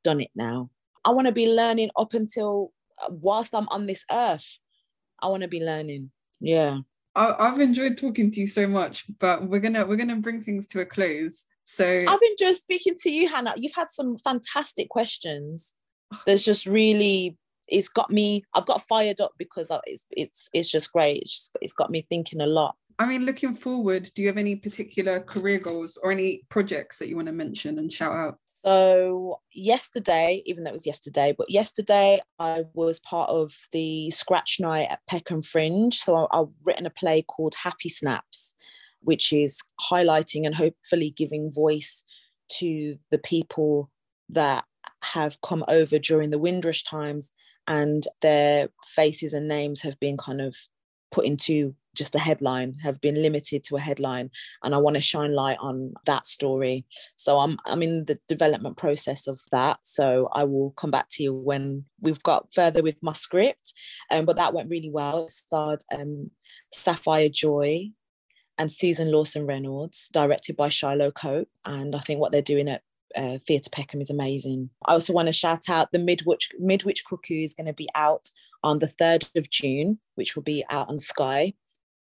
done 0.03 0.21
it 0.21 0.31
now. 0.35 0.69
I 1.05 1.11
want 1.11 1.27
to 1.27 1.33
be 1.33 1.51
learning 1.51 1.89
up 1.97 2.13
until 2.13 2.71
uh, 3.01 3.09
whilst 3.11 3.53
I'm 3.55 3.67
on 3.69 3.85
this 3.85 4.05
earth. 4.11 4.47
I 5.21 5.27
want 5.27 5.43
to 5.43 5.49
be 5.49 5.63
learning. 5.63 6.11
Yeah. 6.39 6.79
I, 7.15 7.33
I've 7.39 7.59
enjoyed 7.59 7.97
talking 7.97 8.31
to 8.31 8.39
you 8.39 8.47
so 8.47 8.67
much, 8.67 9.05
but 9.19 9.47
we're 9.47 9.59
gonna 9.59 9.85
we're 9.85 9.97
gonna 9.97 10.17
bring 10.17 10.41
things 10.41 10.67
to 10.67 10.81
a 10.81 10.85
close. 10.85 11.45
So 11.65 11.85
I've 11.85 12.19
enjoyed 12.31 12.55
speaking 12.55 12.95
to 13.01 13.09
you, 13.09 13.29
Hanna. 13.29 13.53
You've 13.55 13.75
had 13.75 13.89
some 13.89 14.17
fantastic 14.17 14.89
questions. 14.89 15.73
There's 16.25 16.43
just 16.43 16.65
really 16.65 17.37
it's 17.67 17.87
got 17.87 18.11
me 18.11 18.43
i've 18.53 18.65
got 18.65 18.81
fired 18.87 19.21
up 19.21 19.31
because 19.37 19.71
it's 19.85 20.05
it's 20.11 20.49
it's 20.53 20.69
just 20.69 20.91
great 20.91 21.21
it's, 21.21 21.33
just, 21.33 21.57
it's 21.61 21.73
got 21.73 21.89
me 21.89 22.05
thinking 22.09 22.41
a 22.41 22.45
lot 22.45 22.75
i 22.99 23.05
mean 23.05 23.25
looking 23.25 23.55
forward 23.55 24.09
do 24.15 24.21
you 24.21 24.27
have 24.27 24.37
any 24.37 24.55
particular 24.55 25.19
career 25.19 25.59
goals 25.59 25.97
or 26.01 26.11
any 26.11 26.43
projects 26.49 26.97
that 26.97 27.07
you 27.07 27.15
want 27.15 27.27
to 27.27 27.33
mention 27.33 27.79
and 27.79 27.91
shout 27.91 28.11
out 28.11 28.37
so 28.65 29.41
yesterday, 29.51 30.41
even 30.45 30.63
though 30.63 30.69
it 30.69 30.73
was 30.73 30.85
yesterday, 30.85 31.33
but 31.37 31.49
yesterday 31.49 32.21
I 32.39 32.63
was 32.73 32.99
part 32.99 33.29
of 33.29 33.53
the 33.71 34.11
scratch 34.11 34.57
night 34.59 34.87
at 34.89 35.01
Peckham 35.07 35.41
Fringe. 35.41 35.97
So 35.97 36.15
I, 36.15 36.39
I've 36.39 36.47
written 36.63 36.85
a 36.85 36.89
play 36.89 37.23
called 37.23 37.55
Happy 37.55 37.89
Snaps, 37.89 38.53
which 39.01 39.33
is 39.33 39.59
highlighting 39.91 40.45
and 40.45 40.55
hopefully 40.55 41.13
giving 41.15 41.51
voice 41.51 42.03
to 42.59 42.95
the 43.11 43.17
people 43.17 43.89
that 44.29 44.65
have 45.03 45.41
come 45.41 45.65
over 45.67 45.99
during 45.99 46.29
the 46.29 46.39
Windrush 46.39 46.83
times 46.83 47.33
and 47.67 48.07
their 48.21 48.69
faces 48.85 49.33
and 49.33 49.47
names 49.47 49.81
have 49.81 49.99
been 49.99 50.17
kind 50.17 50.41
of 50.41 50.55
put 51.11 51.25
into 51.25 51.75
just 51.95 52.15
a 52.15 52.19
headline 52.19 52.75
have 52.81 52.99
been 53.01 53.21
limited 53.21 53.63
to 53.63 53.75
a 53.75 53.79
headline 53.79 54.29
and 54.63 54.73
i 54.73 54.77
want 54.77 54.95
to 54.95 55.01
shine 55.01 55.33
light 55.33 55.57
on 55.59 55.93
that 56.05 56.25
story 56.27 56.85
so 57.15 57.39
i'm 57.39 57.57
i'm 57.65 57.81
in 57.83 58.05
the 58.05 58.19
development 58.27 58.77
process 58.77 59.27
of 59.27 59.39
that 59.51 59.77
so 59.83 60.29
i 60.33 60.43
will 60.43 60.71
come 60.71 60.91
back 60.91 61.07
to 61.09 61.23
you 61.23 61.33
when 61.33 61.83
we've 62.01 62.23
got 62.23 62.47
further 62.53 62.81
with 62.81 62.95
my 63.01 63.13
script 63.13 63.73
um, 64.11 64.25
but 64.25 64.35
that 64.35 64.53
went 64.53 64.69
really 64.69 64.91
well 64.91 65.25
it 65.25 65.31
starred 65.31 65.81
um, 65.93 66.29
sapphire 66.71 67.29
joy 67.29 67.89
and 68.57 68.71
susan 68.71 69.11
lawson 69.11 69.45
reynolds 69.45 70.09
directed 70.11 70.55
by 70.55 70.69
shiloh 70.69 71.11
cope 71.11 71.49
and 71.65 71.95
i 71.95 71.99
think 71.99 72.19
what 72.19 72.31
they're 72.31 72.41
doing 72.41 72.69
at 72.69 72.81
uh, 73.15 73.37
Theatre 73.45 73.69
Peckham 73.71 74.01
is 74.01 74.09
amazing. 74.09 74.71
I 74.85 74.93
also 74.93 75.13
want 75.13 75.27
to 75.27 75.33
shout 75.33 75.69
out 75.69 75.91
the 75.91 75.99
Midwich 75.99 76.49
Midwich 76.59 77.03
Cuckoo 77.07 77.43
is 77.43 77.53
going 77.53 77.67
to 77.67 77.73
be 77.73 77.87
out 77.95 78.29
on 78.63 78.79
the 78.79 78.87
3rd 78.87 79.29
of 79.35 79.49
June, 79.49 79.99
which 80.15 80.35
will 80.35 80.43
be 80.43 80.63
out 80.69 80.89
on 80.89 80.99
Sky. 80.99 81.53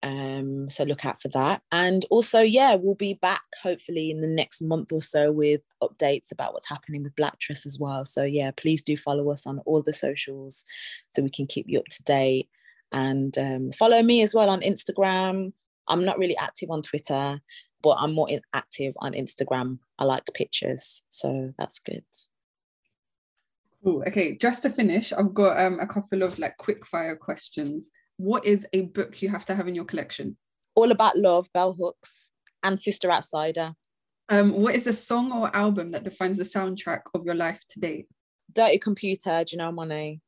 Um, 0.06 0.70
so 0.70 0.84
look 0.84 1.04
out 1.04 1.20
for 1.20 1.30
that. 1.30 1.64
And 1.72 2.06
also, 2.12 2.42
yeah, 2.42 2.76
we'll 2.76 2.94
be 2.94 3.16
back 3.16 3.42
hopefully 3.64 4.12
in 4.12 4.22
the 4.22 4.28
next 4.28 4.62
month 4.62 4.92
or 4.92 5.02
so 5.02 5.32
with 5.32 5.62
updates 5.82 6.32
about 6.32 6.54
what's 6.54 6.70
happening 6.70 7.02
with 7.02 7.16
Blacktress 7.16 7.66
as 7.66 7.80
well. 7.80 8.06
So 8.06 8.24
yeah, 8.24 8.52
please 8.56 8.84
do 8.84 8.96
follow 8.98 9.32
us 9.32 9.48
on 9.48 9.60
all 9.66 9.82
the 9.82 9.94
socials 9.94 10.64
so 11.10 11.24
we 11.24 11.32
can 11.32 11.48
keep 11.48 11.66
you 11.68 11.80
up 11.80 11.88
to 11.88 12.04
date. 12.04 12.50
And 12.92 13.36
um, 13.40 13.72
follow 13.72 14.04
me 14.04 14.22
as 14.22 14.36
well 14.36 14.48
on 14.48 14.62
Instagram. 14.62 15.54
I'm 15.88 16.06
not 16.06 16.20
really 16.20 16.38
active 16.38 16.70
on 16.70 16.84
Twitter, 16.84 17.42
but 17.82 17.98
I'm 18.00 18.14
more 18.14 18.30
active 18.54 18.94
on 19.00 19.14
Instagram. 19.14 19.80
I 19.98 20.04
like 20.04 20.24
pictures, 20.36 21.02
so 21.10 21.52
that's 21.58 21.80
good. 21.80 22.04
Okay, 23.86 24.36
just 24.36 24.62
to 24.64 24.70
finish, 24.70 25.14
I've 25.14 25.34
got 25.34 25.60
um, 25.64 25.80
a 25.80 25.88
couple 25.88 26.22
of 26.24 26.38
like 26.40 26.58
quick 26.58 26.86
fire 26.86 27.16
questions 27.16 27.90
what 28.18 28.46
is 28.46 28.66
a 28.74 28.82
book 28.82 29.22
you 29.22 29.30
have 29.30 29.46
to 29.46 29.56
have 29.56 29.68
in 29.68 29.76
your 29.76 29.86
collection? 29.86 30.38
All 30.76 30.92
About 30.92 31.18
Love, 31.18 31.48
Bell 31.54 31.74
Hooks, 31.74 32.32
and 32.64 32.80
Sister 32.80 33.12
Outsider. 33.12 33.74
Um, 34.30 34.54
what 34.54 34.76
is 34.76 34.88
a 34.88 34.94
song 34.94 35.32
or 35.32 35.56
album 35.56 35.92
that 35.92 36.04
defines 36.04 36.38
the 36.38 36.44
soundtrack 36.44 37.02
of 37.14 37.26
your 37.26 37.36
life 37.36 37.60
to 37.70 37.80
date? 37.80 38.08
Dirty 38.52 38.80
Computer, 38.80 39.30
Janelle 39.30 39.74
Monáe. 39.74 40.20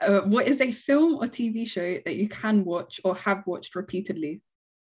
Uh, 0.00 0.20
what 0.20 0.48
is 0.48 0.60
a 0.62 0.72
film 0.72 1.16
or 1.16 1.26
TV 1.26 1.68
show 1.68 1.98
that 2.06 2.16
you 2.16 2.28
can 2.28 2.64
watch 2.64 3.00
or 3.04 3.14
have 3.14 3.46
watched 3.46 3.74
repeatedly? 3.74 4.40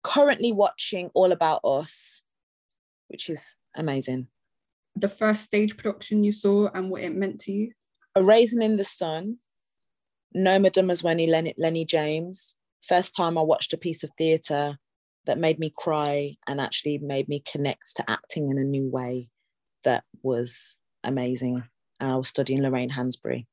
Currently 0.03 0.51
watching 0.51 1.09
All 1.15 1.31
About 1.31 1.61
Us, 1.63 2.21
which 3.07 3.29
is 3.29 3.55
amazing. 3.75 4.27
The 4.95 5.09
first 5.09 5.43
stage 5.43 5.75
production 5.75 6.23
you 6.23 6.31
saw 6.31 6.69
and 6.73 6.89
what 6.91 7.01
it 7.01 7.15
meant 7.15 7.39
to 7.41 7.51
you? 7.51 7.71
A 8.15 8.23
Raisin 8.23 8.61
in 8.61 8.75
the 8.75 8.83
Sun, 8.83 9.37
Noma 10.33 10.69
Dumezweni, 10.69 11.27
Lenny, 11.27 11.53
Lennie 11.57 11.85
James. 11.85 12.55
First 12.87 13.15
time 13.15 13.37
I 13.37 13.41
watched 13.41 13.73
a 13.73 13.77
piece 13.77 14.03
of 14.03 14.11
theatre 14.17 14.77
that 15.25 15.37
made 15.37 15.59
me 15.59 15.73
cry 15.77 16.35
and 16.47 16.59
actually 16.59 16.97
made 16.97 17.27
me 17.27 17.43
connect 17.45 17.95
to 17.97 18.09
acting 18.09 18.49
in 18.49 18.57
a 18.57 18.63
new 18.63 18.89
way 18.89 19.29
that 19.83 20.03
was 20.23 20.77
amazing. 21.03 21.63
I 21.99 22.15
was 22.15 22.29
studying 22.29 22.61
Lorraine 22.61 22.89
Hansberry. 22.89 23.45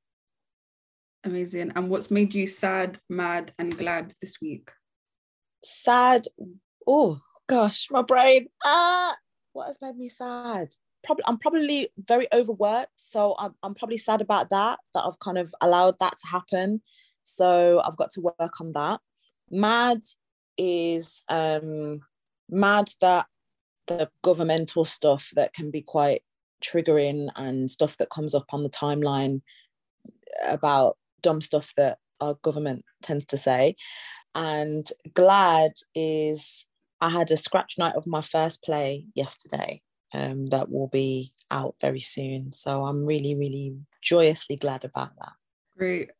Amazing. 1.24 1.72
And 1.74 1.90
what's 1.90 2.10
made 2.10 2.32
you 2.34 2.46
sad, 2.46 3.00
mad, 3.08 3.52
and 3.58 3.76
glad 3.76 4.14
this 4.20 4.40
week? 4.40 4.70
Sad. 5.62 6.24
Oh 6.86 7.20
gosh, 7.48 7.88
my 7.90 8.02
brain. 8.02 8.48
Ah, 8.64 9.16
what 9.52 9.66
has 9.66 9.78
made 9.82 9.96
me 9.96 10.08
sad? 10.08 10.72
Probably, 11.04 11.24
I'm 11.26 11.38
probably 11.38 11.88
very 12.06 12.26
overworked, 12.32 12.92
so 12.96 13.34
I'm, 13.38 13.54
I'm 13.62 13.74
probably 13.74 13.98
sad 13.98 14.20
about 14.20 14.50
that. 14.50 14.78
That 14.94 15.04
I've 15.04 15.18
kind 15.20 15.38
of 15.38 15.54
allowed 15.60 15.98
that 16.00 16.18
to 16.18 16.26
happen. 16.28 16.82
So 17.22 17.80
I've 17.84 17.96
got 17.96 18.10
to 18.12 18.20
work 18.20 18.60
on 18.60 18.72
that. 18.72 19.00
Mad 19.50 20.00
is 20.56 21.22
um, 21.28 22.00
mad 22.48 22.90
that 23.00 23.26
the 23.86 24.10
governmental 24.22 24.84
stuff 24.84 25.30
that 25.34 25.54
can 25.54 25.70
be 25.70 25.82
quite 25.82 26.22
triggering 26.62 27.28
and 27.36 27.70
stuff 27.70 27.96
that 27.98 28.10
comes 28.10 28.34
up 28.34 28.46
on 28.52 28.62
the 28.62 28.70
timeline 28.70 29.40
about 30.48 30.96
dumb 31.22 31.40
stuff 31.40 31.72
that 31.76 31.98
our 32.20 32.34
government 32.42 32.84
tends 33.02 33.24
to 33.26 33.36
say. 33.36 33.76
And 34.34 34.86
glad 35.14 35.72
is 35.94 36.66
I 37.00 37.10
had 37.10 37.30
a 37.30 37.36
scratch 37.36 37.74
night 37.78 37.94
of 37.94 38.06
my 38.06 38.20
first 38.20 38.62
play 38.62 39.06
yesterday 39.14 39.82
um, 40.14 40.46
that 40.46 40.70
will 40.70 40.88
be 40.88 41.32
out 41.50 41.74
very 41.80 42.00
soon. 42.00 42.52
So 42.52 42.84
I'm 42.84 43.04
really, 43.04 43.34
really 43.34 43.76
joyously 44.02 44.56
glad 44.56 44.84
about 44.84 45.10
that. 45.18 45.32
Great. 45.76 46.10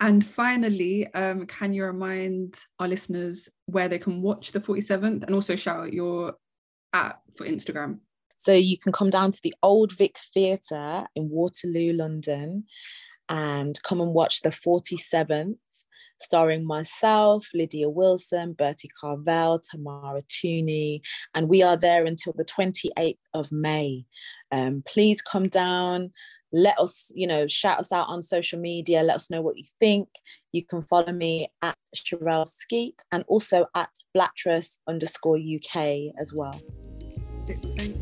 And 0.00 0.24
finally, 0.24 1.06
um, 1.14 1.46
can 1.46 1.72
you 1.72 1.84
remind 1.84 2.56
our 2.80 2.88
listeners 2.88 3.48
where 3.66 3.88
they 3.88 3.98
can 3.98 4.20
watch 4.20 4.50
the 4.50 4.58
47th 4.58 5.22
and 5.22 5.34
also 5.34 5.54
shout 5.54 5.80
out 5.80 5.92
your 5.92 6.34
app 6.92 7.20
for 7.36 7.46
Instagram? 7.46 7.98
So 8.36 8.52
you 8.52 8.76
can 8.76 8.90
come 8.90 9.10
down 9.10 9.30
to 9.30 9.38
the 9.44 9.54
Old 9.62 9.92
Vic 9.92 10.16
Theatre 10.34 11.06
in 11.14 11.30
Waterloo, 11.30 11.92
London, 11.92 12.64
and 13.28 13.80
come 13.84 14.00
and 14.00 14.12
watch 14.12 14.40
the 14.40 14.48
47th, 14.48 15.54
starring 16.22 16.66
myself, 16.66 17.48
Lydia 17.54 17.90
Wilson, 17.90 18.52
Bertie 18.54 18.90
Carvel, 19.00 19.60
Tamara 19.70 20.20
Tunie, 20.22 21.00
and 21.34 21.48
we 21.48 21.62
are 21.62 21.76
there 21.76 22.04
until 22.06 22.32
the 22.36 22.44
28th 22.44 23.18
of 23.34 23.52
May. 23.52 24.04
Um, 24.50 24.82
please 24.86 25.20
come 25.20 25.48
down 25.48 26.12
let 26.52 26.78
us, 26.78 27.10
you 27.14 27.26
know, 27.26 27.46
shout 27.46 27.80
us 27.80 27.92
out 27.92 28.08
on 28.08 28.22
social 28.22 28.58
media. 28.58 29.02
Let 29.02 29.16
us 29.16 29.30
know 29.30 29.40
what 29.40 29.56
you 29.56 29.64
think. 29.80 30.08
You 30.52 30.64
can 30.64 30.82
follow 30.82 31.12
me 31.12 31.48
at 31.62 31.76
Cherrelle 31.96 32.46
Skeete 32.46 33.00
and 33.10 33.24
also 33.26 33.66
at 33.74 33.90
Blacktress 34.16 34.76
underscore 34.86 35.38
UK 35.38 36.12
as 36.20 36.32
well. 36.34 36.60
Thank 37.46 38.01